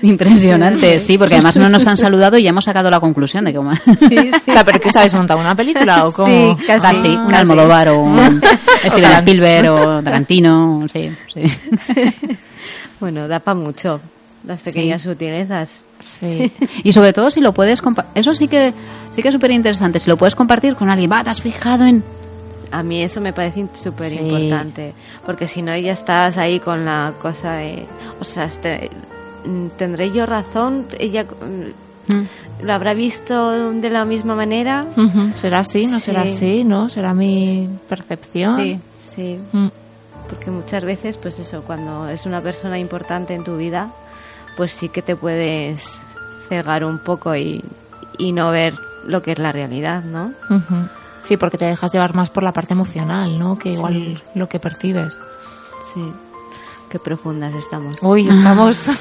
Impresionante, 0.00 1.00
sí, 1.00 1.18
porque 1.18 1.34
además 1.34 1.56
no 1.56 1.68
nos 1.68 1.84
han 1.88 1.96
saludado 1.96 2.38
y 2.38 2.44
ya 2.44 2.50
hemos 2.50 2.64
sacado 2.64 2.88
la 2.88 3.00
conclusión 3.00 3.44
de 3.44 3.50
que 3.52 3.56
como... 3.56 3.72
O 4.46 4.52
sea, 4.52 4.64
¿pero 4.64 4.78
qué 4.78 4.90
sabes 4.90 5.12
montar 5.14 5.36
una 5.36 5.56
película 5.56 6.06
o 6.06 6.12
cómo? 6.12 6.56
Sí, 6.56 6.64
casi. 6.66 7.08
Un 7.08 7.26
casi. 7.26 7.40
Almodóvar 7.40 7.88
o 7.88 7.98
un 7.98 8.40
Steven 8.86 9.12
Spielberg 9.12 9.68
o 9.70 10.02
Tarantino, 10.02 10.86
sí, 10.92 11.10
sí. 11.34 11.42
Bueno, 13.00 13.26
da 13.26 13.40
para 13.40 13.56
mucho 13.56 14.00
las 14.48 14.60
pequeñas 14.62 15.02
sutilezas. 15.02 15.68
Sí. 16.00 16.50
Y 16.82 16.92
sobre 16.92 17.12
todo 17.12 17.30
si 17.30 17.40
lo 17.40 17.52
puedes 17.54 17.80
compartir, 17.82 18.12
eso 18.16 18.34
sí 18.34 18.48
que 18.48 18.72
sí 19.12 19.22
que 19.22 19.28
es 19.28 19.34
súper 19.34 19.50
interesante, 19.52 20.00
si 20.00 20.08
lo 20.10 20.16
puedes 20.16 20.34
compartir 20.34 20.74
con 20.76 20.88
alguien, 20.90 21.10
va, 21.10 21.22
te 21.22 21.30
has 21.30 21.40
fijado 21.42 21.84
en... 21.84 22.02
A 22.70 22.82
mí 22.82 23.02
eso 23.02 23.20
me 23.20 23.32
parece 23.32 23.66
súper 23.72 24.12
importante, 24.12 24.92
porque 25.24 25.48
si 25.48 25.62
no 25.62 25.74
ya 25.76 25.92
estás 25.92 26.36
ahí 26.36 26.60
con 26.60 26.84
la 26.84 27.14
cosa 27.20 27.52
de, 27.54 27.86
o 28.20 28.24
sea, 28.24 28.44
este, 28.44 28.90
mm, 29.46 29.68
tendré 29.78 30.10
yo 30.12 30.26
razón, 30.26 30.86
ella, 30.98 31.24
mm, 31.24 31.88
Mm. 32.10 32.26
lo 32.62 32.72
habrá 32.72 32.94
visto 32.94 33.70
de 33.72 33.90
la 33.90 34.06
misma 34.06 34.34
manera. 34.34 34.86
¿Será 35.34 35.58
así? 35.58 35.86
¿No 35.86 36.00
será 36.00 36.24
Sí. 36.24 36.32
así? 36.32 36.64
¿No? 36.64 36.88
¿Será 36.88 37.12
mi 37.12 37.68
percepción? 37.86 38.56
Sí. 38.58 38.80
Sí, 39.14 39.38
Mm. 39.52 39.68
porque 40.28 40.50
muchas 40.50 40.84
veces, 40.84 41.18
pues 41.18 41.38
eso, 41.38 41.62
cuando 41.66 42.08
es 42.08 42.24
una 42.24 42.40
persona 42.42 42.78
importante 42.78 43.34
en 43.34 43.44
tu 43.44 43.58
vida, 43.58 43.90
pues 44.58 44.72
sí 44.72 44.88
que 44.90 45.00
te 45.00 45.16
puedes 45.16 46.02
cegar 46.48 46.84
un 46.84 46.98
poco 46.98 47.34
y, 47.34 47.64
y 48.18 48.32
no 48.32 48.50
ver 48.50 48.74
lo 49.06 49.22
que 49.22 49.32
es 49.32 49.38
la 49.38 49.52
realidad, 49.52 50.02
¿no? 50.02 50.32
Ujú. 50.50 50.88
Sí, 51.22 51.36
porque 51.36 51.56
te 51.58 51.64
dejas 51.64 51.92
llevar 51.92 52.14
más 52.14 52.28
por 52.28 52.42
la 52.42 52.52
parte 52.52 52.72
emocional, 52.74 53.38
¿no? 53.38 53.56
Que 53.58 53.70
igual 53.70 54.20
lo 54.34 54.48
que 54.48 54.58
percibes. 54.58 55.18
Sí. 55.94 56.12
Qué 56.90 56.98
profundas 56.98 57.54
estamos. 57.54 57.96
Uy, 58.02 58.28
estamos... 58.28 58.90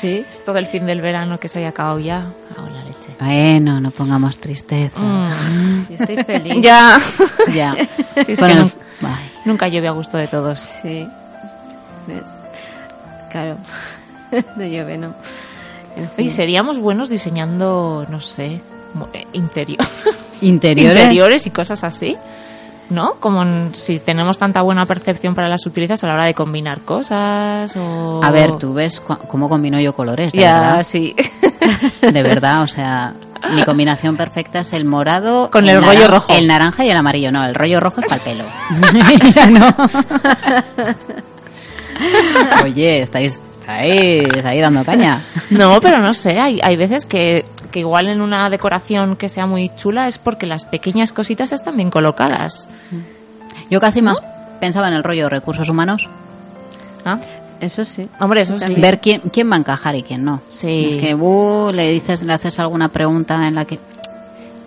Sí. 0.00 0.24
es 0.28 0.44
todo 0.44 0.58
el 0.58 0.66
fin 0.66 0.84
del 0.86 1.00
verano 1.00 1.40
que 1.40 1.48
se 1.48 1.58
haya 1.60 1.70
acabado 1.70 1.98
ya. 1.98 2.26
Ah, 2.56 2.68
la 2.70 2.84
leche. 2.84 3.16
Bueno, 3.18 3.80
no 3.80 3.90
pongamos 3.90 4.36
tristeza. 4.38 4.98
Mm. 5.00 5.86
Yo 5.88 5.94
estoy 5.98 6.22
feliz. 6.24 6.56
Ya. 6.60 6.98
Ya. 7.52 7.74
Sí, 8.24 8.32
es 8.32 8.38
Con 8.38 8.48
que 8.48 8.54
el- 8.54 8.60
nun- 8.64 8.72
Ay, 9.02 9.30
nunca 9.44 9.68
llueve 9.68 9.88
a 9.88 9.92
gusto 9.92 10.16
de 10.16 10.26
todos. 10.28 10.58
Sí. 10.82 11.06
¿Ves? 12.06 12.22
Claro. 13.36 13.58
no 14.56 14.64
llueve, 14.64 14.96
¿no? 14.98 15.14
Oye, 16.18 16.28
seríamos 16.28 16.78
buenos 16.78 17.08
diseñando, 17.08 18.06
no 18.08 18.20
sé, 18.20 18.60
eh, 19.12 19.26
interior. 19.32 19.78
Interiores. 20.42 21.02
interiores 21.02 21.46
y 21.46 21.50
cosas 21.50 21.82
así. 21.84 22.16
¿No? 22.88 23.14
Como 23.14 23.42
en- 23.42 23.74
si 23.74 23.98
tenemos 23.98 24.38
tanta 24.38 24.62
buena 24.62 24.86
percepción 24.86 25.34
para 25.34 25.48
las 25.48 25.60
sutilezas 25.62 26.04
a 26.04 26.06
la 26.06 26.14
hora 26.14 26.24
de 26.24 26.34
combinar 26.34 26.82
cosas 26.82 27.74
o... 27.76 28.20
A 28.22 28.30
ver, 28.30 28.54
tú 28.58 28.74
ves 28.74 29.00
cómo 29.00 29.48
combino 29.48 29.80
yo 29.80 29.92
colores, 29.92 30.30
de 30.32 30.38
Ya, 30.38 30.60
verdad. 30.60 30.82
sí. 30.84 31.14
De 32.00 32.22
verdad, 32.22 32.62
o 32.62 32.66
sea, 32.68 33.12
mi 33.54 33.64
combinación 33.64 34.16
perfecta 34.16 34.60
es 34.60 34.72
el 34.72 34.84
morado 34.84 35.50
Con 35.50 35.68
el 35.68 35.82
rollo 35.82 35.98
naran- 36.06 36.10
rojo. 36.10 36.32
El 36.32 36.46
naranja 36.46 36.84
y 36.84 36.90
el 36.90 36.96
amarillo, 36.96 37.32
no, 37.32 37.44
el 37.44 37.54
rollo 37.56 37.80
rojo 37.80 38.00
es 38.00 38.06
para 38.06 38.22
el 38.22 38.22
pelo. 38.22 38.44
No. 39.50 39.74
Oye, 42.64 43.02
estáis, 43.02 43.40
estáis 43.52 44.44
ahí 44.44 44.60
dando 44.60 44.84
caña. 44.84 45.24
No, 45.50 45.80
pero 45.80 45.98
no 45.98 46.12
sé, 46.12 46.40
hay, 46.40 46.58
hay 46.62 46.76
veces 46.76 47.06
que, 47.06 47.44
que 47.70 47.78
igual 47.80 48.08
en 48.08 48.20
una 48.20 48.50
decoración 48.50 49.14
que 49.14 49.28
sea 49.28 49.46
muy 49.46 49.70
chula 49.76 50.08
es 50.08 50.18
porque 50.18 50.44
las 50.44 50.64
pequeñas 50.64 51.12
cositas 51.12 51.52
están 51.52 51.76
bien 51.76 51.90
colocadas. 51.90 52.68
Yo 53.70 53.80
casi 53.80 54.02
más 54.02 54.20
pensaba 54.60 54.88
en 54.88 54.94
el 54.94 55.04
rollo 55.04 55.24
de 55.24 55.28
recursos 55.30 55.68
humanos. 55.68 56.08
¿Ah? 57.04 57.18
Eso 57.60 57.84
sí. 57.84 58.08
Hombre, 58.20 58.42
eso 58.42 58.58
sí. 58.58 58.74
Ver 58.74 59.00
quién, 59.00 59.20
quién 59.32 59.50
va 59.50 59.56
a 59.56 59.58
encajar 59.58 59.94
y 59.96 60.02
quién 60.02 60.24
no. 60.24 60.42
Sí. 60.48 60.88
Es 60.90 60.96
que 60.96 61.14
uh, 61.14 61.70
le 61.72 61.90
dices, 61.90 62.22
le 62.22 62.32
haces 62.32 62.58
alguna 62.58 62.88
pregunta 62.88 63.46
en 63.48 63.54
la 63.54 63.64
que. 63.64 63.78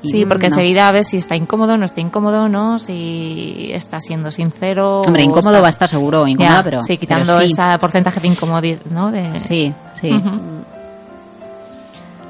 Sí, 0.02 0.26
porque 0.26 0.47
no. 0.47 0.56
enseguida 0.56 0.91
ves 0.91 1.10
si 1.10 1.18
está 1.18 1.36
incómodo, 1.36 1.76
no 1.78 1.84
está 1.86 2.00
incómodo, 2.00 2.47
¿no? 2.47 2.80
Si 2.80 3.70
está 3.74 4.00
siendo 4.00 4.32
sincero. 4.32 5.02
Hombre, 5.02 5.24
incómodo 5.24 5.50
está- 5.50 5.62
va 5.62 5.68
a 5.68 5.70
estar 5.72 5.89
seguro, 5.89 6.26
incómoda, 6.28 6.58
Ya, 6.58 6.64
pero. 6.64 6.82
Sí, 6.82 6.97
pero 6.97 7.00
quitando 7.02 7.38
sí. 7.39 7.52
ese 7.52 7.78
porcentaje 7.80 8.20
de 8.22 8.28
incomodidad, 8.30 8.80
¿no? 8.89 9.12
De... 9.12 9.36
Sí, 9.38 9.74
sí. 9.91 10.12
Ujú. 10.14 10.39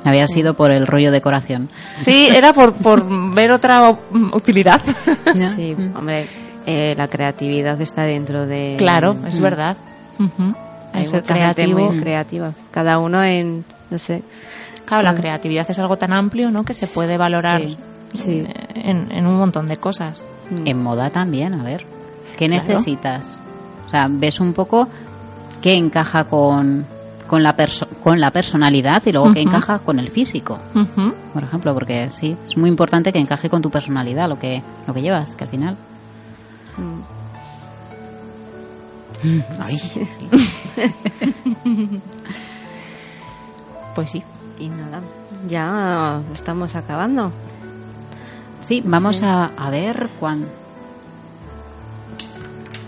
Había 0.06 0.28
sido 0.28 0.54
por 0.54 0.72
el 0.72 0.88
rollo 0.88 1.12
decoración. 1.12 1.70
Sí, 1.98 2.30
era 2.32 2.54
por, 2.54 2.74
por 2.74 3.06
ver 3.34 3.52
otra 3.52 3.92
utilidad. 4.32 4.82
Sí, 5.56 5.76
hombre, 5.96 6.26
eh, 6.66 6.96
la 6.98 7.08
creatividad 7.10 7.80
está 7.82 8.04
dentro 8.04 8.46
de... 8.48 8.76
claro, 8.78 9.18
es 9.28 9.40
Mm. 9.40 9.44
verdad. 9.44 9.78
Ujú. 10.18 10.56
Hay 10.94 11.02
El 11.02 11.06
ser 11.06 11.22
mucha 11.22 11.34
gente 11.36 11.54
creativo. 11.64 11.80
muy 11.92 12.00
creativa. 12.00 12.52
Cada 12.72 12.98
uno 13.00 13.24
en, 13.24 13.64
no 13.92 13.98
sé, 14.00 14.24
Claro, 14.90 15.04
la 15.04 15.16
creatividad 15.16 15.66
es 15.70 15.80
algo 15.80 15.98
tan 15.98 16.12
amplio, 16.14 16.52
¿no? 16.52 16.64
Que 16.66 16.74
se 16.74 16.88
puede 16.88 17.16
valorar 17.18 17.62
Sí, 17.62 17.78
sí. 18.16 18.48
En, 18.76 19.12
en 19.12 19.26
un 19.28 19.38
montón 19.38 19.68
de 19.68 19.78
cosas. 19.78 20.26
mm, 20.50 20.68
En 20.68 20.82
moda 20.84 21.10
también, 21.12 21.54
a 21.54 21.64
ver. 21.64 21.86
¿Qué 22.38 22.48
Claro. 22.48 22.64
necesitas? 22.68 23.40
O 23.86 23.90
sea, 23.90 24.08
ves 24.10 24.40
un 24.40 24.54
poco 24.54 24.88
qué 25.62 25.76
encaja 25.76 26.24
con, 26.26 26.86
con, 27.28 27.44
la, 27.44 27.56
perso- 27.56 27.88
con 28.04 28.20
la 28.20 28.32
personalidad 28.32 29.04
y 29.06 29.12
luego 29.12 29.32
qué 29.34 29.42
Ujú. 29.42 29.50
encaja 29.50 29.80
con 29.80 30.00
el 30.00 30.10
físico, 30.10 30.58
por 31.34 31.44
ejemplo, 31.44 31.74
porque 31.74 32.10
sí, 32.10 32.36
es 32.48 32.58
muy 32.58 32.70
importante 32.70 33.12
que 33.14 33.20
encaje 33.20 33.50
con 33.50 33.62
tu 33.62 33.70
personalidad 33.70 34.28
lo 34.30 34.40
que, 34.40 34.62
lo 34.88 34.94
que 34.94 35.02
llevas, 35.02 35.36
que 35.36 35.44
al 35.44 35.50
final. 35.50 35.76
mm. 36.78 37.00
Ay, 39.60 39.78
sí. 39.80 40.30
Pues 43.96 44.10
sí. 44.12 44.24
Y 44.60 44.70
nada, 44.70 45.02
ya 45.48 46.22
estamos 46.34 46.76
acabando. 46.76 47.32
Sí, 48.62 48.84
vamos 48.86 49.24
a, 49.24 49.46
a 49.46 49.70
ver 49.70 50.10
cuán. 50.20 50.42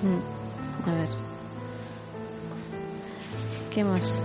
Mm, 0.04 0.90
A 0.90 0.94
ver. 0.94 1.10
¿Qué 3.74 3.84
más? 3.86 4.22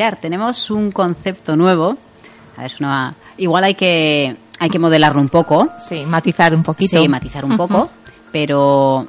Mirar, 0.00 0.16
tenemos 0.18 0.70
un 0.70 0.92
concepto 0.92 1.56
nuevo. 1.56 1.94
A 2.56 2.62
ver, 2.62 2.70
es 2.70 2.80
una- 2.80 3.14
igual 3.36 3.64
hay 3.64 3.74
que, 3.74 4.34
hay 4.58 4.70
que 4.70 4.78
modelarlo 4.78 5.20
un 5.20 5.28
poco. 5.28 5.68
Sí, 5.90 6.06
matizar 6.06 6.54
un 6.54 6.62
poquito. 6.62 6.98
Sí, 6.98 7.06
matizar 7.06 7.44
un 7.44 7.54
poco, 7.58 7.90
pero 8.32 9.06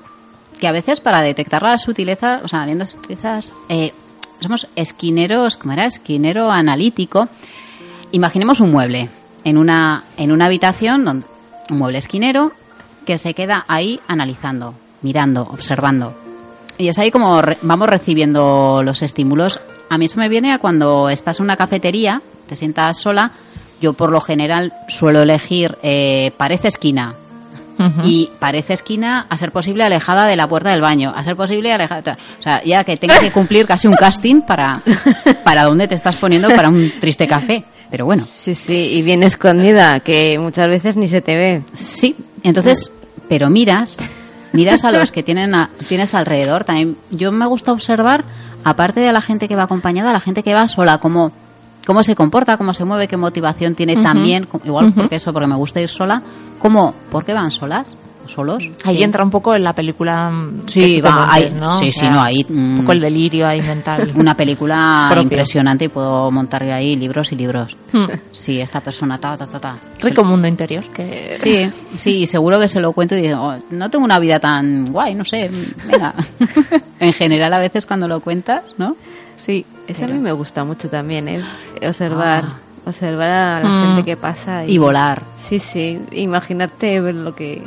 que 0.60 0.68
a 0.68 0.74
veces 0.74 1.00
para 1.00 1.22
detectar 1.22 1.64
la 1.64 1.78
sutileza, 1.78 2.42
o 2.44 2.50
sea, 2.50 2.66
viendo 2.66 2.86
sutilezas, 2.86 3.54
eh, 3.70 3.94
somos 4.42 4.68
esquineros, 4.76 5.56
¿cómo 5.56 5.72
era? 5.72 5.86
Esquinero 5.86 6.52
analítico. 6.52 7.30
Imaginemos 8.12 8.60
un 8.60 8.72
mueble 8.74 9.08
en 9.46 9.58
una, 9.58 10.04
en 10.18 10.34
una 10.34 10.48
habitación, 10.48 11.06
donde, 11.06 11.26
un 11.70 11.78
mueble 11.78 12.00
esquinero 12.00 12.52
que 13.06 13.18
se 13.18 13.34
queda 13.34 13.64
ahí 13.70 14.02
analizando, 14.10 14.74
mirando, 15.04 15.44
observando. 15.44 16.14
Y 16.78 16.90
es 16.90 17.00
ahí 17.00 17.12
como 17.12 17.42
re- 17.42 17.58
vamos 17.62 17.88
recibiendo 17.88 18.82
los 18.84 19.02
estímulos. 19.04 19.62
A 19.92 19.98
mí 19.98 20.06
eso 20.06 20.18
me 20.18 20.30
viene 20.30 20.54
a 20.54 20.58
cuando 20.58 21.10
estás 21.10 21.40
en 21.40 21.44
una 21.46 21.58
cafetería, 21.58 22.22
te 22.48 22.56
sientas 22.56 22.98
sola. 22.98 23.32
Yo 23.82 23.92
por 23.94 24.10
lo 24.12 24.22
general 24.22 24.72
suelo 24.88 25.22
elegir 25.22 25.78
eh, 25.84 26.32
parece 26.38 26.70
esquina, 26.70 27.16
y 28.06 28.30
parece 28.40 28.74
esquina 28.74 29.26
a 29.28 29.38
ser 29.38 29.52
posible 29.52 29.84
alejada 29.84 30.28
de 30.28 30.36
la 30.36 30.48
puerta 30.48 30.70
del 30.70 30.82
baño, 30.82 31.12
a 31.16 31.24
ser 31.24 31.36
posible 31.36 31.74
alejada, 31.74 32.16
o 32.40 32.44
sea, 32.44 32.62
ya 32.64 32.84
que 32.84 32.96
tengas 32.96 33.18
que 33.20 33.32
cumplir 33.32 33.66
casi 33.66 33.88
un 33.88 33.96
casting 33.96 34.42
para 34.42 34.84
para 35.44 35.64
dónde 35.64 35.88
te 35.88 35.96
estás 35.96 36.16
poniendo 36.18 36.48
para 36.50 36.70
un 36.70 36.92
triste 37.00 37.26
café, 37.28 37.64
pero 37.90 38.06
bueno, 38.06 38.24
Sí, 38.32 38.54
sí, 38.54 38.76
y 38.94 39.02
bien 39.02 39.24
escondida, 39.24 40.00
que 40.02 40.38
muchas 40.38 40.68
veces 40.68 40.96
ni 40.96 41.08
se 41.08 41.22
te 41.22 41.36
ve. 41.36 41.64
sí, 41.74 42.16
entonces, 42.44 42.92
pero 43.28 43.50
miras, 43.50 43.98
miras 44.54 44.84
a 44.86 44.92
los 44.92 45.12
que 45.12 45.24
tienen 45.24 45.56
a- 45.56 45.72
tienes 45.90 46.14
alrededor, 46.14 46.66
también 46.66 46.98
yo 47.10 47.32
me 47.32 47.48
gusta 47.48 47.72
observar 47.72 48.24
aparte 48.64 49.00
de 49.00 49.12
la 49.12 49.22
gente 49.22 49.48
que 49.48 49.56
va 49.56 49.64
acompañada, 49.64 50.14
la 50.14 50.20
gente 50.20 50.44
que 50.44 50.54
va 50.54 50.68
sola, 50.68 50.98
cómo 51.00 51.32
cómo 51.86 52.04
se 52.04 52.16
comporta, 52.16 52.58
cómo 52.58 52.74
se 52.74 52.86
mueve, 52.86 53.08
qué 53.08 53.18
motivación 53.18 53.76
tiene 53.76 54.02
también, 54.02 54.48
igual 54.64 54.94
porque 54.94 55.16
eso, 55.16 55.34
porque 55.34 55.48
me 55.48 55.56
gusta 55.56 55.82
ir 55.82 55.90
sola, 55.90 56.22
cómo, 56.60 56.94
¿por 57.10 57.26
qué 57.26 57.34
van 57.34 57.52
solas? 57.52 57.96
Solos. 58.32 58.70
Ahí 58.84 58.98
Sí. 58.98 59.04
entra 59.04 59.24
un 59.24 59.30
poco 59.30 59.54
en 59.56 59.64
la 59.64 59.74
película. 59.74 60.30
mm, 60.30 60.62
Sí, 60.68 60.96
que 60.96 61.02
tú 61.02 61.08
te 61.08 61.14
va, 61.14 61.26
montes, 61.28 61.54
¿no? 61.54 61.72
sí, 61.74 61.88
O 61.90 61.92
sí, 61.92 62.08
no, 62.10 62.22
ahí, 62.22 62.46
Un 62.50 62.74
mm, 62.76 62.78
poco 62.80 62.92
el 62.94 63.02
delirio 63.02 63.48
ahí 63.48 63.62
mental. 63.62 64.08
Una 64.16 64.36
película 64.36 65.08
Propio. 65.10 65.24
impresionante 65.24 65.86
y 65.86 65.88
puedo 65.90 66.32
montar 66.32 66.64
ahí 66.64 66.96
libros 66.96 67.32
y 67.32 67.36
libros. 67.36 67.76
Hmm. 67.92 68.06
Sí, 68.32 68.60
esta 68.62 68.80
persona, 68.82 69.18
ta, 69.18 69.36
ta, 69.38 69.48
ta, 69.48 69.60
ta. 69.60 69.78
Rico 70.00 70.24
mundo 70.24 70.48
interior. 70.48 70.84
Que... 70.94 71.32
Sí, 71.34 71.70
sí, 71.98 72.18
y 72.22 72.28
seguro 72.28 72.60
que 72.60 72.68
se 72.68 72.80
lo 72.80 72.94
cuento 72.94 73.16
y 73.16 73.22
digo, 73.22 73.40
"Oh, 73.42 73.56
no 73.72 73.90
tengo 73.90 74.06
una 74.06 74.20
vida 74.20 74.40
tan 74.40 74.86
guay, 74.86 75.14
no 75.16 75.26
sé, 75.26 75.50
venga. 75.90 76.14
en 77.00 77.14
general, 77.14 77.54
a 77.54 77.60
veces 77.60 77.86
cuando 77.86 78.08
lo 78.08 78.20
cuentas, 78.22 78.64
¿no? 78.78 78.96
Sí. 79.36 79.66
Eso 79.88 80.06
a 80.06 80.08
mí 80.08 80.20
me 80.20 80.32
gusta 80.32 80.64
mucho 80.64 80.88
también, 80.90 81.28
¿eh? 81.28 81.42
Observar, 81.86 82.46
Ah. 82.48 82.54
observar 82.86 83.28
a 83.30 83.60
la 83.62 83.68
Mm. 83.70 83.86
gente 83.88 84.04
que 84.06 84.16
pasa. 84.18 84.66
Y 84.66 84.78
volar. 84.78 85.24
Sí, 85.36 85.60
sí, 85.60 86.00
imagínate 86.12 87.00
ver 87.02 87.16
lo 87.16 87.36
que... 87.36 87.62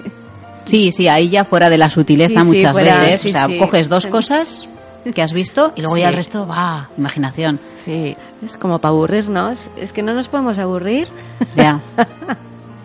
Sí, 0.64 0.92
sí, 0.92 1.08
ahí 1.08 1.28
ya 1.30 1.44
fuera 1.44 1.68
de 1.70 1.78
la 1.78 1.90
sutileza 1.90 2.40
Sí, 2.40 2.46
sí, 2.50 2.56
muchas 2.56 2.72
fuera, 2.72 2.98
veces. 3.00 3.20
sí, 3.22 3.28
o 3.28 3.32
sea, 3.32 3.46
sí. 3.46 3.58
coges 3.58 3.88
dos 3.88 4.06
cosas 4.06 4.68
que 5.14 5.20
has 5.22 5.32
visto 5.32 5.72
y 5.76 5.82
luego 5.82 5.96
ya 5.98 6.08
el 6.08 6.14
resto 6.14 6.46
va. 6.46 6.88
Imaginación. 6.96 7.58
Sí. 7.74 8.16
Es 8.44 8.56
como 8.56 8.78
para 8.78 8.90
aburrirnos. 8.94 9.70
Es 9.76 9.92
que 9.92 10.02
no 10.02 10.14
nos 10.14 10.28
podemos 10.28 10.58
aburrir. 10.58 11.08
Ya. 11.56 11.80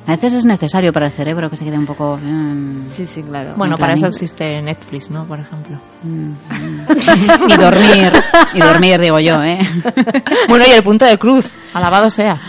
A 0.07 0.13
veces 0.13 0.33
es 0.33 0.45
necesario 0.45 0.91
para 0.91 1.05
el 1.05 1.11
cerebro 1.11 1.51
que 1.51 1.55
se 1.57 1.63
quede 1.63 1.77
un 1.77 1.85
poco. 1.85 2.17
mm, 2.19 2.91
Sí, 2.93 3.05
sí, 3.05 3.21
claro. 3.21 3.53
Bueno, 3.55 3.75
En 3.75 3.79
para 3.79 3.93
eso 3.93 4.07
existe 4.07 4.59
Netflix, 4.59 5.11
¿no? 5.11 5.23
Por 5.25 5.39
ejemplo. 5.39 5.77
y 7.47 7.55
dormir. 7.57 8.11
Y 8.55 8.59
dormir, 8.59 8.99
digo 8.99 9.19
yo, 9.19 9.41
¿eh? 9.43 9.59
Bueno, 10.49 10.65
y 10.67 10.71
el 10.71 10.81
punto 10.81 11.05
de 11.05 11.17
cruz. 11.19 11.53
Alabado 11.75 12.09
sea. 12.09 12.41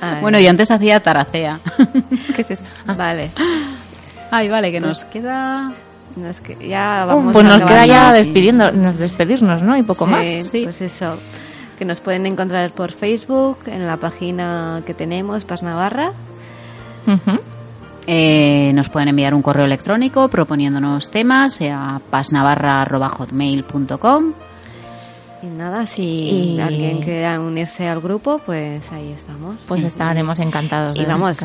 Ay, 0.00 0.20
Bueno, 0.20 0.38
yo 0.40 0.48
antes 0.50 0.70
hacía 0.70 1.00
taracea. 1.00 1.58
¿Qué 2.34 2.40
es 2.42 2.50
eso? 2.52 2.64
Ah. 2.86 2.94
Vale. 2.94 3.30
Ay, 4.30 4.48
vale, 4.48 4.70
que 4.72 4.80
nos 4.80 5.04
queda. 5.04 5.72
No, 6.16 6.26
es 6.28 6.40
que 6.40 6.56
ya 6.68 7.04
vamos 7.04 7.32
Pues 7.32 7.44
nos 7.46 7.62
queda 7.62 7.86
ya 7.86 8.12
despidiendo, 8.12 8.70
nos 8.72 8.98
despedirnos, 8.98 9.62
¿no? 9.62 9.76
Y 9.76 9.82
poco 9.82 10.04
Sí, 10.06 10.10
más. 10.10 10.26
sí. 10.46 10.62
Pues 10.64 10.80
eso. 10.80 11.18
Que 11.78 11.84
nos 11.84 12.00
pueden 12.00 12.26
encontrar 12.26 12.70
por 12.72 12.90
Facebook, 12.92 13.58
en 13.66 13.86
la 13.86 13.96
página 13.98 14.82
que 14.84 14.94
tenemos, 14.94 15.44
Paz 15.44 15.62
Navarra. 15.62 16.10
Eh, 18.06 18.72
nos 18.74 18.88
pueden 18.88 19.08
enviar 19.10 19.34
un 19.34 19.42
correo 19.42 19.64
electrónico 19.66 20.28
proponiéndonos 20.28 21.10
temas 21.10 21.60
a 21.62 22.00
pasnavarra.hotmail.com 22.10 24.32
Y 25.42 25.46
nada, 25.46 25.86
si 25.86 26.02
Y- 26.02 26.60
alguien 26.60 27.00
quiera 27.00 27.38
unirse 27.40 27.86
al 27.88 28.00
grupo, 28.00 28.40
pues 28.44 28.90
ahí 28.90 29.12
estamos. 29.12 29.56
Pues 29.68 29.84
estaremos 29.84 30.40
encantados. 30.40 30.96
Y 30.98 31.02
¿eh? 31.02 31.06
vamos, 31.06 31.38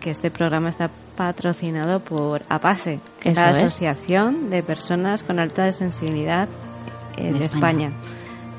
que, 0.00 0.10
este 0.10 0.30
programa 0.30 0.68
está 0.70 0.88
patrocinado 1.16 2.00
por 2.00 2.42
APASE, 2.48 3.00
que 3.20 3.30
es 3.30 3.36
la. 3.36 3.50
Asociación 3.50 4.48
de 4.50 4.62
Personas 4.62 5.22
con 5.22 5.38
Alta 5.38 5.70
Sensibilidad 5.72 6.48
eh, 7.16 7.32
De 7.32 7.38
de 7.38 7.46
España. 7.46 7.88
España. 7.88 7.92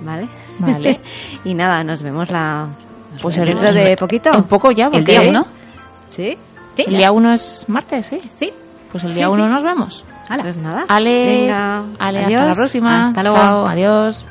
¿Vale? 0.04 0.28
Vale. 0.60 1.00
y 1.44 1.54
nada, 1.56 1.84
nos 1.84 2.02
vemos 2.04 2.30
la 2.30 2.68
Pues 3.22 3.36
dentro 3.38 3.68
el- 3.70 3.76
de 3.76 3.98
poquito. 3.98 4.30
Un 4.36 4.44
poco 4.44 4.72
ya, 4.72 4.86
el 4.86 4.92
porque 4.92 5.20
día 5.20 5.30
uno. 5.30 5.48
¿Sí? 6.12 6.38
Sí, 6.76 6.84
El 6.88 6.98
día 6.98 7.12
uno 7.12 7.34
es 7.34 7.66
martes, 7.68 8.06
sí. 8.06 8.20
Sí. 8.36 8.52
Pues 8.92 9.04
el 9.04 9.16
día 9.16 9.26
Sí, 9.28 9.34
uno 9.34 9.46
sí. 9.46 9.50
nos 9.52 9.64
vemos. 9.64 10.06
Pues 10.42 10.58
nada. 10.58 10.86
Ale, 10.88 11.42
Venga, 11.42 11.84
Ale 12.00 12.26
hasta 12.26 12.46
la 12.46 12.54
próxima. 12.54 13.02
Hasta 13.02 13.24
luego. 13.24 13.38
Chao, 13.38 13.68
adiós. 13.68 14.26